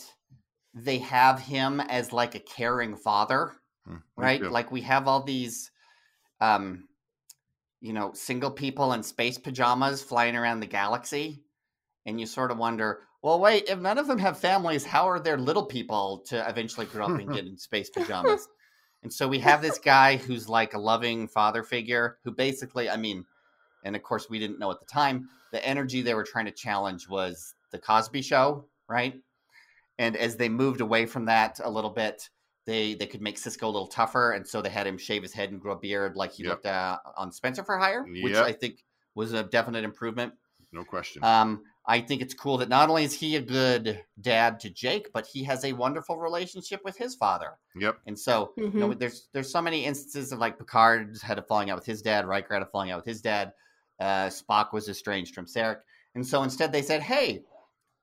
they 0.74 0.99
have 0.99 1.40
him 1.40 1.80
as 1.80 2.12
like 2.12 2.34
a 2.34 2.40
caring 2.40 2.96
father, 2.96 3.55
me 3.86 3.99
right? 4.16 4.40
too. 4.40 4.49
Like 4.49 4.70
we 4.70 4.82
have 4.82 5.09
all 5.09 5.22
these, 5.22 5.70
um, 6.40 6.88
you 7.80 7.92
know, 7.92 8.12
single 8.12 8.51
people 8.51 8.92
in 8.92 9.03
space 9.03 9.38
pajamas 9.38 10.03
flying 10.03 10.36
around 10.36 10.61
the 10.61 10.66
galaxy, 10.66 11.44
and 12.07 12.20
you 12.20 12.26
sort 12.26 12.51
of 12.51 12.59
wonder, 12.59 13.03
well, 13.22 13.40
wait, 13.40 13.68
if 13.68 13.78
none 13.78 13.99
of 13.99 14.07
them 14.07 14.18
have 14.18 14.38
families, 14.38 14.84
how 14.86 15.09
are 15.09 15.20
their 15.20 15.38
little 15.38 15.66
people 15.66 16.20
to 16.28 16.49
eventually 16.49 16.86
grow 16.86 17.07
up 17.07 17.18
and 17.18 17.32
get 17.32 17.46
in 17.46 17.59
space 17.59 17.90
pajamas? 17.90 18.49
And 19.03 19.12
so 19.12 19.28
we 19.28 19.40
have 19.40 19.62
this 19.62 19.78
guy 19.78 20.16
who's 20.16 20.49
like 20.49 20.74
a 20.74 20.78
loving 20.78 21.28
father 21.28 21.62
figure 21.62 22.18
who 22.24 22.32
basically, 22.32 22.90
I 22.90 22.96
mean, 22.96 23.26
and 23.85 23.97
of 23.97 24.03
course 24.03 24.29
we 24.31 24.39
didn't 24.39 24.59
know 24.59 24.70
at 24.70 24.81
the 24.81 24.87
time, 24.87 25.29
the 25.53 25.64
energy 25.66 26.03
they 26.03 26.14
were 26.14 26.24
trying 26.24 26.47
to 26.47 26.51
challenge 26.53 27.09
was 27.09 27.55
the 27.70 27.79
Cosby 27.79 28.22
show, 28.22 28.64
right? 28.89 29.14
And 29.99 30.16
as 30.16 30.37
they 30.37 30.49
moved 30.49 30.81
away 30.81 31.07
from 31.07 31.24
that 31.26 31.61
a 31.62 31.70
little 31.70 31.91
bit, 31.91 32.29
they 32.66 32.95
they 32.95 33.07
could 33.07 33.22
make 33.22 33.37
Sisko 33.37 33.62
a 33.62 33.66
little 33.66 33.87
tougher, 33.89 34.33
and 34.33 34.47
so 34.47 34.61
they 34.61 34.68
had 34.68 34.87
him 34.87 34.99
shave 34.99 35.22
his 35.22 35.33
head 35.33 35.51
and 35.51 35.61
grow 35.61 35.72
a 35.72 35.79
beard 35.79 36.16
like 36.16 36.33
he 36.33 36.43
Yep. 36.45 36.51
looked 36.51 36.66
uh, 36.66 36.99
on 37.16 37.33
Spencer 37.33 37.64
for 37.64 37.79
Hire, 37.79 38.05
which 38.22 38.35
I 38.45 38.53
think 38.53 38.85
was 39.14 39.33
a 39.33 39.43
definite 39.43 39.85
improvement. 39.85 40.35
No 40.72 40.85
question. 40.85 41.24
Um, 41.24 41.62
I 41.89 42.03
think 42.03 42.20
it's 42.20 42.34
cool 42.34 42.59
that 42.59 42.68
not 42.68 42.91
only 42.91 43.05
is 43.05 43.14
he 43.14 43.36
a 43.36 43.41
good 43.41 44.05
dad 44.20 44.61
to 44.61 44.68
Jake, 44.68 45.11
but 45.14 45.26
he 45.26 45.43
has 45.45 45.64
a 45.64 45.72
wonderful 45.72 46.18
relationship 46.18 46.82
with 46.84 46.99
his 46.99 47.14
father. 47.14 47.53
yep. 47.74 47.97
And 48.07 48.16
so, 48.16 48.53
you 48.59 48.70
know, 48.74 48.93
there's 48.93 49.28
there's 49.32 49.51
so 49.51 49.62
many 49.62 49.86
instances 49.86 50.30
of 50.30 50.39
like 50.39 50.59
Picard 50.59 51.16
had 51.22 51.39
a 51.39 51.43
falling 51.43 51.70
out 51.70 51.78
with 51.78 51.86
his 51.86 52.03
dad, 52.03 52.26
Riker 52.26 52.53
had 52.53 52.62
a 52.62 52.66
falling 52.66 52.91
out 52.91 52.99
with 52.99 53.07
his 53.07 53.22
dad, 53.22 53.53
uh, 54.01 54.26
Spock 54.26 54.74
was 54.74 54.89
estranged 54.91 55.34
from 55.34 55.47
Sarek, 55.47 55.78
and 56.14 56.24
so 56.26 56.43
instead 56.43 56.72
they 56.72 56.82
said, 56.82 57.01
"Hey, 57.01 57.43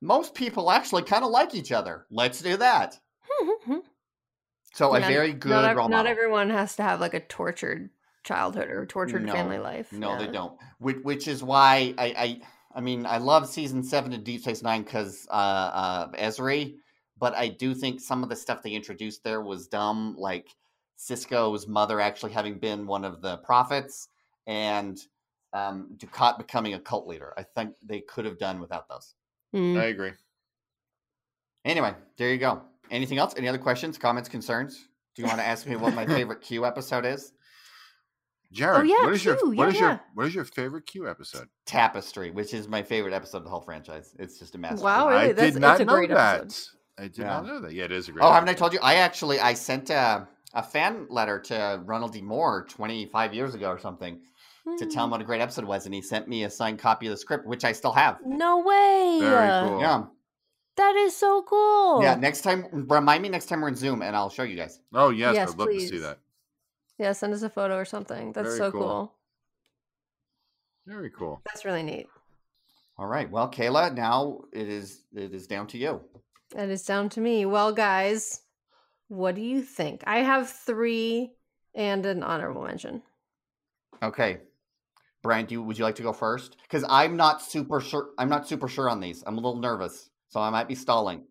most 0.02 0.34
people 0.34 0.72
actually 0.72 1.04
kind 1.04 1.24
of 1.24 1.30
like 1.30 1.54
each 1.54 1.72
other. 1.72 2.08
Let's 2.10 2.42
do 2.42 2.58
that." 2.58 3.00
So 4.76 4.94
a 4.94 5.00
very 5.00 5.32
good 5.32 5.52
not, 5.52 5.64
ev- 5.64 5.78
role 5.78 5.88
not 5.88 6.06
everyone 6.06 6.50
has 6.50 6.76
to 6.76 6.84
have 6.84 7.00
like 7.00 7.14
a 7.14 7.22
tortured 7.22 7.92
childhood 8.26 8.70
or 8.70 8.86
tortured 8.86 9.24
No, 9.24 9.32
family 9.32 9.58
life. 9.58 9.94
No, 9.94 10.20
they 10.20 10.28
don't. 10.28 10.58
Which, 10.80 10.98
which 11.04 11.30
is 11.30 11.42
why 11.42 11.94
I, 11.98 12.06
I, 12.18 12.42
I 12.76 12.82
mean, 12.82 13.06
I 13.06 13.18
love 13.18 13.48
season 13.48 13.84
seven 13.84 14.12
of 14.14 14.24
Deep 14.26 14.42
Space 14.42 14.62
Nine 14.62 14.84
because 14.84 15.26
uh, 15.32 15.34
uh, 15.34 16.08
Ezri, 16.12 16.76
but 17.18 17.34
I 17.34 17.48
do 17.48 17.74
think 17.74 18.02
some 18.02 18.22
of 18.22 18.30
the 18.30 18.36
stuff 18.36 18.62
they 18.62 18.72
introduced 18.72 19.24
there 19.24 19.42
was 19.42 19.68
dumb, 19.68 20.16
like 20.18 20.50
Sisko's 21.00 21.68
mother 21.68 22.02
actually 22.02 22.34
having 22.34 22.60
been 22.60 22.86
one 22.86 23.06
of 23.06 23.22
the 23.22 23.38
prophets, 23.38 24.10
and 24.46 25.00
um, 25.54 25.96
Dukat 25.96 26.38
becoming 26.38 26.74
a 26.74 26.80
cult 26.80 27.08
leader. 27.08 27.34
I 27.38 27.44
think 27.44 27.76
they 27.82 28.02
could 28.02 28.26
have 28.26 28.38
done 28.38 28.60
without 28.60 28.90
those. 28.90 29.16
Mm. 29.56 29.80
I 29.80 29.86
agree. 29.86 30.12
Anyway, 31.64 31.96
there 32.18 32.30
you 32.30 32.38
go. 32.38 32.62
Anything 32.92 33.18
else? 33.18 33.34
Any 33.38 33.48
other 33.48 33.58
questions, 33.58 33.98
comments, 33.98 34.28
concerns? 34.28 34.88
Do 35.16 35.22
you 35.22 35.28
want 35.30 35.40
to 35.40 35.48
ask 35.48 35.66
me 35.66 35.78
what 35.78 35.94
my 35.94 36.06
favorite 36.18 36.42
Q 36.42 36.66
episode 36.66 37.06
is? 37.06 37.32
Jared, 38.56 38.88
yeah, 38.88 39.04
what 39.04 39.14
is 39.14 39.26
your 39.26 39.36
Q, 39.36 39.50
what 39.52 39.58
yeah, 39.58 39.68
is 39.74 39.80
your 39.80 40.02
what 40.14 40.26
is 40.28 40.36
your 40.36 40.46
favorite 40.46 40.86
Q 40.86 41.10
episode? 41.10 41.48
Tapestry, 41.66 42.32
which 42.32 42.54
is 42.54 42.68
my 42.68 42.82
favorite 42.82 43.14
episode 43.14 43.40
of 43.40 43.44
the 43.44 43.50
whole 43.50 43.62
franchise. 43.62 44.16
It's 44.18 44.40
just 44.40 44.56
a 44.56 44.58
masterpiece. 44.58 44.84
Wow, 44.84 45.08
I 45.10 45.22
really? 45.22 45.34
That's, 45.34 45.54
did 45.54 45.62
not 45.62 45.74
it's 45.74 45.82
a 45.82 45.86
know 45.86 45.94
great 45.96 46.10
that. 46.10 46.42
episode. 46.42 46.72
I 46.98 47.02
did 47.04 47.18
Yeah. 47.18 47.26
not 47.26 47.46
know 47.46 47.60
that. 47.60 47.74
Yeah, 47.74 47.84
it 47.86 47.92
is 47.92 48.08
a 48.08 48.12
great. 48.14 48.24
Oh, 48.24 48.32
haven't 48.32 48.48
I 48.50 48.54
told 48.54 48.72
you? 48.74 48.80
I 48.82 48.96
actually 48.96 49.40
I 49.40 49.54
sent 49.54 49.90
a, 49.90 50.28
a 50.54 50.64
fan 50.64 51.08
letter 51.10 51.40
to 51.42 51.82
Ronald 51.86 52.14
D. 52.14 52.22
Moore 52.22 52.66
25 52.70 53.34
years 53.34 53.54
ago 53.56 53.70
or 53.70 53.78
something 53.80 54.22
to 54.80 54.86
tell 54.88 55.04
him 55.04 55.10
Hmm. 55.10 55.12
what 55.12 55.22
a 55.22 55.26
great 55.26 55.42
episode 55.42 55.66
it 55.66 55.68
was, 55.68 55.86
and 55.86 55.94
he 55.94 56.02
sent 56.02 56.28
me 56.28 56.44
a 56.46 56.50
signed 56.50 56.80
copy 56.80 57.06
of 57.08 57.12
the 57.12 57.18
script, 57.18 57.46
which 57.46 57.64
I 57.66 57.72
still 57.74 57.92
have. 57.92 58.18
No 58.26 58.60
way. 58.62 59.18
Very 59.22 59.70
cool. 59.70 59.80
Yeah, 59.82 60.04
That 60.78 60.96
is 60.96 61.16
so 61.16 61.44
cool. 61.44 62.02
yeah. 62.02 62.16
Next 62.16 62.42
time, 62.42 62.66
remind 62.90 63.22
me 63.22 63.30
next 63.30 63.46
time 63.48 63.62
we're 63.62 63.68
in 63.68 63.76
Zoom, 63.76 64.02
and 64.02 64.16
I'll 64.16 64.30
show 64.32 64.42
you 64.44 64.56
guys. 64.56 64.80
Oh 64.94 65.10
yes, 65.10 65.36
Yes, 65.36 65.52
I'd 65.52 65.58
love 65.60 65.70
to 65.70 65.80
see 65.82 65.98
that. 66.00 66.18
Yeah, 66.98 67.12
send 67.12 67.34
us 67.34 67.42
a 67.42 67.50
photo 67.50 67.76
or 67.76 67.86
something. 67.86 68.32
That's 68.32 68.48
Very 68.48 68.58
so 68.58 68.72
cool. 68.72 68.82
cool. 68.82 69.14
Very 70.88 71.10
cool. 71.10 71.42
That's 71.46 71.66
really 71.66 71.84
neat. 71.84 72.08
All 72.98 73.08
right. 73.08 73.30
Well, 73.30 73.52
Kayla, 73.52 73.94
now 73.94 74.42
it 74.54 74.70
is 74.70 75.02
it 75.14 75.34
is 75.34 75.48
down 75.48 75.68
to 75.68 75.78
you. 75.78 76.02
That 76.52 76.70
is 76.70 76.84
down 76.84 77.10
to 77.10 77.22
me. 77.22 77.46
Well, 77.46 77.74
guys, 77.74 78.42
what 79.08 79.36
do 79.36 79.42
you 79.42 79.62
think? 79.62 80.04
I 80.08 80.20
have 80.20 80.50
three 80.50 81.32
and 81.74 82.06
an 82.06 82.24
honorable 82.24 82.64
mention. 82.64 83.02
Okay, 84.02 84.40
Brian, 85.26 85.48
do 85.48 85.56
you, 85.56 85.64
would 85.64 85.78
you 85.78 85.84
like 85.84 85.96
to 85.96 86.04
go 86.04 86.14
first? 86.14 86.58
Because 86.62 86.86
I'm 86.88 87.18
not 87.18 87.42
super 87.42 87.82
sure. 87.82 88.10
I'm 88.20 88.30
not 88.30 88.48
super 88.48 88.68
sure 88.68 88.90
on 88.90 89.00
these. 89.00 89.24
I'm 89.26 89.40
a 89.40 89.42
little 89.42 89.60
nervous, 89.60 90.12
so 90.28 90.40
I 90.40 90.52
might 90.52 90.68
be 90.68 90.76
stalling. 90.76 91.24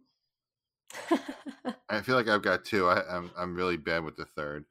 I 1.89 2.01
feel 2.01 2.17
like 2.17 2.27
I've 2.27 2.43
got 2.43 2.65
two. 2.65 2.89
I, 2.89 3.03
I'm 3.09 3.31
I'm 3.39 3.55
really 3.55 3.77
bad 3.77 4.03
with 4.03 4.17
the 4.17 4.25
third. 4.25 4.65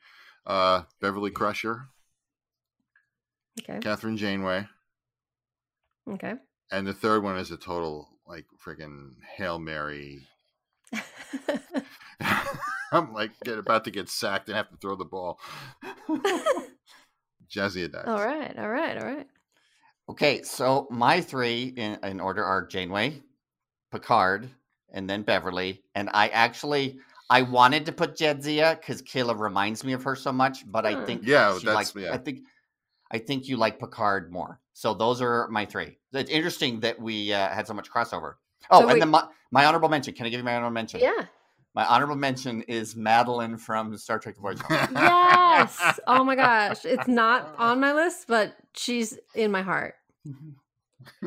Uh, 0.45 0.83
Beverly 0.99 1.31
Crusher, 1.31 1.87
okay. 3.61 3.79
Kathryn 3.79 4.17
Janeway, 4.17 4.67
Okay. 6.09 6.33
and 6.71 6.85
the 6.85 6.93
third 6.93 7.23
one 7.23 7.37
is 7.37 7.51
a 7.51 7.57
total 7.57 8.09
like 8.27 8.45
freaking 8.65 9.11
hail 9.37 9.59
mary. 9.59 10.27
I'm 12.91 13.13
like 13.13 13.31
get, 13.43 13.57
about 13.57 13.85
to 13.85 13.91
get 13.91 14.09
sacked 14.09 14.49
and 14.49 14.55
have 14.55 14.69
to 14.69 14.77
throw 14.77 14.95
the 14.95 15.05
ball. 15.05 15.39
Jadzia 17.49 17.91
Dax. 17.91 18.07
all 18.07 18.23
right. 18.23 18.57
All 18.57 18.69
right. 18.69 18.97
All 18.97 19.05
right. 19.07 19.27
Okay, 20.09 20.41
so 20.43 20.87
my 20.91 21.21
three 21.21 21.73
in, 21.77 21.97
in 22.03 22.19
order 22.19 22.43
are 22.43 22.65
Janeway, 22.65 23.21
Picard, 23.91 24.49
and 24.93 25.09
then 25.09 25.21
Beverly. 25.23 25.81
And 25.95 26.09
I 26.13 26.27
actually 26.27 26.99
I 27.29 27.41
wanted 27.41 27.85
to 27.87 27.91
put 27.91 28.15
Jadzia 28.17 28.79
because 28.79 29.01
Kayla 29.01 29.37
reminds 29.39 29.83
me 29.83 29.93
of 29.93 30.03
her 30.03 30.15
so 30.15 30.31
much, 30.31 30.69
but 30.69 30.85
I 30.85 30.93
Hmm. 30.93 31.05
think 31.05 31.21
Yeah, 31.25 31.57
she 31.57 31.65
that's- 31.65 31.95
like, 31.95 32.03
yeah. 32.03 32.13
I 32.13 32.17
think 32.17 32.39
I 33.11 33.19
think 33.19 33.47
you 33.47 33.57
like 33.57 33.79
Picard 33.79 34.31
more. 34.31 34.59
So 34.73 34.93
those 34.95 35.21
are 35.21 35.47
my 35.49 35.65
three. 35.65 35.99
It's 36.13 36.31
interesting 36.31 36.79
that 36.79 36.99
we 36.99 37.31
uh, 37.31 37.49
had 37.49 37.67
so 37.67 37.73
much 37.75 37.91
crossover. 37.91 38.35
Oh, 38.71 38.79
So 38.79 38.83
and 38.85 38.93
wait- 38.93 38.99
then 38.99 39.09
my, 39.09 39.27
my 39.51 39.65
honorable 39.65 39.87
mention. 39.89 40.15
Can 40.15 40.25
I 40.25 40.29
give 40.29 40.39
you 40.39 40.43
my 40.43 40.55
honorable 40.55 40.73
mention? 40.73 40.99
Yeah. 40.99 41.25
My 41.75 41.85
honorable 41.85 42.15
mention 42.15 42.61
is 42.63 42.95
Madeline 42.95 43.57
from 43.57 43.95
Star 43.97 44.17
Trek: 44.19 44.35
The 44.35 44.41
Voyage 44.41 44.59
Home. 44.61 44.89
Yes. 44.95 45.99
Oh 46.07 46.23
my 46.23 46.35
gosh. 46.35 46.85
It's 46.85 47.07
not 47.07 47.53
on 47.59 47.79
my 47.79 47.93
list, 47.93 48.25
but 48.27 48.55
she's 48.75 49.17
in 49.35 49.51
my 49.51 49.61
heart. 49.61 49.95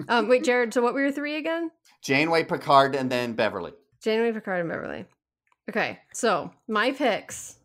Um, 0.08 0.28
wait, 0.28 0.42
Jared. 0.42 0.72
So 0.72 0.80
what 0.80 0.94
were 0.94 1.02
your 1.02 1.12
three 1.12 1.36
again? 1.36 1.70
Janeway, 2.02 2.44
Picard, 2.44 2.94
and 2.94 3.10
then 3.10 3.34
Beverly. 3.34 3.72
Janeway, 4.02 4.32
Picard, 4.32 4.60
and 4.60 4.68
Beverly. 4.70 5.04
Okay, 5.68 5.98
so 6.12 6.52
my 6.68 6.92
picks, 6.92 7.56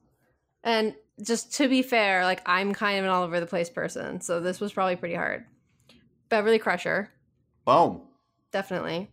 and 0.64 0.96
just 1.22 1.54
to 1.56 1.68
be 1.68 1.82
fair, 1.84 2.24
like 2.24 2.42
I'm 2.46 2.74
kind 2.74 2.98
of 3.00 3.06
an 3.06 3.12
all 3.12 3.24
over 3.24 3.40
the 3.40 3.46
place 3.46 3.70
person, 3.70 4.22
so 4.22 4.40
this 4.40 4.60
was 4.60 4.74
probably 4.74 4.96
pretty 4.96 5.16
hard. 5.16 5.46
Beverly 6.30 6.58
Crusher, 6.60 7.12
Boom. 7.66 8.02
definitely. 8.52 9.10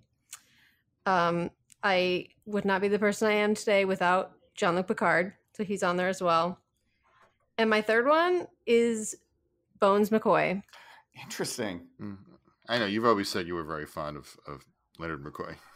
Um, 1.04 1.50
I 1.82 2.28
would 2.46 2.64
not 2.64 2.80
be 2.80 2.88
the 2.88 2.98
person 2.98 3.28
I 3.28 3.34
am 3.34 3.54
today 3.54 3.84
without 3.84 4.32
Jean-Luc 4.54 4.88
Picard, 4.88 5.34
so 5.54 5.64
he's 5.64 5.82
on 5.82 5.96
there 5.96 6.08
as 6.08 6.22
well. 6.22 6.58
And 7.56 7.68
my 7.68 7.82
third 7.82 8.06
one 8.06 8.46
is 8.66 9.16
Bones 9.80 10.10
McCoy. 10.10 10.62
Interesting. 11.22 11.82
Mm. 12.00 12.18
I 12.68 12.78
know 12.78 12.86
you've 12.86 13.04
always 13.06 13.28
said 13.28 13.46
you 13.46 13.54
were 13.54 13.64
very 13.64 13.86
fond 13.86 14.16
of, 14.16 14.36
of 14.46 14.64
Leonard 14.98 15.24
McCoy. 15.24 15.56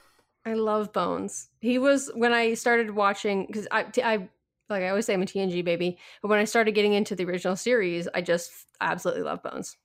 I 0.45 0.55
love 0.55 0.93
Bones. 0.93 1.49
He 1.61 1.79
was 1.79 2.11
when 2.15 2.33
I 2.33 2.55
started 2.55 2.91
watching 2.91 3.47
because 3.47 3.69
I, 3.71 3.87
I 4.03 4.29
like 4.69 4.83
I 4.83 4.89
always 4.89 5.07
say 5.07 5.15
I'm 5.15 5.23
a 5.23 5.27
TNG 5.27 5.65
baby, 5.65 5.99
but 6.21 6.29
when 6.29 6.39
I 6.41 6.45
started 6.45 6.73
getting 6.73 6.95
into 6.95 7.15
the 7.15 7.25
original 7.25 7.57
series, 7.57 8.09
I 8.15 8.23
just 8.23 8.51
absolutely 8.81 9.23
love 9.23 9.43
Bones. 9.43 9.77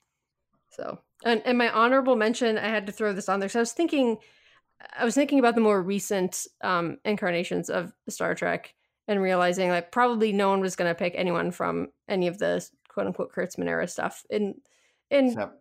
So, 0.72 1.00
and 1.24 1.42
and 1.46 1.58
my 1.58 1.70
honorable 1.70 2.16
mention, 2.16 2.58
I 2.58 2.70
had 2.70 2.88
to 2.88 2.92
throw 2.92 3.14
this 3.14 3.30
on 3.30 3.40
there. 3.40 3.50
So 3.50 3.60
I 3.60 3.62
was 3.62 3.74
thinking, 3.74 4.18
I 4.98 5.06
was 5.06 5.16
thinking 5.16 5.40
about 5.40 5.56
the 5.56 5.62
more 5.62 5.82
recent 5.82 6.48
um, 6.62 6.98
incarnations 7.06 7.70
of 7.70 7.94
Star 8.10 8.34
Trek 8.34 8.74
and 9.08 9.22
realizing 9.22 9.70
like 9.70 9.92
probably 9.92 10.34
no 10.34 10.50
one 10.50 10.60
was 10.60 10.76
going 10.76 10.90
to 10.90 10.96
pick 10.96 11.14
anyone 11.16 11.52
from 11.52 11.90
any 12.08 12.28
of 12.28 12.38
the 12.40 12.68
quote 12.90 13.08
unquote 13.08 13.34
Kurtzman 13.34 13.68
era 13.68 13.88
stuff. 13.88 14.26
And 14.30 14.56
and 15.10 15.28
Except, 15.28 15.54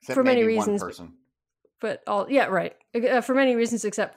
except 0.00 0.14
for 0.14 0.24
many 0.24 0.44
reasons, 0.44 0.82
person. 0.82 1.12
But 1.80 2.02
all 2.06 2.26
yeah 2.30 2.46
right 2.46 2.74
uh, 2.94 3.20
for 3.20 3.34
many 3.34 3.54
reasons 3.56 3.84
except 3.84 4.16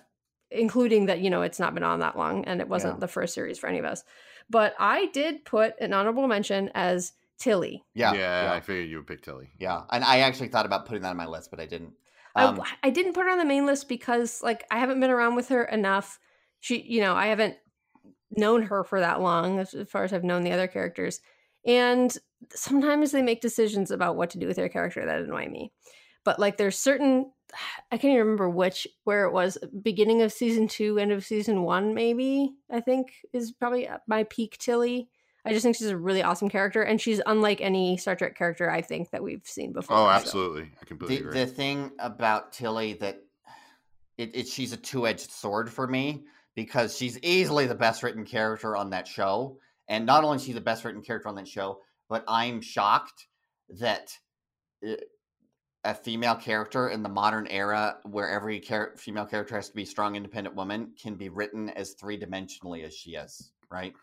including 0.51 1.08
that 1.08 1.20
you 1.20 1.30
know 1.30 1.41
it's 1.41 1.60
not 1.60 1.74
been 1.74 1.84
on 1.84 1.99
that 1.99 2.18
long 2.18 2.45
and 2.45 2.62
it 2.62 2.70
wasn't 2.70 2.95
Yeah. 2.95 2.99
the 2.99 3.08
first 3.08 3.34
series 3.34 3.60
for 3.60 3.68
any 3.68 3.80
of 3.80 3.86
us 3.86 4.03
but 4.49 4.74
i 4.80 5.08
did 5.08 5.43
put 5.45 5.74
an 5.80 5.93
honorable 5.93 6.28
mention 6.28 6.70
as 6.74 7.14
Tilly. 7.39 7.84
Yeah, 7.93 8.14
yeah, 8.14 8.45
yeah, 8.45 8.53
I 8.53 8.62
figured 8.62 8.89
you 8.89 8.97
would 8.97 9.05
pick 9.05 9.22
Tilly. 9.22 9.51
yeah. 9.60 9.84
And 9.91 10.03
I 10.03 10.22
actually 10.22 10.47
thought 10.47 10.66
about 10.66 10.88
putting 10.88 11.03
that 11.03 11.12
on 11.12 11.18
my 11.18 11.28
list, 11.28 11.51
but 11.51 11.60
I 11.60 11.68
didn't. 11.68 11.93
I- 12.36 12.45
Um, 12.45 12.64
I, 12.82 12.89
didn't 12.89 13.14
put 13.14 13.26
her 13.26 13.30
on 13.30 13.38
the 13.38 13.45
main 13.45 13.68
list 13.68 13.88
because 13.88 14.41
like 14.41 14.64
I 14.72 14.80
haven't 14.80 14.99
been 14.99 15.12
around 15.12 15.36
with 15.36 15.49
her 15.49 15.64
enough. 15.64 16.18
She, 16.62 16.82
you 16.82 16.99
know, 16.99 17.14
I 17.14 17.28
haven't 17.28 17.55
known 18.32 18.64
her 18.64 18.84
for 18.84 18.99
that 19.01 19.22
long 19.22 19.60
as, 19.60 19.76
as 19.76 19.88
far 19.88 20.03
as 20.03 20.14
I've 20.14 20.24
known 20.24 20.41
the 20.43 20.51
other 20.51 20.66
characters. 20.66 21.20
And 21.64 22.12
sometimes 22.55 23.12
they 23.12 23.22
make 23.22 23.39
decisions 23.41 23.91
about 23.91 24.16
what 24.16 24.32
to 24.32 24.39
do 24.39 24.47
with 24.47 24.55
their 24.55 24.68
character 24.70 25.05
that 25.05 25.22
annoy 25.22 25.47
me. 25.47 25.72
But 26.26 26.39
like 26.39 26.58
there's 26.58 26.80
certain 26.80 27.32
I 27.91 27.97
can't 27.97 28.11
even 28.11 28.19
remember 28.19 28.49
which 28.49 28.87
where 29.03 29.25
it 29.25 29.31
was 29.31 29.57
beginning 29.81 30.21
of 30.21 30.33
season 30.33 30.67
2 30.67 30.99
end 30.99 31.11
of 31.11 31.25
season 31.25 31.63
1 31.63 31.93
maybe 31.93 32.53
I 32.71 32.81
think 32.81 33.13
is 33.33 33.51
probably 33.51 33.89
my 34.07 34.23
peak 34.25 34.57
Tilly. 34.59 35.09
I 35.45 35.51
just 35.51 35.63
think 35.63 35.77
she's 35.77 35.87
a 35.87 35.97
really 35.97 36.23
awesome 36.23 36.49
character 36.49 36.81
and 36.81 36.99
she's 36.99 37.21
unlike 37.25 37.61
any 37.61 37.97
Star 37.97 38.15
Trek 38.15 38.37
character 38.37 38.69
I 38.69 38.81
think 38.81 39.11
that 39.11 39.23
we've 39.23 39.45
seen 39.45 39.71
before. 39.71 39.95
Oh, 39.95 40.05
so- 40.05 40.09
absolutely. 40.09 40.71
I 40.81 40.85
completely 40.85 41.17
the, 41.17 41.21
agree. 41.23 41.39
the 41.39 41.47
thing 41.47 41.91
about 41.99 42.51
Tilly 42.51 42.93
that 42.95 43.21
it, 44.17 44.35
it 44.35 44.47
she's 44.47 44.73
a 44.73 44.77
two 44.77 45.07
edged 45.07 45.31
sword 45.31 45.69
for 45.71 45.87
me 45.87 46.25
because 46.57 46.97
she's 46.97 47.19
easily 47.19 47.67
the 47.67 47.75
best 47.75 48.01
written 48.01 48.25
character 48.25 48.75
on 48.75 48.89
that 48.89 49.07
show, 49.07 49.59
and 49.87 50.07
not 50.07 50.23
only 50.23 50.37
is 50.37 50.43
she 50.43 50.53
the 50.53 50.59
best 50.59 50.83
written 50.83 51.03
character 51.03 51.29
on 51.29 51.35
that 51.35 51.47
show, 51.47 51.81
but 52.09 52.23
I'm 52.27 52.61
shocked 52.61 53.27
that 53.69 54.09
uh, 54.85 54.95
a 55.88 55.93
female 55.93 56.35
character 56.35 56.89
in 56.89 57.01
the 57.01 57.09
modern 57.09 57.47
era, 57.47 57.97
where 58.03 58.29
every 58.29 58.59
char- 58.59 58.93
female 58.97 59.25
character 59.25 59.55
has 59.55 59.69
to 59.69 59.75
be 59.75 59.85
strong, 59.85 60.17
independent 60.17 60.53
woman, 60.53 60.91
can 61.01 61.15
be 61.15 61.29
written 61.29 61.69
as 61.69 61.93
three 61.93 62.19
dimensionally 62.19 62.83
as 62.83 62.93
she 62.93 63.11
is. 63.11 63.51
Right? 63.71 63.93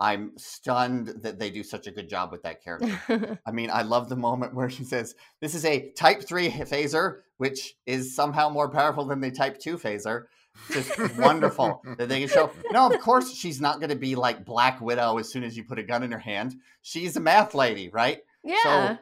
I'm 0.00 0.32
stunned 0.36 1.06
that 1.22 1.38
they 1.38 1.50
do 1.50 1.62
such 1.62 1.86
a 1.86 1.92
good 1.92 2.08
job 2.08 2.32
with 2.32 2.42
that 2.42 2.64
character. 2.64 3.38
I 3.46 3.52
mean, 3.52 3.70
I 3.70 3.82
love 3.82 4.08
the 4.08 4.16
moment 4.16 4.54
where 4.54 4.68
she 4.68 4.82
says, 4.82 5.14
This 5.40 5.54
is 5.54 5.64
a 5.64 5.92
type 5.92 6.26
3 6.26 6.50
phaser, 6.50 7.20
which 7.36 7.76
is 7.86 8.16
somehow 8.16 8.48
more 8.48 8.68
powerful 8.68 9.04
than 9.04 9.20
the 9.20 9.30
type 9.30 9.60
2 9.60 9.78
phaser. 9.78 10.24
Just 10.72 11.16
wonderful 11.16 11.80
that 11.96 12.08
they 12.08 12.18
can 12.18 12.28
show. 12.28 12.50
No, 12.72 12.90
of 12.90 13.00
course, 13.00 13.32
she's 13.32 13.60
not 13.60 13.78
going 13.78 13.90
to 13.90 13.96
be 13.96 14.16
like 14.16 14.44
Black 14.44 14.80
Widow 14.80 15.18
as 15.18 15.28
soon 15.30 15.44
as 15.44 15.56
you 15.56 15.62
put 15.62 15.78
a 15.78 15.84
gun 15.84 16.02
in 16.02 16.10
her 16.10 16.18
hand. 16.18 16.56
She's 16.82 17.16
a 17.16 17.20
math 17.20 17.54
lady, 17.54 17.88
right? 17.88 18.18
yeah. 18.42 18.56
So, 18.64 18.98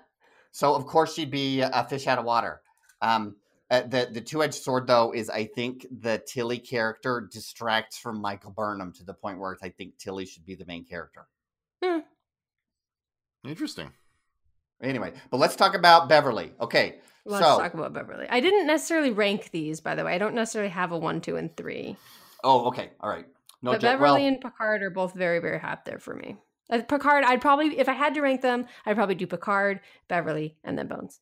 of 0.60 0.86
course, 0.86 1.14
she'd 1.14 1.30
be 1.30 1.60
a 1.60 1.86
fish 1.88 2.06
out 2.06 2.18
of 2.18 2.24
water. 2.24 2.60
Um, 3.00 3.36
uh, 3.70 3.80
the 3.82 4.08
the 4.12 4.20
two 4.20 4.42
edged 4.42 4.62
sword, 4.62 4.86
though, 4.86 5.12
is 5.12 5.30
I 5.30 5.46
think 5.46 5.86
the 5.90 6.22
Tilly 6.26 6.58
character 6.58 7.26
distracts 7.32 7.98
from 7.98 8.20
Michael 8.20 8.50
Burnham 8.50 8.92
to 8.94 9.04
the 9.04 9.14
point 9.14 9.38
where 9.38 9.56
I 9.62 9.70
think 9.70 9.96
Tilly 9.98 10.26
should 10.26 10.44
be 10.44 10.54
the 10.54 10.66
main 10.66 10.84
character. 10.84 11.26
Hmm. 11.82 12.00
Interesting. 13.44 13.90
Anyway, 14.82 15.12
but 15.30 15.38
let's 15.38 15.56
talk 15.56 15.74
about 15.74 16.08
Beverly. 16.08 16.52
Okay, 16.60 16.96
Let's 17.24 17.44
so 17.44 17.58
talk 17.58 17.74
about 17.74 17.92
Beverly. 17.92 18.26
I 18.28 18.40
didn't 18.40 18.66
necessarily 18.66 19.10
rank 19.10 19.50
these, 19.52 19.80
by 19.80 19.94
the 19.94 20.04
way. 20.04 20.14
I 20.14 20.18
don't 20.18 20.34
necessarily 20.34 20.70
have 20.70 20.92
a 20.92 20.98
one, 20.98 21.20
two, 21.20 21.36
and 21.36 21.56
three. 21.56 21.96
Oh, 22.42 22.66
okay. 22.66 22.90
All 23.00 23.08
right. 23.08 23.26
No, 23.62 23.72
but 23.72 23.80
Beverly 23.80 24.22
well, 24.22 24.28
and 24.28 24.40
Picard 24.40 24.82
are 24.82 24.90
both 24.90 25.14
very, 25.14 25.38
very 25.38 25.60
hot 25.60 25.84
there 25.84 26.00
for 26.00 26.14
me. 26.14 26.36
Uh, 26.72 26.82
Picard, 26.82 27.22
I'd 27.24 27.40
probably, 27.40 27.78
if 27.78 27.88
I 27.88 27.92
had 27.92 28.14
to 28.14 28.20
rank 28.22 28.40
them, 28.40 28.66
I'd 28.86 28.96
probably 28.96 29.14
do 29.14 29.26
Picard, 29.26 29.80
Beverly, 30.08 30.56
and 30.64 30.76
then 30.78 30.88
Bones. 30.88 31.20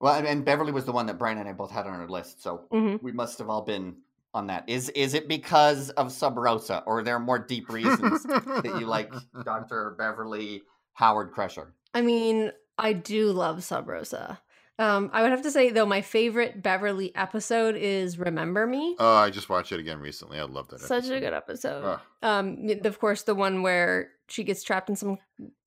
well, 0.00 0.14
and- 0.14 0.26
and 0.26 0.44
Beverly 0.44 0.72
was 0.72 0.84
the 0.86 0.92
one 0.92 1.06
that 1.06 1.18
Brian 1.18 1.36
and 1.38 1.48
I 1.48 1.52
both 1.52 1.70
had 1.70 1.86
on 1.86 1.92
our 2.00 2.08
list, 2.08 2.42
so 2.42 2.64
hmm 2.70 2.96
we 3.02 3.12
must 3.12 3.38
have 3.38 3.48
all 3.50 3.62
been 3.62 3.96
on 4.32 4.46
that. 4.46 4.64
Is 4.68 4.88
is 4.90 5.14
it 5.14 5.26
because 5.28 5.90
of 5.90 6.12
Sub 6.12 6.38
Rosa, 6.38 6.82
or 6.86 7.00
are 7.00 7.02
there 7.02 7.18
more 7.18 7.38
deep 7.38 7.68
reasons 7.68 8.22
that 8.22 8.76
you 8.78 8.86
like 8.86 9.12
Doctor 9.44 9.94
Beverly 9.98 10.62
Howard 10.94 11.32
Crusher? 11.32 11.74
I 11.92 12.00
mean, 12.02 12.52
I 12.78 12.92
do 12.92 13.32
love 13.32 13.64
Sub 13.64 13.88
Rosa. 13.88 14.40
Um, 14.78 15.10
I 15.12 15.20
would 15.20 15.30
have 15.32 15.42
to 15.42 15.50
say 15.50 15.70
though, 15.70 15.84
my 15.84 16.00
favorite 16.00 16.62
Beverly 16.62 17.14
episode 17.14 17.74
is 17.76 18.18
"Remember 18.18 18.66
Me." 18.66 18.96
Oh, 18.98 19.16
I 19.16 19.28
just 19.30 19.50
watched 19.50 19.72
it 19.72 19.80
again 19.80 19.98
recently. 19.98 20.38
I 20.38 20.44
love 20.44 20.68
that. 20.68 20.80
Such 20.80 21.08
a 21.10 21.20
good 21.20 21.34
episode. 21.34 21.98
Um, 22.22 22.66
of 22.84 22.98
course, 22.98 23.24
the 23.24 23.34
one 23.34 23.60
where 23.62 24.12
she 24.30 24.44
gets 24.44 24.62
trapped 24.62 24.88
in 24.88 24.96
some 24.96 25.18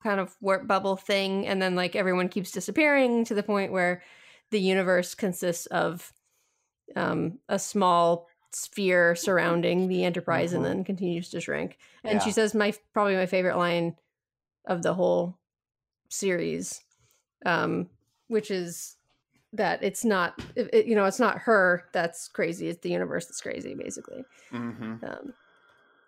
kind 0.01 0.19
of 0.19 0.35
warp 0.41 0.65
bubble 0.67 0.95
thing, 0.95 1.45
and 1.47 1.61
then 1.61 1.75
like 1.75 1.95
everyone 1.95 2.29
keeps 2.29 2.51
disappearing 2.51 3.25
to 3.25 3.33
the 3.35 3.43
point 3.43 3.71
where 3.71 4.01
the 4.51 4.59
universe 4.59 5.15
consists 5.15 5.65
of 5.67 6.13
um, 6.95 7.39
a 7.49 7.57
small 7.59 8.27
sphere 8.51 9.15
surrounding 9.15 9.87
the 9.87 10.03
Enterprise, 10.03 10.51
Mhm. 10.51 10.57
and 10.57 10.65
then 10.65 10.83
continues 10.83 11.29
to 11.29 11.41
shrink. 11.41 11.77
And 12.03 12.21
she 12.21 12.31
says 12.31 12.53
my 12.53 12.73
probably 12.93 13.15
my 13.15 13.25
favorite 13.25 13.57
line 13.57 13.95
of 14.65 14.83
the 14.83 14.93
whole 14.93 15.37
series, 16.09 16.81
um, 17.45 17.89
which 18.27 18.51
is 18.51 18.97
that 19.53 19.83
it's 19.83 20.03
not 20.05 20.39
it- 20.55 20.85
you 20.87 20.95
know 20.95 21.05
it's 21.05 21.19
not 21.19 21.37
her 21.39 21.85
that's 21.93 22.27
crazy 22.27 22.69
it's 22.69 22.81
the 22.81 22.89
universe 22.89 23.27
that's 23.27 23.39
crazy 23.41 23.75
basically 23.75 24.23
Mm-hmm. 24.51 25.05
um, 25.05 25.33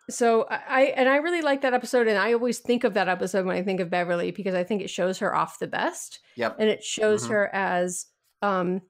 so 0.09 0.43
I, 0.49 0.93
and 0.95 1.09
I 1.09 1.17
really 1.17 1.41
like 1.41 1.61
that 1.61 1.73
episode, 1.73 2.07
and 2.07 2.17
I 2.17 2.33
always 2.33 2.59
think 2.59 2.83
of 2.83 2.93
that 2.93 3.07
episode 3.09 3.45
when 3.45 3.55
I 3.55 3.63
think 3.63 3.79
of 3.79 3.89
Beverly 3.89 4.31
because 4.31 4.53
I 4.55 4.63
think 4.63 4.81
it 4.81 4.89
shows 4.89 5.19
her 5.19 5.35
off 5.35 5.59
the 5.59 5.67
best, 5.67 6.19
Yep. 6.35 6.57
and 6.59 6.69
it 6.69 6.83
shows 6.83 7.25
Mhm. 7.25 7.29
her 7.29 7.49
as 7.55 8.05
um 8.41 8.81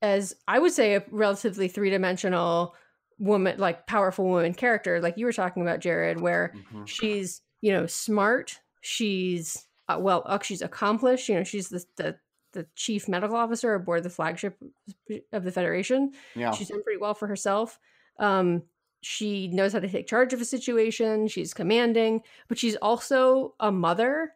as 0.00 0.34
I 0.46 0.58
would 0.60 0.72
say 0.72 0.94
a 0.94 1.04
relatively 1.10 1.66
three 1.68 1.90
dimensional 1.90 2.76
woman, 3.18 3.58
like 3.58 3.86
powerful 3.88 4.26
woman 4.26 4.54
character, 4.54 5.00
like 5.00 5.16
you 5.18 5.26
were 5.26 5.32
talking 5.32 5.62
about, 5.62 5.80
Jared, 5.80 6.20
where 6.20 6.52
Mhm. 6.72 6.86
she's 6.86 7.42
you 7.60 7.72
know 7.72 7.86
smart, 7.86 8.60
she's 8.80 9.66
uh, 9.88 9.98
well, 10.00 10.22
uh, 10.26 10.38
she's 10.40 10.62
accomplished, 10.62 11.28
you 11.28 11.34
know, 11.34 11.42
she's 11.44 11.68
the 11.70 11.84
the 11.96 12.18
the 12.52 12.66
chief 12.76 13.08
medical 13.08 13.36
officer 13.36 13.74
aboard 13.74 14.02
the 14.02 14.10
flagship 14.10 14.56
of 15.32 15.44
the 15.44 15.52
Federation 15.52 16.12
Yeah. 16.34 16.50
she's 16.52 16.68
done 16.68 16.82
pretty 16.82 16.98
well 16.98 17.12
for 17.14 17.26
herself 17.28 17.78
um 18.18 18.62
she 19.00 19.48
knows 19.48 19.72
how 19.72 19.78
to 19.80 19.88
take 19.88 20.06
charge 20.06 20.32
of 20.32 20.40
a 20.40 20.44
situation 20.44 21.28
she's 21.28 21.54
commanding 21.54 22.20
but 22.48 22.58
she's 22.58 22.76
also 22.76 23.54
a 23.60 23.70
mother 23.70 24.32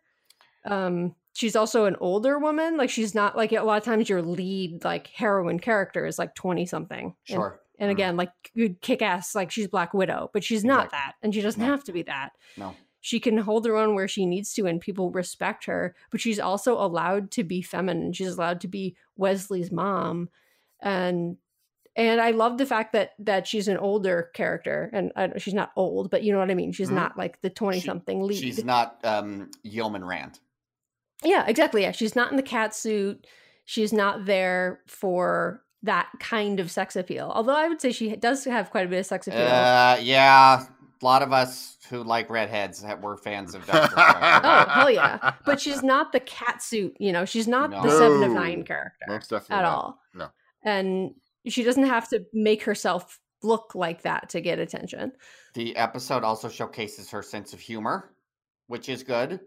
um 0.66 1.14
she's 1.32 1.56
also 1.56 1.86
an 1.86 1.96
older 2.00 2.38
woman 2.38 2.76
like 2.76 2.90
she's 2.90 3.14
not 3.14 3.36
like 3.36 3.52
a 3.52 3.62
lot 3.62 3.78
of 3.78 3.84
times 3.84 4.08
your 4.08 4.22
lead 4.22 4.84
like 4.84 5.08
heroine 5.08 5.58
character 5.58 6.06
is 6.06 6.18
like 6.18 6.34
20 6.34 6.64
something 6.66 7.06
and, 7.06 7.14
Sure. 7.24 7.60
and 7.78 7.88
Mm. 7.88 7.92
again 7.92 8.16
like 8.16 8.30
good 8.54 8.80
kick-ass 8.80 9.34
like 9.34 9.50
she's 9.50 9.66
black 9.66 9.92
widow 9.94 10.30
but 10.32 10.44
she's 10.44 10.64
not 10.64 10.90
that 10.92 11.14
and 11.22 11.34
she 11.34 11.40
doesn't 11.40 11.60
No. 11.60 11.66
have 11.68 11.82
to 11.84 11.92
be 11.92 12.02
that 12.02 12.30
No. 12.56 12.76
she 13.00 13.18
can 13.18 13.38
hold 13.38 13.66
her 13.66 13.76
own 13.76 13.94
where 13.96 14.06
she 14.06 14.26
needs 14.26 14.52
to 14.54 14.66
and 14.66 14.80
people 14.80 15.10
respect 15.10 15.64
her 15.64 15.96
but 16.10 16.20
she's 16.20 16.38
also 16.38 16.74
allowed 16.78 17.32
to 17.32 17.42
be 17.42 17.62
feminine 17.62 18.12
she's 18.12 18.28
allowed 18.36 18.60
to 18.60 18.68
be 18.68 18.94
wesley's 19.16 19.72
mom 19.72 20.28
and 20.80 21.36
and 21.96 22.20
i 22.20 22.30
love 22.30 22.58
the 22.58 22.66
fact 22.66 22.92
that 22.92 23.10
that 23.18 23.46
she's 23.46 23.68
an 23.68 23.76
older 23.76 24.30
character 24.34 24.90
and 24.92 25.12
I, 25.16 25.36
she's 25.38 25.54
not 25.54 25.72
old 25.76 26.10
but 26.10 26.22
you 26.22 26.32
know 26.32 26.38
what 26.38 26.50
i 26.50 26.54
mean 26.54 26.72
she's 26.72 26.88
Mhm. 26.90 26.94
not 26.94 27.18
like 27.18 27.40
the 27.42 27.50
20 27.50 27.80
something 27.80 28.22
lead 28.22 28.38
She's 28.40 28.64
not 28.64 28.98
um, 29.04 29.50
Yeoman 29.62 30.04
Rand. 30.04 30.38
yeah 31.24 31.44
exactly 31.46 31.82
yeah 31.82 31.92
she's 31.92 32.16
not 32.16 32.30
in 32.30 32.36
the 32.36 32.42
cat 32.42 32.74
suit 32.74 33.26
she's 33.64 33.92
not 33.92 34.24
there 34.26 34.80
for 34.86 35.62
that 35.82 36.08
kind 36.20 36.60
of 36.60 36.70
sex 36.70 36.96
appeal 36.96 37.30
although 37.34 37.56
i 37.56 37.68
would 37.68 37.80
say 37.80 37.92
she 37.92 38.14
does 38.16 38.44
have 38.44 38.70
quite 38.70 38.86
a 38.86 38.88
bit 38.88 39.00
of 39.00 39.06
sex 39.06 39.26
appeal 39.28 39.40
Uh, 39.46 39.98
yeah. 40.00 40.64
A 40.64 41.04
lot 41.04 41.22
of 41.22 41.32
us 41.32 41.78
who 41.90 42.04
like 42.04 42.30
redheads 42.30 42.80
that 42.82 43.02
were 43.02 43.16
fans 43.16 43.56
of 43.56 43.66
Doctor. 43.66 43.96
Oh, 43.98 44.64
hell 44.68 44.88
yeah. 44.90 45.32
but 45.44 45.60
she's 45.60 45.82
not 45.82 46.12
the 46.12 46.20
cat 46.20 46.62
suit 46.62 46.96
you 47.00 47.10
know 47.10 47.24
she's 47.24 47.48
not 47.48 47.70
the 47.72 47.90
seven 47.90 48.22
of 48.22 48.30
nine 48.30 48.62
character 48.62 49.04
Most 49.08 49.28
definitely 49.30 49.56
at 49.56 49.62
not. 49.62 49.74
all 49.74 49.98
No. 50.14 50.28
and 50.64 51.14
she 51.46 51.62
doesn't 51.64 51.84
have 51.84 52.08
to 52.08 52.24
make 52.32 52.62
herself 52.62 53.18
look 53.42 53.74
like 53.74 54.02
that 54.02 54.28
to 54.28 54.40
get 54.40 54.58
attention 54.60 55.10
The 55.54 55.74
episode 55.76 56.22
also 56.22 56.48
showcases 56.48 57.10
her 57.10 57.22
sense 57.22 57.52
of 57.52 57.60
humor, 57.60 58.14
which 58.68 58.88
is 58.88 59.02
good. 59.02 59.40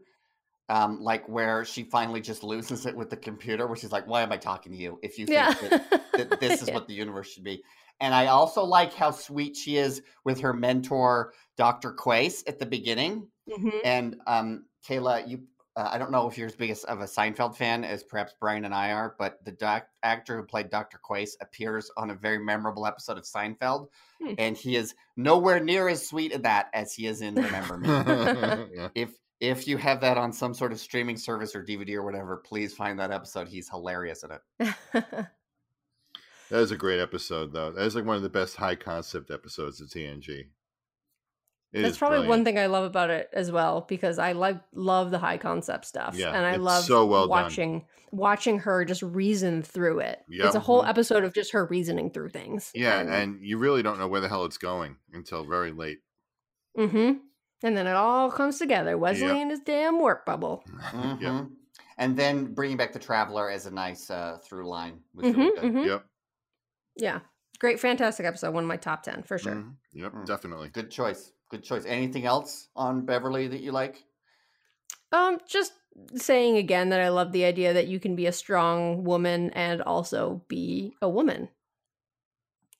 Um, 0.68 1.00
like 1.00 1.30
where 1.30 1.64
she 1.64 1.84
finally 1.84 2.22
just 2.22 2.44
loses 2.44 2.88
it 2.88 2.96
with 2.96 3.12
the 3.12 3.18
computer, 3.18 3.68
which 3.68 3.84
is 3.84 3.92
like, 3.92 4.08
why 4.08 4.24
am 4.24 4.32
I 4.32 4.38
talking 4.38 4.72
to 4.72 4.78
you? 4.78 5.00
If 5.04 5.20
you 5.20 5.28
think 5.28 5.36
yeah 5.38 5.54
that, 5.70 6.30
that 6.30 6.40
this 6.40 6.62
is 6.64 6.68
Yeah. 6.70 6.74
what 6.74 6.88
the 6.88 6.94
universe 6.96 7.32
should 7.32 7.44
be. 7.44 7.64
And 8.02 8.14
I 8.16 8.28
also 8.28 8.64
like 8.64 8.92
how 8.94 9.12
sweet 9.12 9.56
she 9.56 9.78
is 9.78 10.02
with 10.26 10.40
her 10.42 10.54
mentor, 10.54 11.34
Dr. 11.56 11.92
Quaice, 11.94 12.44
at 12.48 12.58
the 12.60 12.66
beginning. 12.66 13.28
Mhm. 13.48 13.80
And 13.86 14.16
um, 14.28 14.66
Kayla, 14.86 15.28
you, 15.30 15.44
uh, 15.76 15.90
I 15.92 15.98
don't 15.98 16.12
know 16.12 16.28
if 16.30 16.38
you're 16.38 16.48
as 16.48 16.56
big 16.56 16.72
of 16.88 17.00
a 17.02 17.06
Seinfeld 17.06 17.56
fan 17.56 17.84
as 17.84 18.04
perhaps 18.04 18.34
Brian 18.40 18.66
and 18.66 18.74
I 18.74 18.92
are, 18.92 19.16
but 19.20 19.44
the 19.44 19.52
doc- 19.52 19.88
actor 20.04 20.38
who 20.38 20.44
played 20.44 20.70
Dr. 20.70 20.98
Quaice 20.98 21.36
appears 21.42 21.92
on 21.98 22.10
a 22.12 22.16
very 22.16 22.40
memorable 22.40 22.86
episode 22.86 23.18
of 23.18 23.24
Seinfeld, 23.26 23.88
Hmm. 24.22 24.34
and 24.38 24.56
he 24.58 24.76
is 24.76 24.96
nowhere 25.18 25.60
near 25.60 25.88
as 25.90 26.08
sweet 26.08 26.32
in 26.32 26.44
that 26.44 26.70
as 26.74 26.94
he 26.94 27.08
is 27.08 27.22
in 27.22 27.36
Remember 27.36 27.78
Me. 27.78 27.88
yeah. 27.90 28.88
if 28.96 29.12
if 29.42 29.68
you 29.68 29.76
have 29.76 30.00
that 30.02 30.18
on 30.18 30.32
some 30.32 30.54
sort 30.54 30.72
of 30.72 30.80
streaming 30.80 31.18
service 31.18 31.54
or 31.56 31.64
DVD 31.64 31.96
or 31.96 32.04
whatever, 32.04 32.38
please 32.38 32.74
find 32.74 32.98
that 33.00 33.12
episode. 33.12 33.50
He's 33.50 33.70
hilarious 33.70 34.24
in 34.24 34.32
it. 34.32 34.76
That 36.52 36.60
is 36.60 36.70
a 36.72 36.78
great 36.78 37.00
episode, 37.00 37.54
though. 37.54 37.72
That 37.72 37.86
is 37.86 37.96
like 37.96 38.06
one 38.06 38.18
of 38.18 38.22
the 38.22 38.30
best 38.30 38.56
high 38.56 38.76
concept 38.76 39.32
episodes 39.32 39.82
of 39.82 39.88
TNG. 39.90 40.46
It 41.76 41.82
That's 41.82 41.92
is 41.96 41.98
probably 41.98 42.26
one 42.26 42.46
thing 42.46 42.58
I 42.58 42.68
love 42.68 42.86
about 42.86 43.10
it 43.10 43.30
as 43.34 43.52
well 43.52 43.82
because 43.90 44.18
I 44.18 44.32
like 44.32 44.62
love 44.74 45.12
the 45.12 45.20
high 45.20 45.38
concept 45.38 45.84
stuff, 45.86 46.16
Yeah, 46.16 46.30
and 46.32 46.46
I 46.46 46.56
love 46.56 46.86
so 46.86 47.06
well 47.06 47.24
done. 47.24 47.30
watching 47.30 47.86
watching 48.12 48.60
her 48.60 48.86
just 48.86 49.02
reason 49.02 49.62
through 49.62 50.00
it. 50.00 50.20
Yep. 50.30 50.46
It's 50.46 50.56
a 50.56 50.60
whole 50.62 50.84
Mhm. 50.84 50.88
episode 50.90 51.26
of 51.26 51.34
just 51.34 51.52
her 51.52 51.66
reasoning 51.66 52.12
through 52.12 52.30
things. 52.30 52.72
Yeah, 52.74 53.00
and 53.02 53.42
you 53.42 53.58
really 53.58 53.84
don't 53.84 54.00
know 54.00 54.08
where 54.08 54.22
the 54.22 54.30
hell 54.30 54.46
it's 54.46 54.58
going 54.58 54.96
until 55.12 55.44
very 55.44 55.72
late. 55.74 56.00
mm-hmm. 56.78 57.18
and 57.64 57.76
then 57.78 57.88
it 57.88 57.96
all 57.96 58.30
comes 58.32 58.60
together. 58.60 58.98
Wesley 58.98 59.28
Yep. 59.28 59.36
and 59.38 59.52
his 59.52 59.60
damn 59.62 59.98
warp 60.00 60.26
bubble. 60.26 60.64
Yep. 60.94 61.20
Mhm. 61.20 61.52
And 61.98 62.16
then 62.18 62.54
bringing 62.54 62.78
back 62.78 62.92
the 62.94 63.00
traveler 63.00 63.50
as 63.50 63.66
a 63.66 63.72
nice 63.72 64.10
uh, 64.10 64.38
through 64.44 64.68
line 64.70 65.00
was 65.14 65.26
really 65.34 65.52
Mhm, 65.52 65.56
good. 65.62 65.74
mhm. 65.74 65.86
Yep. 65.86 66.06
Yeah, 66.98 67.20
great, 67.60 67.80
fantastic 67.80 68.26
episode. 68.26 68.54
One 68.54 68.64
of 68.66 68.68
my 68.68 68.78
top 68.78 69.04
ten 69.04 69.24
for 69.24 69.38
sure. 69.38 69.56
Mhm. 69.56 69.76
Yep. 69.94 70.12
Mm. 70.14 70.26
Definitely. 70.26 70.70
Good 70.70 70.92
choice. 70.92 71.32
Good 71.50 71.64
choice. 71.64 71.86
Anything 71.86 72.26
else 72.26 72.70
on 72.76 73.06
Beverly 73.06 73.48
that 73.48 73.62
you 73.62 73.72
like? 73.72 74.04
Um, 75.12 75.40
just 75.48 75.74
saying 76.16 76.58
again 76.58 76.90
that 76.90 77.00
I 77.00 77.10
love 77.10 77.32
the 77.32 77.46
idea 77.46 77.74
that 77.74 77.88
you 77.88 78.00
can 78.00 78.16
be 78.16 78.26
a 78.26 78.32
strong 78.32 79.04
woman 79.04 79.52
and 79.52 79.82
also 79.82 80.44
be 80.48 80.96
a 81.02 81.08
woman. 81.08 81.50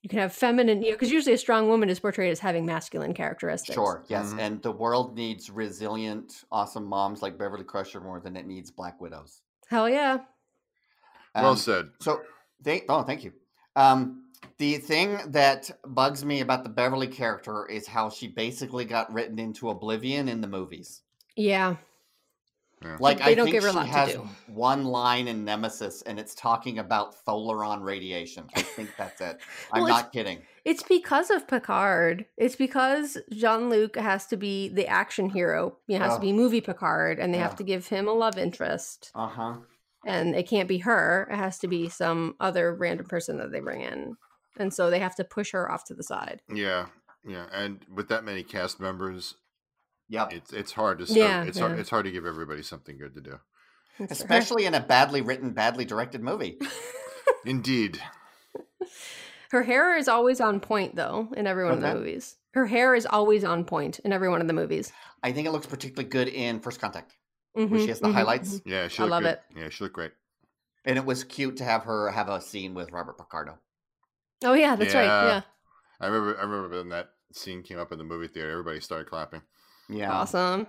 You 0.02 0.08
can 0.08 0.18
have 0.18 0.32
feminine, 0.32 0.82
you 0.82 0.90
know, 0.90 0.94
because 0.94 1.10
usually 1.10 1.34
a 1.34 1.38
strong 1.38 1.68
woman 1.68 1.88
is 1.88 1.98
portrayed 1.98 2.30
as 2.30 2.38
having 2.38 2.64
masculine 2.64 3.14
characteristics. 3.14 3.74
Sure. 3.74 4.04
Yes. 4.08 4.32
Mhm. 4.32 4.40
And 4.40 4.62
the 4.62 4.70
world 4.70 5.16
needs 5.16 5.50
resilient, 5.50 6.44
awesome 6.52 6.84
moms 6.84 7.22
like 7.22 7.38
Beverly 7.38 7.64
Crusher 7.64 8.00
more 8.00 8.20
than 8.20 8.36
it 8.36 8.46
needs 8.46 8.70
Black 8.70 9.00
Widows. 9.00 9.42
Hell 9.68 9.88
yeah. 9.88 10.18
well 11.34 11.50
Um, 11.52 11.56
said. 11.56 11.90
So, 12.00 12.22
they, 12.60 12.84
oh, 12.88 13.02
thank 13.02 13.24
you. 13.24 13.32
Um, 13.76 14.22
the 14.58 14.78
thing 14.78 15.18
that 15.28 15.70
bugs 15.86 16.24
me 16.24 16.40
about 16.40 16.62
the 16.64 16.70
Beverly 16.70 17.06
character 17.08 17.66
is 17.66 17.86
how 17.86 18.08
she 18.10 18.26
basically 18.28 18.84
got 18.86 19.12
written 19.12 19.38
into 19.38 19.68
oblivion 19.70 20.28
in 20.28 20.40
the 20.40 20.48
movies. 20.48 21.02
Yeah. 21.36 21.76
Like 23.00 23.18
They 23.18 23.24
I 23.24 23.34
don't 23.34 23.46
think 23.46 23.54
give 23.56 23.62
her 23.62 23.70
a 23.70 23.72
she 23.72 23.76
lot 23.78 23.84
to 23.86 23.90
has 23.92 24.14
one 24.48 24.84
line 24.84 25.28
in 25.28 25.44
Nemesis, 25.44 26.02
and 26.02 26.20
it's 26.20 26.34
talking 26.34 26.78
about 26.78 27.14
thalaron 27.24 27.82
radiation. 27.82 28.44
I 28.54 28.60
think 28.62 28.90
that's 28.98 29.20
it. 29.22 29.38
I'm 29.72 29.82
Well, 29.82 29.88
it's- 29.90 30.02
not 30.04 30.12
kidding. 30.12 30.42
It's 30.66 30.82
because 30.82 31.30
of 31.30 31.46
Picard. 31.48 32.26
It's 32.36 32.56
because 32.56 33.16
Jean 33.32 33.70
Luc 33.70 33.96
has 33.96 34.26
to 34.26 34.36
be 34.36 34.68
the 34.68 34.86
action 34.88 35.30
hero. 35.30 35.76
He 35.86 35.94
has 35.94 36.12
Oh. 36.12 36.14
to 36.16 36.20
be 36.20 36.32
movie 36.32 36.60
Picard, 36.60 37.18
and 37.18 37.32
they 37.32 37.38
Yeah. 37.38 37.44
have 37.44 37.56
to 37.56 37.62
give 37.64 37.86
him 37.86 38.08
a 38.08 38.12
love 38.12 38.36
interest. 38.36 39.10
Uh 39.14 39.28
huh. 39.28 39.54
And 40.06 40.34
it 40.36 40.48
can't 40.48 40.68
be 40.68 40.78
her. 40.78 41.28
It 41.30 41.36
has 41.36 41.58
to 41.58 41.68
be 41.68 41.88
some 41.88 42.36
other 42.40 42.74
random 42.74 43.06
person 43.06 43.38
that 43.38 43.50
they 43.50 43.60
bring 43.60 43.82
in. 43.82 44.16
And 44.58 44.72
so 44.72 44.88
they 44.88 45.00
have 45.00 45.16
to 45.16 45.24
push 45.24 45.50
her 45.52 45.70
off 45.70 45.84
to 45.86 45.94
the 45.94 46.02
side. 46.04 46.40
Yeah. 46.48 46.86
Yeah. 47.26 47.46
And 47.52 47.84
with 47.92 48.08
that 48.08 48.24
many 48.24 48.42
cast 48.42 48.78
members, 48.80 49.34
Yep. 50.08 50.32
it's 50.32 50.52
it's 50.52 50.72
hard 50.72 51.00
to 51.00 51.06
start, 51.06 51.18
Yeah, 51.18 51.42
it's 51.42 51.58
hard 51.58 51.78
it's 51.80 51.90
hard 51.90 52.04
to 52.04 52.12
give 52.12 52.24
everybody 52.24 52.62
something 52.62 52.96
good 52.96 53.14
to 53.14 53.20
do. 53.20 53.40
It's- 53.98 54.20
Especially 54.20 54.64
in 54.64 54.74
a 54.74 54.80
badly 54.80 55.20
written, 55.22 55.50
badly 55.50 55.84
directed 55.84 56.22
movie. 56.22 56.58
Indeed. 57.44 58.00
Her 59.50 59.62
hair 59.64 59.96
is 59.96 60.06
always 60.08 60.40
on 60.40 60.60
point, 60.60 60.94
though, 60.96 61.28
in 61.36 61.46
every 61.46 61.64
one 61.64 61.74
of 61.74 61.80
the 61.80 61.94
movies. 61.94 62.36
Her 62.52 62.66
hair 62.66 62.94
is 62.94 63.06
always 63.06 63.44
on 63.44 63.64
point 63.64 63.98
in 64.00 64.12
every 64.12 64.28
one 64.28 64.40
of 64.40 64.46
the 64.46 64.52
movies. 64.52 64.92
I 65.22 65.32
think 65.32 65.46
it 65.46 65.50
looks 65.52 65.66
particularly 65.66 66.08
good 66.08 66.28
in 66.28 66.60
First 66.60 66.80
Contact, 66.80 67.14
where 67.68 67.78
Mhm, 67.78 67.78
she 67.78 67.90
has 67.90 68.00
the 68.00 68.08
mhm, 68.08 68.08
highlights, 68.08 68.60
mhm. 68.60 68.62
Yeah, 68.64 68.88
she 68.88 69.02
I 69.02 69.04
looked 69.04 69.16
love 69.16 69.22
good. 69.22 69.32
it. 69.32 69.40
Yeah, 69.54 69.68
she 69.70 69.84
looked 69.84 69.94
great. 69.94 70.12
and 70.86 70.96
it 70.96 71.04
was 71.04 71.22
cute 71.22 71.58
to 71.58 71.64
have 71.64 71.84
her 71.84 72.10
have 72.10 72.30
a 72.30 72.40
scene 72.40 72.72
with 72.72 72.90
Robert 72.90 73.18
Picardo. 73.18 73.60
Oh 74.44 74.54
yeah, 74.54 74.76
that's 74.76 74.94
right. 74.94 75.14
Yeah. 75.20 75.20
Yeah, 75.20 75.42
I 76.00 76.06
remember 76.06 76.38
I 76.38 76.42
remember 76.42 76.78
when 76.78 76.88
that 76.90 77.14
scene 77.32 77.62
came 77.62 77.78
up 77.78 77.92
in 77.92 77.98
the 77.98 78.04
movie 78.04 78.28
theater, 78.28 78.50
everybody 78.50 78.80
started 78.80 79.08
clapping. 79.08 79.42
Yeah. 79.88 80.22
awesome. 80.22 80.66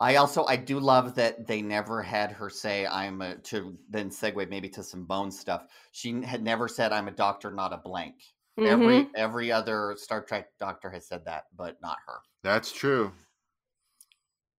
I 0.00 0.16
also 0.16 0.44
I 0.46 0.56
do 0.56 0.80
love 0.80 1.14
that 1.16 1.46
they 1.46 1.62
never 1.62 2.02
had 2.02 2.32
her 2.32 2.48
say 2.50 2.86
I'm 2.86 3.20
a 3.22 3.38
to 3.38 3.78
then 3.88 4.10
segue 4.10 4.48
maybe 4.48 4.68
to 4.70 4.82
some 4.82 5.04
bone 5.06 5.30
stuff. 5.30 5.66
She 5.92 6.22
had 6.22 6.42
never 6.42 6.68
said 6.68 6.92
I'm 6.92 7.08
a 7.08 7.12
doctor, 7.12 7.50
not 7.52 7.72
a 7.72 7.78
blank. 7.78 8.16
Mhm. 8.56 8.64
Every 8.64 9.10
every 9.14 9.52
other 9.52 9.94
Star 9.96 10.24
Trek 10.24 10.56
doctor 10.58 10.90
has 10.90 11.06
said 11.06 11.24
that, 11.26 11.44
but 11.54 11.80
not 11.80 11.98
her. 12.06 12.20
That's 12.42 12.70
true. 12.72 13.12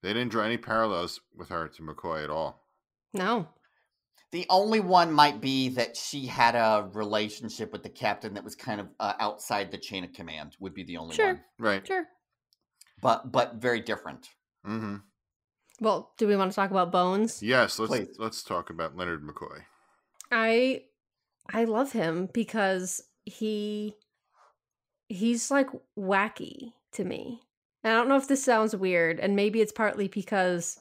They 0.02 0.14
didn't 0.14 0.30
draw 0.32 0.43
any 0.43 0.58
parallels 0.58 1.20
with 1.36 1.49
her 1.49 1.68
to 1.68 1.82
McCoy 1.84 2.24
at 2.24 2.30
all. 2.30 2.66
No. 3.14 3.47
The 4.32 4.45
only 4.49 4.80
one 4.80 5.12
might 5.12 5.41
be 5.41 5.70
that 5.70 5.97
she 5.97 6.26
had 6.26 6.56
a 6.56 6.89
relationship 6.93 7.72
with 7.74 7.84
the 7.84 7.89
captain 7.89 8.34
that 8.36 8.43
was 8.43 8.56
kind 8.56 8.80
of 8.80 8.88
uh, 8.99 9.14
outside 9.20 9.70
the 9.72 9.78
chain 9.78 10.04
of 10.04 10.14
command. 10.14 10.56
Would 10.60 10.74
be 10.74 10.84
the 10.84 10.97
only 10.97 11.16
Sure. 11.16 11.28
one, 11.34 11.41
Right. 11.60 11.86
Sure. 11.86 12.06
but 13.02 13.32
but 13.32 13.56
very 13.56 13.82
different. 13.82 14.30
Mm-hmm. 14.66 14.97
Well, 15.82 16.14
do 16.18 16.28
we 16.28 16.36
want 16.38 16.52
to 16.52 16.56
talk 16.56 16.72
about 16.72 16.91
Bones? 16.91 17.41
Yes, 17.43 17.78
let's 17.80 17.89
Please. 17.91 18.16
let's 18.20 18.41
talk 18.43 18.70
about 18.70 18.95
Leonard 18.95 19.22
McCoy. 19.24 19.64
I 20.32 20.84
I 21.54 21.66
love 21.66 21.91
him 21.91 22.30
because 22.34 23.02
he 23.26 23.95
he's 25.10 25.52
like 25.52 25.68
wacky 25.99 26.72
to 26.93 27.04
me. 27.04 27.41
And 27.84 27.93
I 27.93 27.97
don't 27.97 28.09
know 28.09 28.17
if 28.17 28.27
this 28.27 28.43
sounds 28.43 28.75
weird, 28.75 29.19
and 29.19 29.36
maybe 29.36 29.61
it's 29.61 29.71
partly 29.71 30.07
because 30.07 30.79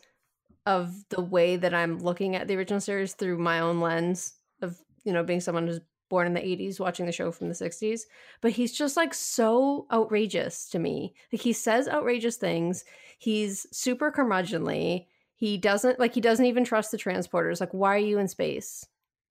of 0.67 1.09
the 1.09 1.23
way 1.23 1.57
that 1.57 1.75
I'm 1.75 1.99
looking 1.99 2.37
at 2.37 2.49
the 2.49 2.57
original 2.57 2.81
series 2.81 3.15
through 3.15 3.39
my 3.39 3.61
own 3.61 3.81
lens 3.81 4.35
of, 4.63 4.79
you 5.05 5.13
know, 5.13 5.25
being 5.25 5.41
someone 5.41 5.67
who's 5.67 5.81
born 6.11 6.27
in 6.27 6.35
the 6.35 6.45
80s 6.45 6.79
watching 6.81 7.07
the 7.07 7.13
show 7.13 7.33
from 7.33 7.49
the 7.49 7.55
60s, 7.55 8.07
but 8.41 8.53
he's 8.53 8.73
just 8.73 8.97
like 8.97 9.15
so 9.15 9.87
outrageous 9.93 10.69
to 10.71 10.79
me. 10.79 11.15
Like 11.33 11.43
he 11.43 11.53
says 11.53 11.89
outrageous 11.89 12.37
things. 12.37 12.85
He's 13.19 13.67
super 13.73 14.11
curmudgeonly. 14.13 15.07
He 15.37 15.57
doesn't 15.57 15.99
like 15.99 16.15
he 16.15 16.21
doesn't 16.21 16.45
even 16.47 16.65
trust 16.65 16.91
the 16.91 16.99
transporters. 16.99 17.61
Like 17.61 17.73
why 17.73 17.95
are 17.95 17.99
you 17.99 18.19
in 18.19 18.29
space? 18.29 18.87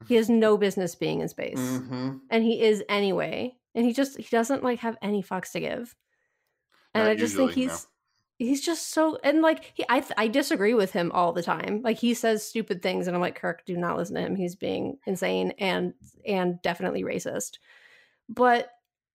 He 0.08 0.16
has 0.16 0.30
no 0.30 0.58
business 0.58 0.96
being 0.96 1.20
in 1.20 1.28
space. 1.28 1.60
hmm 1.60 2.18
And 2.30 2.44
he 2.44 2.62
is 2.62 2.84
anyway. 2.90 3.56
And 3.76 3.86
he 3.86 3.94
just 3.94 4.18
he 4.18 4.28
doesn't 4.32 4.64
like 4.64 4.80
have 4.80 4.98
any 5.02 5.22
fucks 5.22 5.52
to 5.52 5.60
give. 5.60 5.96
And 6.94 7.04
Not 7.04 7.12
I 7.12 7.16
just 7.16 7.36
think 7.36 7.50
usually, 7.56 7.66
no. 7.68 7.72
he's 7.72 7.88
he's 8.38 8.62
just 8.66 8.90
so 8.90 9.18
and 9.24 9.42
like 9.42 9.72
he 9.76 9.86
I 9.90 10.04
I 10.18 10.28
disagree 10.28 10.74
with 10.74 10.92
him 10.92 11.12
all 11.14 11.34
the 11.34 11.44
time. 11.44 11.82
Like 11.84 11.98
he 11.98 12.14
says 12.14 12.46
stupid 12.46 12.82
things 12.82 13.08
and 13.08 13.16
I'm 13.16 13.22
like 13.22 13.36
Kirk 13.40 13.66
do 13.66 13.76
not 13.78 13.98
listen 13.98 14.16
to 14.16 14.22
him. 14.22 14.36
He's 14.36 14.56
being 14.56 14.98
insane 15.06 15.52
and 15.60 15.94
and 16.26 16.62
definitely 16.62 17.04
racist. 17.04 17.58
But 18.28 18.70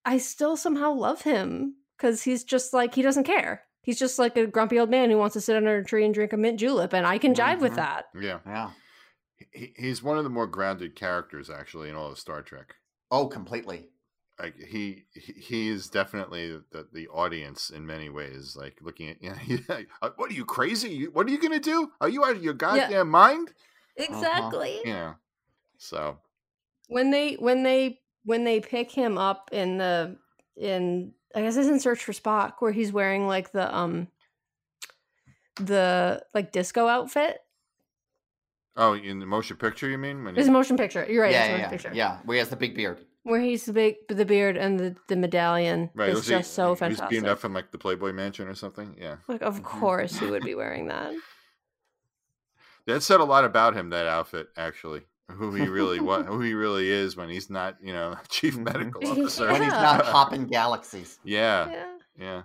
I 0.05 0.19
still 0.19 0.57
somehow 0.57 0.93
love 0.93 1.23
him 1.23 1.77
cuz 1.99 2.23
he's 2.23 2.45
just 2.45 2.73
like 2.73 2.95
he 2.95 3.03
doesn't 3.03 3.25
care. 3.25 3.65
He's 3.83 3.99
just 3.99 4.19
like 4.19 4.37
a 4.37 4.47
grumpy 4.47 4.79
old 4.79 4.91
man 4.91 5.11
who 5.11 5.19
wants 5.19 5.35
to 5.35 5.41
sit 5.41 5.57
under 5.57 5.77
a 5.79 5.85
tree 5.85 6.05
and 6.05 6.15
drink 6.15 6.33
a 6.33 6.37
mint 6.37 6.59
julep 6.61 6.93
and 6.93 7.07
I 7.07 7.19
can 7.19 7.35
jive 7.35 7.61
with 7.61 7.73
Mhm. 7.73 7.77
that. 7.77 8.07
Yeah, 8.21 8.39
Yeah. 8.47 8.71
he, 9.53 9.75
he's 9.77 10.03
one 10.03 10.17
of 10.19 10.25
the 10.25 10.31
more 10.31 10.47
grounded 10.47 10.97
characters 10.97 11.51
actually 11.51 11.89
in 11.89 11.95
all 11.95 12.11
of 12.11 12.19
Star 12.19 12.43
Trek. 12.43 12.77
Oh, 13.11 13.27
completely. 13.27 13.91
Like 14.39 14.57
he 14.59 15.05
he 15.13 15.33
he 15.35 15.69
is 15.69 15.89
definitely 15.89 16.59
the 16.73 16.89
the 16.93 17.07
audience 17.09 17.71
in 17.71 17.87
many 17.87 18.09
ways. 18.09 18.57
Like 18.59 18.79
looking 18.83 19.09
at 19.09 19.23
you 19.23 19.31
know, 19.31 19.37
he- 19.37 19.87
uh, 20.03 20.11
what 20.17 20.31
are 20.31 20.35
you 20.35 20.45
crazy? 20.45 21.07
What 21.07 21.27
are 21.27 21.31
you 21.31 21.39
gonna 21.41 21.61
do? 21.61 21.93
Are 22.01 22.09
you 22.09 22.25
out 22.25 22.37
of 22.37 22.43
your 22.43 22.55
goddamn 22.55 23.11
mind? 23.11 23.53
Exactly. 23.97 24.81
You 24.85 24.93
know. 24.93 25.15
So 25.79 26.19
when 26.89 27.11
they 27.13 27.35
when 27.35 27.63
they 27.63 28.01
when 28.25 28.43
they 28.45 28.59
pick 28.61 28.91
him 28.91 29.19
up 29.19 29.51
in 29.53 29.79
the 29.79 30.17
in 30.57 31.13
I 31.35 31.43
guess 31.43 31.57
it's 31.57 31.69
in 31.69 31.79
Search 31.79 32.03
for 32.03 32.13
Spock 32.13 32.55
where 32.59 32.73
he's 32.73 32.93
wearing 32.93 33.27
like 33.29 33.53
the 33.53 33.73
um 33.75 34.09
the 35.61 36.23
like 36.35 36.51
disco 36.53 36.89
outfit. 36.89 37.39
oh, 38.77 38.95
in 38.95 39.21
the 39.21 39.27
motion 39.27 39.57
picture, 39.57 39.89
you 39.89 39.99
mean? 39.99 40.25
When 40.25 40.37
It's 40.37 40.47
he- 40.47 40.51
a 40.51 40.53
motion 40.53 40.77
picture. 40.77 41.07
You're 41.09 41.23
right. 41.23 41.31
yeah, 41.33 41.39
it's 41.45 41.47
yeah, 41.49 41.53
motion 41.53 41.61
yeah. 41.65 41.71
picture. 41.71 41.91
yeah. 41.95 42.19
Where 42.25 42.35
he 42.35 42.39
has 42.41 42.49
the 42.49 42.57
big 42.57 42.75
beard. 42.75 42.99
Where 43.25 43.41
he's 43.41 43.65
the 43.65 43.73
big 43.73 43.97
the 44.09 44.25
beard 44.25 44.57
and 44.57 44.79
the 44.79 44.97
the 45.09 45.17
medallion. 45.17 45.91
right, 45.95 46.11
It's 46.11 46.17
was 46.21 46.27
he- 46.29 46.35
just 46.35 46.53
so 46.55 46.67
he 46.67 46.71
was 46.71 46.79
fantastic. 46.79 47.09
beamed 47.11 47.27
up 47.27 47.39
from 47.39 47.53
like 47.55 47.73
the 47.73 47.79
Playboy 47.79 48.13
Mansion 48.13 48.47
or 48.49 48.55
something. 48.55 48.95
Yeah, 49.01 49.17
like 49.29 49.43
of 49.43 49.61
Mhm. 49.61 49.65
course 49.65 50.19
he 50.19 50.27
would 50.27 50.45
be 50.45 50.55
wearing 50.63 50.87
that. 50.89 51.15
that 52.87 53.03
said 53.03 53.21
a 53.21 53.25
lot 53.25 53.45
about 53.45 53.75
him. 53.75 53.91
That 53.91 54.07
outfit, 54.07 54.49
actually, 54.57 55.03
who 55.31 55.55
he 55.55 55.67
really 55.69 56.01
what 56.01 56.27
who 56.27 56.41
he 56.41 56.53
really 56.55 56.89
is 56.91 57.17
when 57.17 57.31
he's 57.31 57.49
not, 57.49 57.77
you 57.83 57.93
know, 57.95 58.17
chief 58.29 58.57
Mhm. 58.57 58.65
medical 58.73 59.03
Yeah. 59.03 59.11
officer. 59.13 59.51
When 59.51 59.63
he's 59.63 59.73
not 59.73 60.05
hopping 60.05 60.47
galaxies. 60.47 61.19
Yeah, 61.25 61.71
yeah. 61.71 61.93
yeah. 62.19 62.43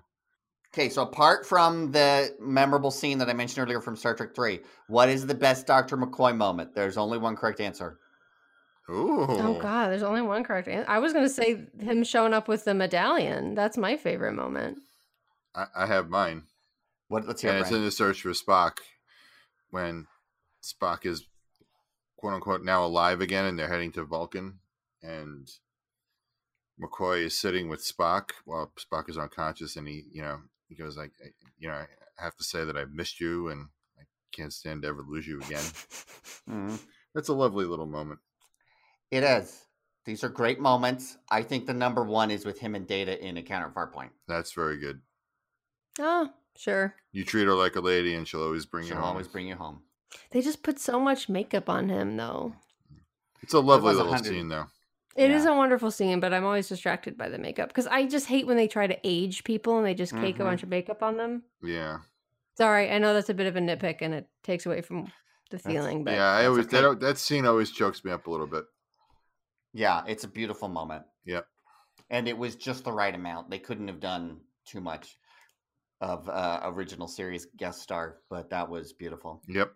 Okay, 0.74 0.88
so 0.88 1.02
apart 1.02 1.46
from 1.48 1.92
the 1.92 2.36
memorable 2.40 2.92
scene 2.92 3.18
that 3.18 3.28
I 3.28 3.34
mentioned 3.34 3.66
earlier 3.66 3.82
from 3.82 3.96
Star 3.98 4.14
Trek 4.16 4.36
3, 4.36 4.62
what 4.88 5.10
is 5.10 5.26
the 5.26 5.34
best 5.34 5.66
Dr. 5.66 5.98
McCoy 5.98 6.36
moment? 6.38 6.76
There's 6.76 6.96
only 6.96 7.18
one 7.18 7.36
correct 7.36 7.60
answer. 7.60 7.98
Ooh. 8.90 9.28
Oh 9.30 9.60
god, 9.62 9.90
there's 9.90 10.04
only 10.04 10.22
one 10.22 10.44
correct 10.44 10.68
answer. 10.68 10.90
I 10.90 11.00
was 11.00 11.14
gonna 11.14 11.30
say 11.30 11.66
him 11.80 12.04
showing 12.04 12.34
up 12.34 12.48
with 12.48 12.66
the 12.66 12.74
medallion. 12.74 13.56
That's 13.56 13.78
my 13.78 13.98
favorite 13.98 14.34
moment. 14.34 14.80
I, 15.56 15.66
I 15.76 15.86
have 15.86 16.10
mine. 16.10 16.44
What 17.08 17.28
let's 17.28 17.42
hear 17.42 17.52
And 17.52 17.60
it, 17.60 17.62
it's 17.62 17.72
in 17.72 17.84
the 17.84 17.92
search 17.92 18.22
for 18.22 18.30
Spock 18.30 18.78
when 19.70 20.08
Spock 20.64 21.06
is 21.06 21.26
quote 22.18 22.34
unquote 22.34 22.64
now 22.64 22.86
alive 22.86 23.22
again 23.22 23.46
and 23.46 23.58
they're 23.58 23.70
heading 23.70 23.92
to 23.94 24.04
Vulcan 24.04 24.60
and 25.02 25.50
McCoy 26.82 27.26
is 27.26 27.38
sitting 27.38 27.68
with 27.68 27.84
Spock 27.86 28.32
while 28.46 28.72
Spock 28.80 29.10
is 29.10 29.18
unconscious 29.18 29.76
and 29.76 29.88
he, 29.88 30.06
you 30.12 30.22
know, 30.22 30.40
he 30.68 30.76
goes 30.76 30.98
like, 30.98 31.12
you 31.58 31.68
know, 31.68 31.76
I 31.76 32.24
have 32.24 32.36
to 32.38 32.44
say 32.44 32.64
that 32.64 32.78
I've 32.78 32.92
missed 32.92 33.20
you, 33.20 33.50
and 33.50 33.68
I 33.98 34.04
can't 34.32 34.54
stand 34.54 34.84
to 34.84 34.90
ever 34.90 35.04
lose 35.08 35.28
you 35.28 35.42
again. 35.42 35.64
Mhm. 36.50 36.80
That's 37.14 37.28
a 37.28 37.34
lovely 37.34 37.66
little 37.66 37.86
moment. 37.86 38.20
It 39.12 39.24
is. 39.24 39.66
These 40.06 40.24
are 40.24 40.30
great 40.30 40.60
moments. 40.60 41.18
I 41.30 41.42
think 41.44 41.66
the 41.66 41.74
number 41.74 42.04
one 42.04 42.32
is 42.32 42.46
with 42.46 42.60
him 42.60 42.76
and 42.76 42.88
Data 42.88 43.24
in 43.24 43.38
Encounter 43.38 43.68
at 43.68 43.74
Farpoint. 43.76 44.10
That's 44.28 44.54
very 44.54 44.78
good. 44.78 45.02
Oh, 46.00 46.30
sure. 46.56 46.96
You 47.12 47.24
treat 47.26 47.46
her 47.46 47.54
like 47.54 47.76
a 47.76 47.82
lady, 47.82 48.16
and 48.16 48.28
she'll 48.28 48.44
always 48.44 48.66
bring 48.66 48.86
She'll 48.86 48.96
you 48.96 49.02
home. 49.02 49.10
always 49.12 49.28
bring 49.28 49.48
you 49.48 49.56
home. 49.56 49.82
They 50.32 50.42
just 50.42 50.64
put 50.64 50.80
so 50.80 51.00
much 51.00 51.30
makeup 51.30 51.70
on 51.70 51.90
him, 51.90 52.18
though. 52.18 52.54
It's 53.42 53.54
a 53.54 53.60
lovely 53.60 53.90
was 53.90 53.98
little 53.98 54.14
hundred- 54.14 54.30
scene, 54.30 54.50
though. 54.50 54.68
It 55.16 55.32
is 55.32 55.44
Yeah. 55.44 55.52
a 55.52 55.58
wonderful 55.58 55.92
scene, 55.92 56.20
but 56.20 56.34
I'm 56.34 56.46
always 56.46 56.70
distracted 56.70 57.18
by 57.18 57.30
the 57.30 57.38
makeup 57.38 57.68
because 57.70 57.88
I 57.88 58.06
just 58.06 58.28
hate 58.28 58.48
when 58.48 58.58
they 58.58 58.68
try 58.68 58.88
to 58.88 58.98
age 59.04 59.44
people 59.44 59.78
and 59.78 59.86
they 59.86 59.94
just 59.94 60.14
cake 60.14 60.38
Mhm. 60.38 60.42
a 60.42 60.44
bunch 60.46 60.64
of 60.64 60.70
makeup 60.70 61.04
on 61.04 61.18
them. 61.18 61.44
Yeah, 61.62 62.00
Sorry, 62.58 62.92
I 62.92 62.98
know 63.00 63.14
that's 63.14 63.30
a 63.30 63.34
bit 63.34 63.48
of 63.48 63.56
a 63.56 63.60
nitpick 63.60 63.98
and 64.02 64.14
it 64.14 64.28
takes 64.44 64.66
away 64.66 64.82
from 64.82 65.06
the 65.50 65.58
That's- 65.58 65.72
feeling, 65.74 66.04
but 66.04 66.16
yeah. 66.16 66.30
I 66.32 66.46
always 66.46 66.66
okay. 66.68 66.82
that 66.82 67.00
that 67.00 67.18
scene 67.18 67.46
always 67.46 67.72
chokes 67.72 68.04
me 68.04 68.12
up 68.12 68.28
a 68.28 68.32
little 68.32 68.48
bit. 68.48 68.66
Yeah, 69.74 70.04
it's 70.08 70.24
a 70.24 70.28
beautiful 70.28 70.68
moment. 70.68 71.04
Yep. 71.26 71.46
And 72.10 72.28
it 72.28 72.38
was 72.38 72.56
just 72.56 72.84
the 72.84 72.92
right 72.92 73.14
amount. 73.14 73.50
They 73.50 73.60
couldn't 73.60 73.88
have 73.88 74.00
done 74.00 74.38
too 74.66 74.82
much 74.82 75.18
of 76.02 76.28
uh, 76.30 76.62
original 76.64 77.08
series 77.08 77.48
guest 77.58 77.82
star, 77.82 78.18
but 78.30 78.50
that 78.50 78.70
was 78.70 78.94
beautiful. 78.94 79.42
Yep. 79.48 79.72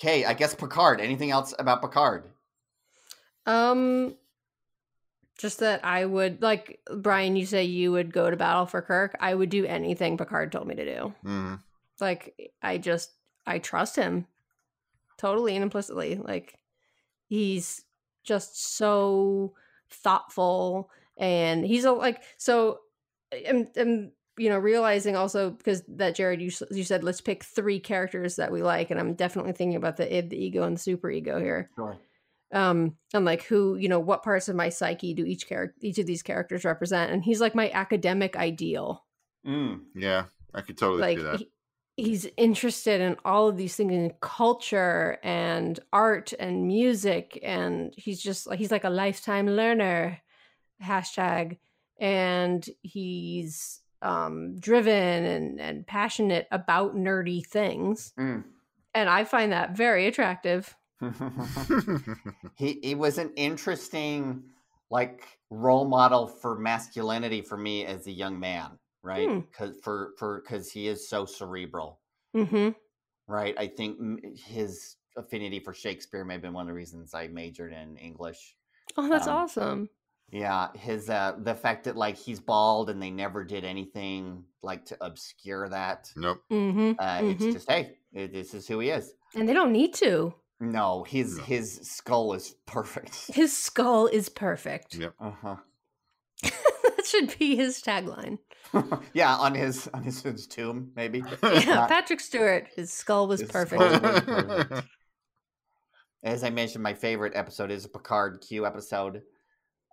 Okay, 0.00 0.24
I 0.24 0.34
guess 0.34 0.54
Picard. 0.54 1.00
Anything 1.00 1.30
else 1.30 1.54
about 1.58 1.82
Picard? 1.82 2.30
um, 3.46 4.14
just 5.38 5.60
that 5.60 5.84
I 5.84 6.04
would 6.04 6.42
like 6.42 6.80
Brian. 6.96 7.36
You 7.36 7.46
say 7.46 7.64
you 7.64 7.92
would 7.92 8.12
go 8.12 8.30
to 8.30 8.36
battle 8.36 8.66
for 8.66 8.82
Kirk. 8.82 9.16
I 9.20 9.34
would 9.34 9.50
do 9.50 9.64
anything 9.66 10.16
Picard 10.16 10.52
told 10.52 10.66
me 10.66 10.74
to 10.74 10.84
do. 10.84 11.14
hmm 11.22 11.54
Like 12.00 12.52
I 12.62 12.78
just 12.78 13.12
I 13.46 13.58
trust 13.58 13.96
him 13.96 14.26
totally 15.18 15.54
and 15.54 15.62
implicitly. 15.62 16.16
Like 16.16 16.58
he's 17.28 17.84
just 18.26 18.76
so 18.76 19.54
thoughtful 19.90 20.90
and 21.16 21.64
he's 21.64 21.84
a 21.84 21.92
like 21.92 22.22
so 22.36 22.80
I'm, 23.48 23.68
I'm 23.76 24.12
you 24.36 24.50
know 24.50 24.58
realizing 24.58 25.16
also 25.16 25.50
because 25.50 25.82
that 25.88 26.14
Jared 26.14 26.42
you 26.42 26.50
you 26.70 26.84
said 26.84 27.02
let's 27.04 27.20
pick 27.20 27.42
three 27.44 27.80
characters 27.80 28.36
that 28.36 28.52
we 28.52 28.62
like 28.62 28.90
and 28.90 29.00
I'm 29.00 29.14
definitely 29.14 29.52
thinking 29.52 29.76
about 29.76 29.96
the 29.96 30.14
id 30.14 30.30
the 30.30 30.36
ego 30.44 30.64
and 30.64 30.76
the 30.76 30.80
super 30.80 31.10
ego 31.10 31.40
here 31.40 31.70
Sure. 31.74 31.96
um 32.52 32.96
and 33.14 33.24
like 33.24 33.44
who 33.44 33.76
you 33.76 33.88
know 33.88 34.00
what 34.00 34.22
parts 34.22 34.48
of 34.48 34.56
my 34.56 34.68
psyche 34.68 35.14
do 35.14 35.24
each 35.24 35.46
character 35.48 35.74
each 35.80 35.98
of 35.98 36.06
these 36.06 36.22
characters 36.22 36.64
represent 36.64 37.12
and 37.12 37.24
he's 37.24 37.40
like 37.40 37.54
my 37.54 37.70
academic 37.70 38.36
ideal 38.36 39.02
Mm. 39.46 39.82
Yeah, 39.94 40.24
I 40.52 40.60
could 40.62 40.76
totally 40.76 41.00
like 41.02 41.18
see 41.18 41.24
that. 41.24 41.38
he- 41.38 41.50
he's 41.96 42.26
interested 42.36 43.00
in 43.00 43.16
all 43.24 43.48
of 43.48 43.56
these 43.56 43.74
things 43.74 43.92
in 43.92 44.12
culture 44.20 45.18
and 45.22 45.80
art 45.92 46.34
and 46.38 46.66
music 46.66 47.38
and 47.42 47.94
he's 47.96 48.20
just 48.22 48.52
he's 48.54 48.70
like 48.70 48.84
a 48.84 48.90
lifetime 48.90 49.46
learner 49.46 50.20
hashtag. 50.84 51.58
And 51.98 52.68
he's 52.82 53.80
um 54.02 54.58
driven 54.58 55.24
and 55.24 55.60
and 55.60 55.86
passionate 55.86 56.46
about 56.50 56.94
nerdy 56.94 57.44
things. 57.44 58.12
Mm. 58.18 58.44
and 58.94 59.08
i 59.08 59.24
find 59.24 59.52
that 59.52 59.76
very 59.76 60.06
attractive. 60.06 60.76
He 62.56 62.78
he 62.82 62.94
was 62.94 63.18
an 63.18 63.32
interesting 63.36 64.44
like 64.90 65.38
role 65.50 65.86
model 65.86 66.26
for 66.26 66.58
masculinity 66.58 67.42
for 67.42 67.56
me 67.56 67.84
as 67.84 68.06
a 68.06 68.12
young 68.12 68.38
man, 68.38 68.78
right? 69.06 69.28
Hmm. 69.28 69.40
Because 69.40 69.76
for 69.82 70.12
for 70.18 70.40
because 70.42 70.70
he 70.70 70.88
is 70.88 71.08
so 71.08 71.24
cerebral, 71.24 72.00
mm-hmm 72.34 72.70
right? 73.28 73.54
I 73.58 73.66
think 73.66 73.98
his 74.36 74.96
affinity 75.16 75.58
for 75.60 75.74
Shakespeare 75.74 76.24
may 76.24 76.34
have 76.34 76.42
been 76.42 76.52
one 76.52 76.62
of 76.62 76.68
the 76.68 76.74
reasons 76.74 77.14
I 77.14 77.28
majored 77.28 77.72
in 77.72 77.96
English. 77.96 78.56
oh 78.96 79.08
that's 79.08 79.26
Um, 79.26 79.34
awesome 79.34 79.88
Yeah, 80.30 80.68
his 80.74 81.08
uh 81.08 81.36
the 81.38 81.54
fact 81.54 81.84
that 81.84 81.96
like 81.96 82.16
he's 82.16 82.40
bald 82.40 82.90
and 82.90 83.00
they 83.02 83.10
never 83.10 83.44
did 83.44 83.64
anything 83.64 84.44
like 84.62 84.84
to 84.86 84.96
obscure 85.00 85.68
that. 85.68 86.12
nope. 86.16 86.42
mm-hmm, 86.50 86.92
Uh, 86.98 87.20
It's 87.30 87.44
just 87.44 87.70
hey, 87.70 87.98
this 88.12 88.54
is 88.54 88.66
who 88.68 88.80
he 88.80 88.90
is. 88.90 89.14
and 89.34 89.48
they 89.48 89.54
don't 89.54 89.72
need 89.72 89.94
to 89.94 90.34
No, 90.60 91.04
his 91.04 91.38
No. 91.38 91.44
his 91.44 91.80
skull 91.82 92.32
is 92.34 92.54
perfect. 92.66 93.14
his 93.34 93.56
skull 93.56 94.06
is 94.06 94.28
perfect 94.28 94.94
Yep. 94.96 95.14
Uh 95.20 95.30
huh. 95.42 95.56
That 97.06 97.28
should 97.30 97.38
be 97.38 97.56
his 97.56 97.82
tagline 97.82 98.38
yeah, 99.14 99.36
on 99.36 99.54
his 99.54 99.88
on 99.94 100.02
his, 100.02 100.22
his 100.22 100.46
tomb, 100.46 100.90
maybe. 100.96 101.22
yeah 101.42 101.86
patrick 101.86 102.20
stewart 102.20 102.68
his 102.74 102.92
skull 102.92 103.28
was 103.28 103.40
his 103.40 103.50
perfect 103.50 103.80
skull 103.80 104.00
was 104.00 104.20
perfect. 104.20 104.88
As 106.22 106.42
I 106.42 106.50
mentioned, 106.50 106.82
my 106.82 106.94
favorite 106.94 107.34
episode 107.36 107.70
is 107.70 107.84
a 107.84 107.88
Picard 107.88 108.40
Q 108.40 108.66
episode, 108.66 109.22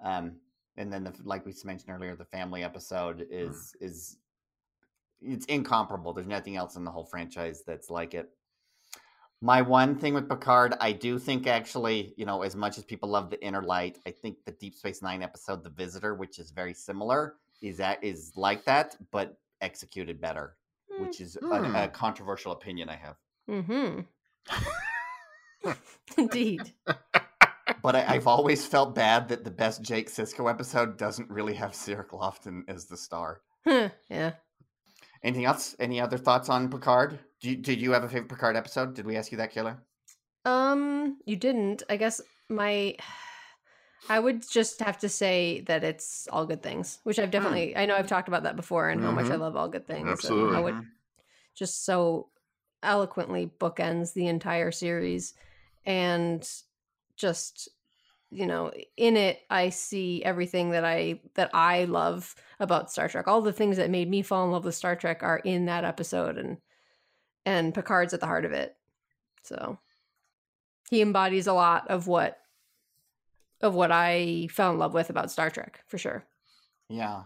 um, 0.04 0.38
and 0.78 0.92
then 0.92 1.04
the 1.04 1.14
like 1.24 1.46
we 1.46 1.54
mentioned 1.64 1.92
earlier, 1.92 2.16
the 2.16 2.26
family 2.26 2.64
episode 2.64 3.26
is 3.30 3.76
is 3.80 4.18
it's 5.22 5.46
incomparable. 5.46 6.14
There's 6.14 6.28
nothing 6.28 6.56
else 6.56 6.76
in 6.76 6.84
the 6.84 6.92
whole 6.92 7.06
franchise 7.06 7.62
that's 7.66 7.92
like 7.92 8.16
it. 8.16 8.30
My 9.44 9.62
one 9.62 9.96
thing 9.98 10.14
with 10.14 10.30
Picard, 10.30 10.74
I 10.80 10.94
do 10.94 11.20
think 11.20 11.48
actually, 11.48 12.14
you 12.16 12.26
know, 12.26 12.44
as 12.44 12.56
much 12.56 12.78
as 12.78 12.86
people 12.86 13.10
love 13.10 13.30
the 13.30 13.44
Inner 13.46 13.62
Light, 13.62 14.00
I 14.08 14.12
think 14.12 14.38
the 14.46 14.54
Deep 14.54 14.74
Space 14.74 15.02
Nine 15.02 15.22
episode, 15.22 15.66
The 15.66 15.70
Visitor, 15.70 16.16
which 16.16 16.40
is 16.40 16.52
very 16.52 16.74
similar, 16.74 17.36
is 17.62 17.76
that 17.76 18.02
is 18.02 18.32
like 18.38 18.64
that, 18.64 18.96
but 19.12 19.38
executed 19.60 20.22
better, 20.22 20.56
which 20.98 21.20
is 21.20 21.36
a, 21.36 21.46
a 21.46 21.60
Hmm. 21.88 21.92
controversial 21.92 22.54
opinion 22.54 22.88
I 22.88 22.96
have. 22.96 23.18
Mm-hmm. 23.50 24.00
Indeed. 26.18 26.74
But 27.82 27.96
I, 27.98 28.06
I've 28.08 28.28
always 28.28 28.66
felt 28.66 28.96
bad 28.96 29.28
that 29.28 29.44
the 29.44 29.52
best 29.52 29.82
Jake 29.82 30.10
Sisko 30.10 30.50
episode 30.50 30.98
doesn't 30.98 31.30
really 31.30 31.56
have 31.56 31.76
Cirroc 31.76 32.12
Lofton 32.12 32.62
as 32.70 32.86
the 32.86 32.96
star. 32.96 33.42
Yeah. 33.66 34.34
Anything 35.24 35.46
else? 35.46 35.76
Any 35.80 36.02
other 36.02 36.18
thoughts 36.18 36.50
on 36.50 36.70
Picard? 36.70 37.20
Do 37.40 37.50
you, 37.50 37.56
did 37.56 37.80
you 37.82 37.92
have 37.92 38.04
a 38.04 38.10
favorite 38.10 38.30
Picard 38.30 38.56
episode? 38.56 38.94
Did 38.94 39.06
we 39.06 39.16
ask 39.16 39.32
you 39.32 39.38
that, 39.38 39.54
Kayla? 39.54 39.78
Um, 40.46 41.18
you 41.26 41.36
didn't. 41.38 41.84
I 41.90 41.98
guess 41.98 42.20
my 42.50 42.96
I 44.10 44.20
would 44.20 44.48
just 44.50 44.82
have 44.82 44.98
to 45.00 45.10
say 45.10 45.62
that 45.62 45.84
it's 45.84 46.28
all 46.30 46.46
good 46.46 46.62
things, 46.62 47.00
which 47.04 47.20
I've 47.20 47.32
definitely 47.32 47.76
I 47.78 47.86
know 47.86 47.96
I've 47.96 48.08
talked 48.08 48.28
about 48.28 48.44
that 48.44 48.58
before 48.58 48.90
and 48.90 49.02
how 49.02 49.12
much 49.12 49.28
I 49.28 49.36
Mhm. 49.36 49.40
love 49.40 49.56
all 49.56 49.70
good 49.70 49.88
things. 49.88 50.10
Absolutely. 50.10 50.72
it 50.72 50.76
Mhm. 50.76 50.88
just 51.56 51.86
so 51.86 52.30
eloquently 52.82 53.50
bookends 53.60 54.14
the 54.14 54.28
entire 54.28 54.72
series 54.72 55.34
and 55.86 56.46
just 57.16 57.70
you 58.34 58.46
know 58.46 58.72
in 58.98 59.16
it 59.16 59.40
i 59.50 59.70
see 59.70 60.24
everything 60.24 60.72
that 60.72 60.84
i 60.84 61.20
that 61.36 61.50
i 61.54 61.86
love 61.86 62.36
about 62.60 62.92
star 62.92 63.08
trek 63.08 63.28
all 63.28 63.42
the 63.42 63.54
things 63.54 63.78
that 63.78 63.90
made 63.90 64.10
me 64.10 64.22
fall 64.22 64.46
in 64.46 64.52
love 64.52 64.66
with 64.66 64.76
star 64.76 64.96
trek 64.96 65.24
are 65.24 65.40
in 65.40 65.66
that 65.66 65.84
episode 65.86 66.38
and 66.38 66.58
and 67.46 67.74
picard's 67.74 68.14
at 68.14 68.20
the 68.20 68.26
heart 68.26 68.46
of 68.46 68.52
it 68.52 68.76
so 69.44 69.78
he 70.90 71.02
embodies 71.02 71.48
a 71.48 71.54
lot 71.54 71.90
of 71.90 72.08
what 72.08 72.40
of 73.62 73.76
what 73.76 73.92
i 73.92 74.48
fell 74.52 74.72
in 74.72 74.80
love 74.80 74.94
with 74.94 75.10
about 75.10 75.32
star 75.32 75.50
trek 75.50 75.84
for 75.88 75.98
sure 75.98 76.26
Yeah. 76.90 77.24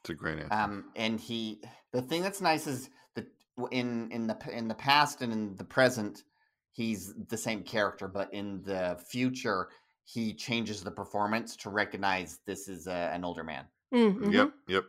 It's 0.00 0.10
a 0.10 0.14
great 0.14 0.38
answer. 0.38 0.52
Um, 0.52 0.86
and 0.96 1.20
he, 1.20 1.60
the 1.92 2.02
thing 2.02 2.22
that's 2.22 2.40
nice 2.40 2.66
is 2.66 2.88
that 3.14 3.26
in 3.70 4.10
in 4.10 4.26
the 4.26 4.36
in 4.50 4.68
the 4.68 4.74
past 4.74 5.20
and 5.22 5.32
in 5.32 5.56
the 5.56 5.64
present, 5.64 6.24
he's 6.72 7.12
the 7.28 7.36
same 7.36 7.62
character, 7.62 8.08
but 8.08 8.32
in 8.32 8.62
the 8.62 8.98
future, 9.08 9.68
he 10.12 10.34
changes 10.34 10.82
the 10.82 10.90
performance 10.90 11.54
to 11.56 11.70
recognize 11.70 12.38
this 12.46 12.68
is 12.68 12.86
a, 12.86 13.10
an 13.14 13.24
older 13.24 13.44
man. 13.44 13.64
Mhm. 13.94 14.32
Yep. 14.32 14.52
Yep. 14.68 14.84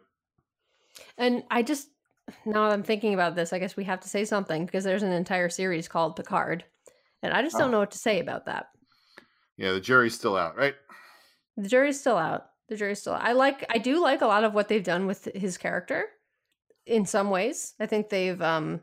And 1.18 1.44
I 1.52 1.62
just 1.64 1.90
now 2.46 2.68
that 2.68 2.74
I'm 2.74 2.84
thinking 2.84 3.14
about 3.14 3.36
this, 3.36 3.52
I 3.54 3.60
guess 3.60 3.76
we 3.76 3.84
have 3.84 4.00
to 4.02 4.10
say 4.10 4.26
something 4.26 4.66
because 4.66 4.84
there's 4.84 5.04
an 5.04 5.12
entire 5.12 5.50
series 5.50 5.88
called 5.88 6.16
Picard. 6.16 6.64
And 7.22 7.34
I 7.34 7.42
just 7.42 7.58
don't 7.58 7.68
Oh. 7.70 7.72
know 7.72 7.80
what 7.80 7.92
to 7.92 7.98
say 7.98 8.20
about 8.20 8.46
that. 8.46 8.68
Yeah, 9.58 9.74
the 9.74 9.80
jury's 9.82 10.16
still 10.16 10.36
out, 10.38 10.56
right? 10.58 10.76
The 11.58 11.68
jury's 11.70 12.00
still 12.00 12.18
out. 12.18 12.48
The 12.70 12.78
jury's 12.78 13.00
still 13.02 13.14
out. 13.14 13.22
I 13.24 13.34
like 13.34 13.66
I 13.70 13.78
do 13.78 14.00
like 14.02 14.22
a 14.22 14.28
lot 14.28 14.44
of 14.44 14.54
what 14.54 14.70
they've 14.70 14.84
done 14.84 15.06
with 15.06 15.26
his 15.36 15.58
character 15.58 16.06
in 16.86 17.06
some 17.06 17.30
ways. 17.30 17.74
I 17.80 17.86
think 17.86 18.10
they've 18.10 18.42
um 18.42 18.82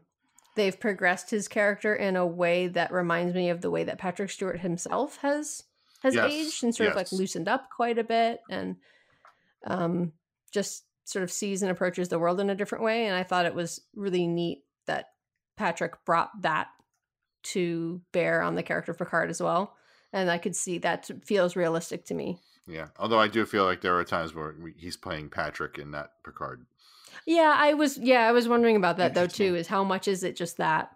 they've 0.57 0.78
progressed 0.78 1.30
his 1.30 1.49
character 1.49 1.95
in 1.97 2.16
a 2.16 2.26
way 2.26 2.68
that 2.68 2.93
reminds 2.93 3.34
me 3.34 3.49
of 3.51 3.61
the 3.61 3.70
way 3.70 3.84
that 3.84 3.99
Patrick 3.99 4.30
Stewart 4.30 4.61
himself 4.61 5.16
has 5.18 5.64
has 6.03 6.15
Yes, 6.15 6.33
aged 6.33 6.65
and 6.65 6.75
sort 6.75 6.91
of 6.91 6.97
like 6.97 7.13
loosened 7.13 7.49
up 7.49 7.69
quite 7.75 7.99
a 7.99 8.05
bit 8.05 8.41
and 8.51 8.77
um 9.67 10.13
just 10.53 10.85
sort 11.05 11.23
of 11.23 11.31
sees 11.33 11.63
and 11.63 11.71
approaches 11.71 12.09
the 12.09 12.19
world 12.19 12.41
in 12.41 12.51
a 12.51 12.55
different 12.55 12.85
way 12.85 13.07
and 13.07 13.17
I 13.17 13.23
thought 13.23 13.47
it 13.47 13.55
was 13.55 13.81
really 13.95 14.27
neat 14.27 14.63
that 14.87 15.07
Patrick 15.57 16.05
brought 16.05 16.31
that 16.43 16.69
to 17.45 18.01
bear 18.13 18.43
on 18.43 18.55
the 18.55 18.63
character 18.63 18.93
of 18.93 18.99
Picard 18.99 19.31
as 19.31 19.43
well 19.43 19.75
and 20.13 20.31
I 20.31 20.39
could 20.39 20.57
see 20.57 20.79
that 20.79 21.11
feels 21.25 21.57
realistic 21.57 22.05
to 22.07 22.15
me. 22.15 22.39
Yeah. 22.67 22.89
Although 22.99 23.19
I 23.19 23.29
do 23.29 23.45
feel 23.47 23.65
like 23.65 23.81
there 23.81 23.99
are 23.99 24.05
times 24.05 24.35
where 24.35 24.55
he's 24.77 24.97
playing 24.97 25.31
Patrick 25.31 25.79
and 25.79 25.91
not 25.91 26.13
Picard. 26.25 26.67
Yeah, 27.27 27.55
I 27.57 27.75
was. 27.75 27.99
Yeah, 27.99 28.29
I 28.29 28.33
was 28.33 28.49
wondering 28.49 28.77
about 28.77 28.99
that 28.99 29.15
though 29.15 29.27
too. 29.27 29.55
Is 29.55 29.67
how 29.67 29.85
much 29.85 30.07
is 30.09 30.23
it 30.23 30.37
just 30.37 30.59
that? 30.59 30.91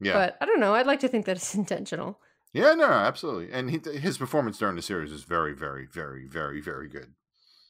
Yeah, 0.00 0.14
But 0.14 0.36
I 0.40 0.46
don't 0.46 0.60
know. 0.60 0.74
I'd 0.74 0.86
like 0.86 1.00
to 1.00 1.08
think 1.08 1.26
that 1.26 1.36
it's 1.36 1.54
intentional. 1.56 2.18
Yeah, 2.52 2.74
no, 2.74 2.84
absolutely. 2.86 3.52
And 3.52 3.70
he, 3.70 3.78
his 3.98 4.18
performance 4.18 4.58
during 4.58 4.76
the 4.76 4.82
series 4.82 5.12
is 5.12 5.24
very, 5.24 5.54
very, 5.54 5.86
very, 5.86 6.26
very, 6.26 6.60
very 6.60 6.88
good. 6.88 7.14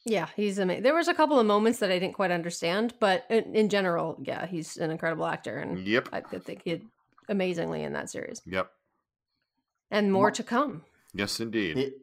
Yeah, 0.05 0.27
he's 0.35 0.57
amazing. 0.57 0.83
There 0.83 0.95
was 0.95 1.07
a 1.07 1.13
couple 1.13 1.39
of 1.39 1.45
moments 1.45 1.79
that 1.79 1.91
I 1.91 1.99
didn't 1.99 2.15
quite 2.15 2.31
understand, 2.31 2.95
but 2.99 3.25
in, 3.29 3.55
in 3.55 3.69
general, 3.69 4.17
yeah, 4.23 4.47
he's 4.47 4.77
an 4.77 4.89
incredible 4.89 5.25
actor, 5.27 5.57
and 5.57 5.87
Yep, 5.87 6.09
I 6.11 6.21
could 6.21 6.43
think 6.43 6.63
he 6.63 6.71
did 6.71 6.81
amazingly 7.29 7.83
in 7.83 7.93
that 7.93 8.09
series, 8.09 8.41
yep, 8.45 8.71
and 9.91 10.11
more 10.11 10.29
Ma- 10.29 10.35
to 10.35 10.43
come. 10.43 10.83
yes, 11.13 11.39
indeed. 11.39 11.77
It, 11.77 11.93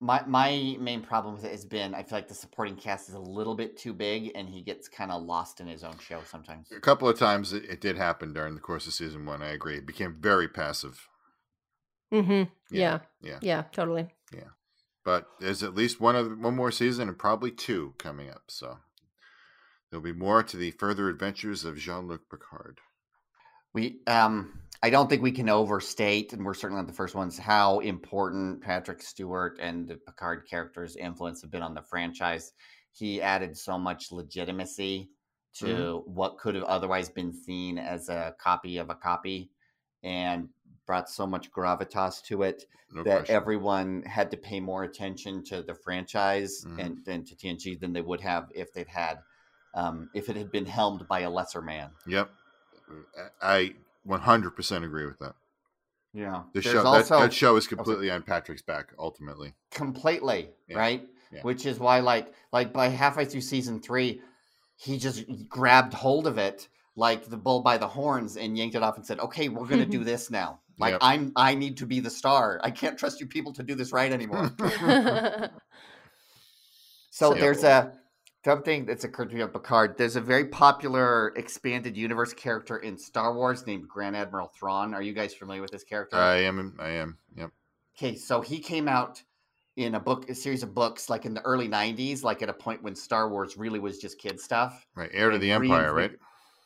my 0.00 0.22
my 0.26 0.76
main 0.78 1.02
problem 1.02 1.34
with 1.34 1.44
it 1.44 1.50
has 1.50 1.64
been 1.64 1.92
I 1.94 2.04
feel 2.04 2.18
like 2.18 2.28
the 2.28 2.34
supporting 2.34 2.76
cast 2.76 3.08
is 3.08 3.16
a 3.16 3.18
little 3.20 3.56
bit 3.56 3.76
too 3.76 3.92
big, 3.92 4.30
and 4.36 4.48
he 4.48 4.62
gets 4.62 4.88
kind 4.88 5.10
of 5.10 5.22
lost 5.24 5.60
in 5.60 5.66
his 5.66 5.82
own 5.82 5.98
show 5.98 6.20
sometimes. 6.24 6.70
a 6.70 6.78
couple 6.80 7.08
of 7.08 7.18
times 7.18 7.52
it, 7.52 7.64
it 7.64 7.80
did 7.80 7.96
happen 7.96 8.32
during 8.32 8.54
the 8.54 8.60
course 8.60 8.86
of 8.86 8.92
season 8.94 9.26
one. 9.26 9.42
I 9.42 9.48
agree. 9.48 9.78
It 9.78 9.86
became 9.86 10.14
very 10.20 10.46
passive. 10.48 11.08
Mm-hmm. 12.12 12.44
Yeah. 12.70 13.00
yeah. 13.20 13.38
yeah, 13.42 13.62
totally. 13.72 14.08
Yeah. 14.32 14.50
But 15.04 15.28
there's 15.40 15.62
at 15.62 15.74
least 15.74 16.00
one 16.00 16.16
other, 16.16 16.34
one 16.34 16.54
more 16.56 16.70
season 16.70 17.08
and 17.08 17.18
probably 17.18 17.50
two 17.50 17.94
coming 17.98 18.30
up. 18.30 18.42
So 18.48 18.78
there'll 19.90 20.02
be 20.02 20.12
more 20.12 20.42
to 20.42 20.56
the 20.56 20.70
further 20.72 21.08
adventures 21.08 21.64
of 21.64 21.78
Jean 21.78 22.06
Luc 22.08 22.22
Picard. 22.30 22.80
We 23.74 24.00
um 24.06 24.60
I 24.82 24.90
don't 24.90 25.10
think 25.10 25.22
we 25.22 25.32
can 25.32 25.48
overstate, 25.48 26.32
and 26.32 26.44
we're 26.44 26.54
certainly 26.54 26.80
not 26.80 26.86
the 26.86 26.94
first 26.94 27.14
ones, 27.16 27.36
how 27.36 27.80
important 27.80 28.62
Patrick 28.62 29.02
Stewart 29.02 29.58
and 29.60 29.88
the 29.88 29.96
Picard 29.96 30.46
character's 30.48 30.94
influence 30.94 31.42
have 31.42 31.50
been 31.50 31.62
on 31.62 31.74
the 31.74 31.82
franchise. 31.82 32.52
He 32.92 33.20
added 33.20 33.56
so 33.56 33.76
much 33.78 34.12
legitimacy 34.12 35.10
to 35.54 35.66
Mm-hmm. 35.66 36.12
what 36.14 36.38
could 36.38 36.54
have 36.54 36.64
otherwise 36.64 37.08
been 37.08 37.32
seen 37.32 37.78
as 37.78 38.08
a 38.08 38.34
copy 38.40 38.78
of 38.78 38.90
a 38.90 38.94
copy 38.94 39.50
and 40.04 40.48
brought 40.88 41.08
so 41.10 41.26
much 41.26 41.52
gravitas 41.52 42.20
to 42.24 42.42
it 42.42 42.64
No 42.92 43.04
that 43.04 43.18
question. 43.18 43.36
everyone 43.36 44.02
had 44.04 44.30
to 44.32 44.36
pay 44.38 44.58
more 44.58 44.82
attention 44.82 45.44
to 45.44 45.62
the 45.62 45.74
franchise 45.74 46.64
Mhm. 46.66 46.78
and, 46.84 47.06
and 47.06 47.26
to 47.28 47.36
TNG 47.36 47.78
than 47.78 47.92
they 47.92 48.00
would 48.00 48.22
have 48.22 48.50
if 48.54 48.72
they'd 48.72 48.88
had 48.88 49.18
um, 49.74 50.08
if 50.14 50.30
it 50.30 50.36
had 50.36 50.50
been 50.50 50.64
helmed 50.66 51.06
by 51.06 51.20
a 51.20 51.30
lesser 51.30 51.60
man. 51.60 51.90
Yep. 52.06 52.30
I 53.42 53.74
100% 54.08 54.82
agree 54.84 55.04
with 55.04 55.18
that. 55.18 55.34
Yeah, 56.14 56.44
The 56.54 56.62
show, 56.62 56.82
also 56.84 57.16
that, 57.16 57.24
that 57.26 57.32
show 57.34 57.56
is 57.56 57.66
completely 57.66 58.10
on 58.10 58.22
Patrick's 58.22 58.62
back, 58.62 58.94
ultimately. 58.98 59.52
completely 59.70 60.50
Yeah. 60.68 60.78
right, 60.78 61.08
Yeah. 61.30 61.42
which 61.42 61.66
is 61.66 61.78
why 61.78 62.00
like 62.00 62.32
like 62.50 62.72
by 62.72 62.88
halfway 62.88 63.26
through 63.26 63.42
season 63.42 63.80
three, 63.82 64.22
he 64.76 64.96
just 64.98 65.24
grabbed 65.50 65.92
hold 65.92 66.26
of 66.26 66.38
it 66.38 66.68
like 66.96 67.26
the 67.26 67.36
bull 67.36 67.60
by 67.60 67.76
the 67.76 67.88
horns 67.88 68.38
and 68.38 68.56
yanked 68.56 68.74
it 68.74 68.82
off 68.82 68.96
and 68.96 69.04
said, 69.06 69.20
"Okay, 69.20 69.50
we're 69.50 69.66
gonna 69.66 69.84
do 69.98 70.02
this 70.02 70.30
now." 70.30 70.60
Like 70.78 70.92
Yep. 70.92 71.00
I'm 71.02 71.32
I 71.36 71.54
need 71.54 71.76
to 71.78 71.86
be 71.86 72.00
the 72.00 72.10
star. 72.10 72.60
I 72.62 72.70
can't 72.70 72.98
trust 72.98 73.20
you 73.20 73.26
people 73.26 73.52
to 73.54 73.62
do 73.62 73.74
this 73.74 73.92
right 73.92 74.12
anymore. 74.12 74.54
So 77.18 77.34
there's 77.34 77.64
a 77.64 77.94
something 78.44 78.86
that's 78.86 79.02
occurred 79.02 79.30
to 79.30 79.34
me 79.34 79.42
on 79.42 79.48
Picard. 79.48 79.98
There's 79.98 80.14
a 80.14 80.20
very 80.20 80.46
popular 80.46 81.32
expanded 81.34 81.96
universe 81.96 82.32
character 82.32 82.78
in 82.78 82.96
Star 82.96 83.34
Wars 83.34 83.66
named 83.66 83.88
Grand 83.88 84.16
Admiral 84.16 84.52
Thrawn. 84.56 84.94
Are 84.94 85.02
you 85.02 85.12
guys 85.12 85.34
familiar 85.34 85.60
with 85.60 85.72
this 85.72 85.82
character? 85.82 86.16
I 86.16 86.36
am. 86.36 86.76
I 86.78 86.90
am. 86.90 87.18
Yep. 87.36 87.50
Okay, 87.98 88.14
so 88.14 88.40
he 88.40 88.60
came 88.60 88.86
out 88.86 89.20
in 89.76 89.96
a 89.96 90.00
book, 90.00 90.30
a 90.30 90.34
series 90.34 90.62
of 90.62 90.74
books, 90.74 91.10
like 91.10 91.24
in 91.24 91.34
the 91.34 91.42
early 91.42 91.68
'90s, 91.68 92.22
like 92.22 92.40
at 92.40 92.48
a 92.48 92.54
point 92.54 92.84
when 92.84 92.94
Star 92.94 93.28
Wars 93.28 93.56
really 93.56 93.80
was 93.80 93.98
just 93.98 94.16
kid 94.18 94.38
stuff. 94.38 94.86
Right. 94.94 95.10
Heir 95.12 95.30
to 95.30 95.38
the 95.38 95.50
Empire, 95.50 95.92
right? 95.92 96.12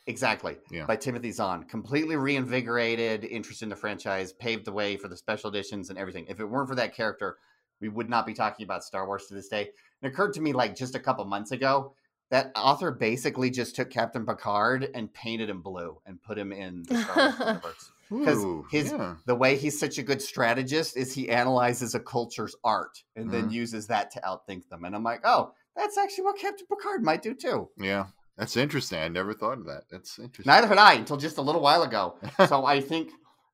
Exactly. 0.07 0.57
Yeah. 0.71 0.87
By 0.87 0.97
Timothy 0.97 1.31
Zahn, 1.31 1.65
completely 1.65 2.17
reinvigorated 2.17 3.25
interest 3.25 3.63
in 3.63 3.69
the 3.69 3.77
franchise, 3.77 4.33
paved 4.33 4.65
the 4.65 4.73
way 4.73 4.97
for 4.97 5.09
the 5.09 5.17
special 5.17 5.51
editions 5.51 5.91
and 5.91 5.99
everything. 5.99 6.27
If 6.29 6.41
it 6.41 6.45
weren't 6.45 6.69
for 6.69 6.75
that 6.75 6.95
character, 6.95 7.37
we 7.81 7.89
would 7.89 8.09
not 8.11 8.27
be 8.27 8.35
talking 8.35 8.65
about 8.65 8.85
Star 8.85 9.07
Wars 9.07 9.27
to 9.27 9.35
this 9.35 9.49
day. 9.49 9.71
It 10.03 10.07
occurred 10.07 10.33
to 10.35 10.41
me 10.41 10.53
like 10.53 10.75
just 10.77 10.95
a 10.95 11.01
couple 11.01 11.25
months 11.25 11.53
ago 11.53 11.95
that 12.31 12.51
author 12.57 12.91
basically 12.91 13.51
just 13.51 13.77
took 13.77 13.91
Captain 13.91 14.25
Picard 14.25 14.89
and 14.95 15.13
painted 15.13 15.51
him 15.51 15.61
blue 15.61 16.01
and 16.07 16.21
put 16.23 16.39
him 16.39 16.51
in 16.51 16.83
the 16.89 16.97
Star 17.03 17.17
Wars 17.17 17.39
universe. 17.41 17.91
Because 18.11 18.65
his 18.71 18.93
yeah. 18.93 19.15
the 19.27 19.35
way 19.35 19.57
he's 19.57 19.79
such 19.79 19.99
a 19.99 20.03
good 20.03 20.21
strategist 20.21 20.97
is 20.97 21.15
he 21.15 21.29
analyzes 21.31 21.95
a 21.95 22.01
culture's 22.01 22.55
art 22.65 23.03
and 23.17 23.31
then 23.31 23.49
Mhm. 23.49 23.53
uses 23.53 23.87
that 23.87 24.11
to 24.13 24.21
outthink 24.21 24.69
them. 24.69 24.85
And 24.85 24.95
I'm 24.95 25.03
like, 25.05 25.21
oh, 25.25 25.53
that's 25.77 25.97
actually 25.97 26.25
what 26.25 26.39
Captain 26.39 26.67
Picard 26.67 27.03
might 27.03 27.23
do 27.23 27.35
too. 27.35 27.69
Yeah. 27.79 28.07
That's 28.37 28.57
interesting. 28.57 28.99
I 28.99 29.09
never 29.09 29.35
thought 29.35 29.59
of 29.59 29.67
that. 29.67 29.85
That's 29.91 30.19
interesting. 30.19 30.51
Neither 30.51 30.67
had 30.67 30.79
I 30.79 30.95
until 30.95 31.17
just 31.17 31.39
a 31.39 31.43
little 31.43 31.61
while 31.61 31.83
ago. 31.83 32.17
so 32.49 32.65
I 32.65 32.81
think 32.81 33.11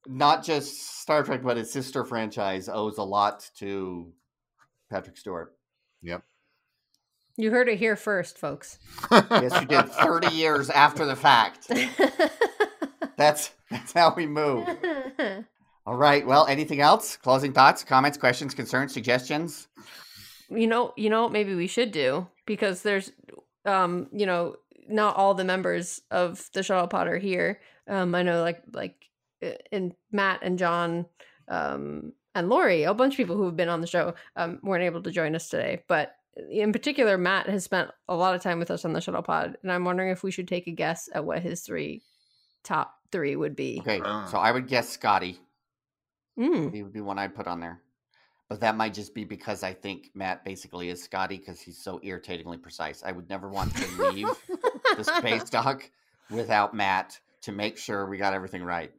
not 0.06 0.44
just 0.44 1.00
Star 1.00 1.22
Trek, 1.22 1.42
but 1.42 1.58
its 1.58 1.72
sister 1.72 2.04
franchise 2.04 2.68
owes 2.68 2.98
a 2.98 3.02
lot 3.02 3.48
to 3.58 4.12
Patrick 4.90 5.16
Stewart. 5.16 5.54
Yep. 6.02 6.22
You 7.36 7.50
heard 7.50 7.68
it 7.68 7.78
here 7.78 7.96
first, 7.96 8.38
folks. 8.38 8.78
Yes, 9.12 9.60
you 9.60 9.66
did. 9.66 9.88
Thirty 9.90 10.34
years 10.34 10.70
after 10.70 11.04
the 11.04 11.14
fact. 11.14 11.70
That's 13.16 13.50
that's 13.68 13.92
how 13.92 14.14
we 14.14 14.26
move. 14.26 14.68
All 15.86 15.96
right. 15.96 16.24
Well, 16.24 16.46
anything 16.46 16.80
else? 16.80 17.16
Closing 17.16 17.52
thoughts, 17.52 17.82
comments, 17.82 18.16
questions, 18.16 18.54
concerns, 18.54 18.92
suggestions? 18.92 19.66
you 20.50 20.66
know, 20.66 20.92
you 20.96 21.10
know, 21.10 21.28
maybe 21.28 21.54
we 21.54 21.66
should 21.66 21.92
do 21.92 22.26
because 22.46 22.82
there's, 22.82 23.12
um, 23.64 24.08
you 24.12 24.26
know, 24.26 24.56
not 24.88 25.16
all 25.16 25.34
the 25.34 25.44
members 25.44 26.00
of 26.10 26.48
the 26.52 26.62
Shuttle 26.62 26.88
Pod 26.88 27.08
are 27.08 27.18
here. 27.18 27.60
Um, 27.86 28.14
I 28.14 28.22
know, 28.22 28.42
like, 28.42 28.62
like, 28.72 28.96
uh, 29.42 29.52
and 29.72 29.94
Matt 30.12 30.40
and 30.42 30.58
John, 30.58 31.06
um, 31.48 32.12
and 32.34 32.48
Lori, 32.48 32.84
a 32.84 32.94
bunch 32.94 33.14
of 33.14 33.16
people 33.16 33.36
who 33.36 33.46
have 33.46 33.56
been 33.56 33.68
on 33.68 33.80
the 33.80 33.86
show, 33.86 34.14
um, 34.36 34.60
weren't 34.62 34.84
able 34.84 35.02
to 35.02 35.10
join 35.10 35.34
us 35.34 35.48
today. 35.48 35.82
But 35.88 36.14
in 36.50 36.72
particular, 36.72 37.18
Matt 37.18 37.48
has 37.48 37.64
spent 37.64 37.90
a 38.08 38.14
lot 38.14 38.34
of 38.34 38.42
time 38.42 38.58
with 38.58 38.70
us 38.70 38.84
on 38.84 38.92
the 38.92 39.00
Shuttle 39.00 39.22
Pod, 39.22 39.56
and 39.62 39.72
I'm 39.72 39.84
wondering 39.84 40.10
if 40.10 40.22
we 40.22 40.30
should 40.30 40.48
take 40.48 40.66
a 40.66 40.72
guess 40.72 41.08
at 41.12 41.24
what 41.24 41.42
his 41.42 41.62
three 41.62 42.02
top 42.62 42.94
three 43.10 43.36
would 43.36 43.56
be. 43.56 43.78
Okay. 43.80 44.00
Ah. 44.04 44.26
So 44.26 44.38
I 44.38 44.52
would 44.52 44.68
guess 44.68 44.88
Scotty. 44.88 45.40
Mm. 46.38 46.72
He 46.72 46.82
would 46.82 46.92
be 46.92 47.00
one 47.00 47.18
I'd 47.18 47.34
put 47.34 47.46
on 47.46 47.60
there. 47.60 47.80
But 48.48 48.60
that 48.60 48.76
might 48.76 48.94
just 48.94 49.14
be 49.14 49.24
because 49.24 49.62
I 49.62 49.74
think 49.74 50.10
Matt 50.14 50.42
basically 50.44 50.88
is 50.88 51.02
Scotty 51.02 51.36
because 51.36 51.60
he's 51.60 51.76
so 51.82 52.00
irritatingly 52.02 52.56
precise. 52.56 53.02
I 53.04 53.12
would 53.12 53.28
never 53.28 53.48
want 53.50 53.74
to 53.76 54.02
leave 54.10 54.28
the 54.96 55.04
space 55.04 55.44
dock 55.50 55.90
without 56.30 56.72
Matt 56.74 57.18
to 57.42 57.52
make 57.52 57.76
sure 57.76 58.06
we 58.06 58.16
got 58.16 58.32
everything 58.32 58.62
right. 58.62 58.90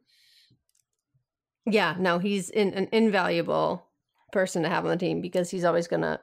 Yeah, 1.66 1.96
no, 1.98 2.18
he's 2.18 2.48
in, 2.48 2.72
an 2.74 2.88
invaluable 2.92 3.86
person 4.32 4.62
to 4.62 4.68
have 4.68 4.84
on 4.84 4.90
the 4.92 4.96
team 4.96 5.20
because 5.20 5.50
he's 5.50 5.64
always 5.64 5.88
gonna 5.88 6.20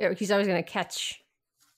er, 0.00 0.12
he's 0.14 0.30
always 0.30 0.46
gonna 0.46 0.62
catch 0.62 1.20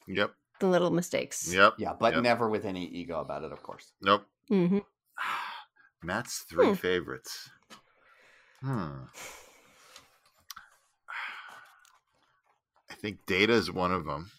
Yep. 0.07 0.35
the 0.61 0.67
little 0.69 0.91
mistakes. 0.91 1.53
Yep. 1.53 1.75
Yeah, 1.79 1.95
but 1.99 2.13
Yep. 2.15 2.23
never 2.23 2.49
with 2.51 2.67
any 2.67 2.85
ego 2.87 3.21
about 3.21 3.43
it, 3.43 3.53
of 3.53 3.63
course. 3.63 3.93
Nope. 4.03 4.27
hmm 4.49 4.79
Matt's 6.03 6.41
three 6.41 6.69
Hmm. 6.69 6.75
favorites. 6.75 7.51
Hmm. 8.61 9.05
Think 13.05 13.27
Data 13.27 13.53
is 13.53 13.71
one 13.71 13.93
of 13.93 14.07
them. 14.07 14.31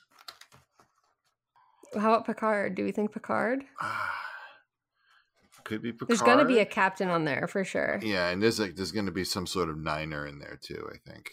How 1.93 2.13
about 2.13 2.25
Picard? 2.25 2.73
Do 2.73 2.83
we 2.83 2.91
think 2.91 3.13
Picard? 3.13 3.63
Could 5.63 5.83
be 5.83 5.91
Picard. 5.91 6.09
There's 6.09 6.21
gonna 6.21 6.45
be 6.45 6.59
a 6.59 6.65
captain 6.65 7.09
on 7.09 7.25
there 7.25 7.47
for 7.47 7.63
sure. 7.63 7.99
yeah, 8.01 8.29
and 8.29 8.41
there's 8.41 8.59
like 8.59 8.75
there's 8.75 8.91
gonna 8.91 9.11
be 9.11 9.23
some 9.23 9.45
sort 9.47 9.69
of 9.69 9.77
niner 9.77 10.25
in 10.25 10.39
there 10.39 10.59
too. 10.61 10.89
I 10.91 11.09
think. 11.09 11.29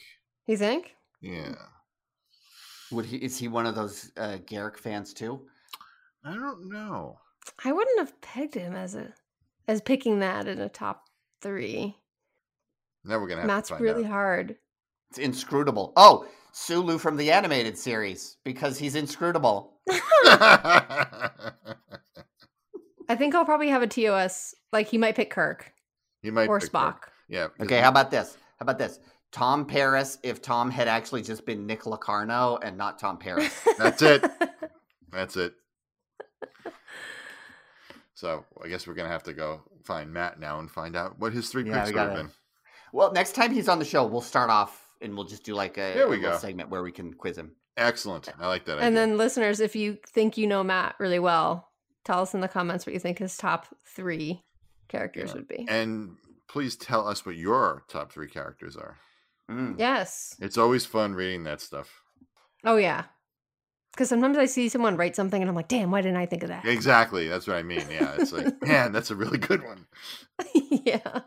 You 0.47 0.57
think? 0.57 0.95
Yeah. 1.21 1.55
Would 2.91 3.07
he? 3.07 3.17
Is 3.17 3.39
he 3.39 3.49
one 3.49 3.67
of 3.67 3.75
those 3.75 4.11
uh, 4.17 4.39
Garrick 4.47 4.79
fans 4.79 5.15
too? 5.15 5.47
I 6.25 6.35
don't 6.35 6.71
know. 6.71 7.19
I 7.65 7.73
wouldn't 7.73 7.99
have 7.99 8.21
pegged 8.21 8.55
him 8.55 8.75
as 8.75 8.95
a 8.95 9.13
as 9.69 9.81
picking 9.81 10.21
that 10.21 10.49
in 10.49 10.61
a 10.61 10.69
top 10.69 11.05
three. 11.41 11.97
Now 13.05 13.19
we're 13.19 13.29
gonna 13.29 13.41
have 13.41 13.49
Matt's 13.49 13.69
to 13.69 13.75
find 13.75 13.85
really 13.85 14.05
out. 14.05 14.11
hard. 14.11 14.57
It's 15.11 15.19
inscrutable. 15.19 15.93
Oh, 15.97 16.27
Sulu 16.53 16.99
from 16.99 17.17
the 17.17 17.33
animated 17.33 17.79
series 17.79 18.37
because 18.45 18.79
he's 18.79 18.95
inscrutable. 18.95 19.79
I 20.25 21.31
think 23.17 23.35
I'll 23.35 23.45
probably 23.45 23.69
have 23.69 23.83
a 23.83 23.87
TOS. 23.87 24.55
Like 24.73 24.89
he 24.89 24.99
might 24.99 25.17
pick 25.17 25.31
Kirk 25.31 25.73
he 26.23 26.31
might 26.31 26.49
or 26.49 26.61
pick 26.61 26.71
Spock. 26.71 27.01
Kirk. 27.01 27.13
Yeah. 27.29 27.49
Okay, 27.61 27.81
how 27.81 27.89
about 27.89 28.11
this? 28.11 28.37
How 28.59 28.65
about 28.65 28.79
this? 28.79 29.01
Tom 29.33 29.65
Paris, 29.65 30.19
if 30.23 30.43
Tom 30.43 30.71
had 30.71 30.89
actually 30.89 31.23
just 31.23 31.47
been 31.47 31.67
Nick 31.67 31.87
Locarno 31.87 32.59
and 32.63 32.77
not 32.77 32.99
Tom 32.99 33.19
Paris. 33.19 33.53
That's 33.79 34.03
it. 34.03 34.25
That's 35.11 35.37
it. 35.37 35.55
So 38.15 38.45
I 38.63 38.69
guess 38.69 38.87
we're 38.87 38.95
gonna 38.95 39.09
have 39.09 39.25
to 39.25 39.33
go 39.33 39.63
find 39.85 40.13
Matt 40.13 40.39
now 40.39 40.61
and 40.61 40.71
find 40.71 40.95
out 40.95 41.19
what 41.19 41.33
his 41.33 41.49
three 41.49 41.67
Yeah, 41.67 41.81
picks 41.81 41.93
we 41.93 41.99
would 41.99 42.09
have 42.09 42.17
been. 42.17 42.31
well, 42.93 43.13
next 43.13 43.35
time 43.35 43.53
he's 43.53 43.69
on 43.69 43.79
the 43.79 43.85
show, 43.85 44.07
we'll 44.07 44.21
start 44.21 44.49
off 44.49 44.82
and 45.03 45.15
we'll 45.17 45.27
just 45.27 45.45
do 45.45 45.55
like 45.55 45.77
a, 45.79 45.93
There 45.95 46.07
a 46.07 46.09
we 46.09 46.17
little 46.17 46.33
go. 46.33 46.39
segment 46.39 46.71
where 46.71 46.83
we 46.83 46.93
can 46.93 47.13
quiz 47.15 47.37
him. 47.37 47.53
Excellent. 47.77 48.29
I 48.39 48.47
like 48.49 48.65
that. 48.67 48.75
And 48.79 48.85
idea. 48.87 48.95
then, 49.01 49.17
listeners, 49.17 49.61
if 49.61 49.75
you 49.75 49.99
think 50.07 50.37
you 50.37 50.47
know 50.47 50.63
Matt 50.63 50.95
really 50.99 51.19
well, 51.19 51.69
tell 52.05 52.21
us 52.21 52.35
in 52.35 52.41
the 52.41 52.49
comments 52.49 52.87
what 52.87 52.93
you 52.93 52.99
think 53.01 53.19
his 53.19 53.37
top 53.37 53.67
three 53.87 54.43
characters 54.89 55.31
Yeah. 55.31 55.35
would 55.37 55.49
be. 55.49 55.67
and 55.69 56.17
please 56.49 56.77
tell 56.77 57.09
us 57.09 57.25
what 57.25 57.35
your 57.37 57.85
top 57.89 58.13
three 58.13 58.29
characters 58.29 58.77
are. 58.77 58.99
Mm. 59.51 59.79
yes. 59.79 60.37
It's 60.41 60.59
always 60.59 60.85
fun 60.87 61.15
reading 61.15 61.45
that 61.45 61.61
stuff. 61.63 62.03
Oh, 62.65 62.77
yeah. 62.77 63.05
Because 63.93 64.09
sometimes 64.09 64.37
I 64.39 64.45
see 64.47 64.69
someone 64.69 64.97
write 64.97 65.17
something 65.17 65.41
and 65.43 65.49
I'm 65.49 65.55
like, 65.55 65.69
damn, 65.69 65.91
why 65.91 66.01
didn't 66.03 66.17
I 66.19 66.27
think 66.27 66.43
of 66.43 66.49
that? 66.51 66.65
Exactly. 66.67 67.27
That's 67.29 67.47
what 67.47 67.57
I 67.57 67.63
mean. 67.63 67.85
Yeah. 67.91 68.15
It's 68.19 68.33
like, 68.33 68.55
man, 68.67 68.93
that's 68.93 69.11
a 69.11 69.17
really 69.17 69.39
good 69.39 69.63
one. 69.65 69.87
yeah. 70.71 71.21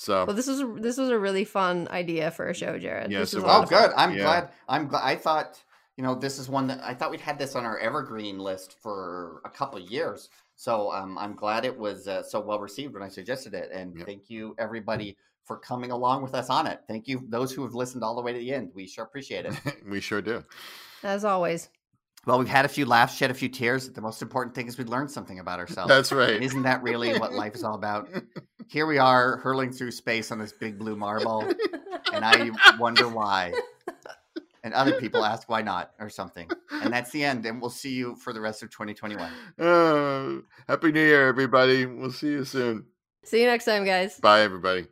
So 0.00 0.24
Well, 0.24 0.34
this 0.34 0.46
was 0.46 0.60
a, 0.62 0.66
this 0.78 0.96
was 0.96 1.10
a 1.10 1.18
really 1.18 1.44
fun 1.44 1.86
idea 1.90 2.30
for 2.30 2.48
a 2.48 2.54
show, 2.54 2.78
Jared. 2.78 3.12
Yes, 3.12 3.32
this 3.32 3.34
was 3.34 3.44
it 3.44 3.46
a 3.48 3.50
Oh, 3.50 3.66
good. 3.66 3.92
I'm 3.94 4.14
Yeah. 4.14 4.22
glad. 4.22 4.48
I'm 4.66 4.88
glad. 4.88 5.02
I 5.04 5.14
thought, 5.14 5.62
you 5.98 6.02
know, 6.02 6.14
this 6.14 6.38
is 6.38 6.48
one 6.48 6.68
that 6.68 6.80
I 6.82 6.94
thought 6.94 7.10
we'd 7.10 7.20
had 7.20 7.38
this 7.38 7.54
on 7.54 7.66
our 7.66 7.78
evergreen 7.78 8.38
list 8.38 8.76
for 8.80 9.42
a 9.44 9.50
couple 9.50 9.78
of 9.78 9.90
years. 9.90 10.30
So 10.56 10.90
um, 10.90 11.18
I'm 11.18 11.34
glad 11.36 11.66
it 11.66 11.78
was 11.78 12.08
uh, 12.08 12.22
so 12.22 12.40
well 12.40 12.60
received 12.60 12.94
when 12.94 13.02
I 13.02 13.08
suggested 13.08 13.52
it. 13.52 13.70
And 13.74 13.94
Yep. 13.94 14.06
thank 14.06 14.30
you, 14.30 14.54
everybody, 14.58 15.18
for 15.44 15.58
coming 15.58 15.90
along 15.90 16.22
with 16.22 16.34
us 16.34 16.48
on 16.48 16.66
it. 16.66 16.80
Thank 16.88 17.06
you, 17.06 17.22
those 17.28 17.52
who 17.52 17.62
have 17.64 17.74
listened 17.74 18.02
all 18.02 18.16
the 18.16 18.22
way 18.22 18.32
to 18.32 18.38
the 18.38 18.54
end. 18.54 18.70
We 18.74 18.86
sure 18.86 19.04
appreciate 19.04 19.44
it. 19.44 19.54
we 19.86 20.00
sure 20.00 20.22
do. 20.22 20.42
As 21.02 21.26
always. 21.26 21.68
Well, 22.26 22.38
we've 22.38 22.48
had 22.48 22.64
a 22.64 22.68
few 22.68 22.84
laughs, 22.84 23.16
shed 23.16 23.30
a 23.30 23.34
few 23.34 23.48
tears. 23.48 23.88
The 23.88 24.00
most 24.00 24.20
important 24.22 24.54
thing 24.54 24.66
is 24.66 24.76
we 24.76 24.84
learned 24.84 25.10
something 25.10 25.38
about 25.38 25.58
ourselves. 25.58 25.88
That's 25.88 26.10
And 26.10 26.20
right. 26.20 26.42
Isn't 26.42 26.62
that 26.62 26.82
really 26.82 27.18
what 27.18 27.32
life 27.32 27.54
is 27.54 27.64
all 27.64 27.74
about? 27.74 28.08
Here 28.68 28.86
we 28.86 28.98
are 28.98 29.38
hurling 29.38 29.72
through 29.72 29.90
space 29.92 30.30
on 30.30 30.38
this 30.38 30.52
big 30.52 30.78
blue 30.78 30.96
marble, 30.96 31.42
and 32.12 32.24
I 32.24 32.50
wonder 32.78 33.08
why. 33.08 33.52
And 34.62 34.74
other 34.74 35.00
people 35.00 35.24
ask 35.24 35.48
why 35.48 35.62
not 35.62 35.92
or 35.98 36.10
something. 36.10 36.48
And 36.70 36.92
that's 36.92 37.10
the 37.10 37.24
end. 37.24 37.46
And 37.46 37.60
we'll 37.62 37.70
see 37.70 37.94
you 37.94 38.14
for 38.16 38.34
the 38.34 38.40
rest 38.42 38.62
of 38.62 38.70
2021. 38.70 39.30
Uh, 39.58 40.42
Happy 40.68 40.92
New 40.92 41.00
Year, 41.00 41.28
everybody. 41.28 41.86
We'll 41.86 42.12
see 42.12 42.28
you 42.28 42.44
soon. 42.44 42.84
See 43.24 43.40
you 43.40 43.46
next 43.46 43.64
time, 43.64 43.84
guys. 43.86 44.20
Bye, 44.20 44.42
everybody. 44.42 44.86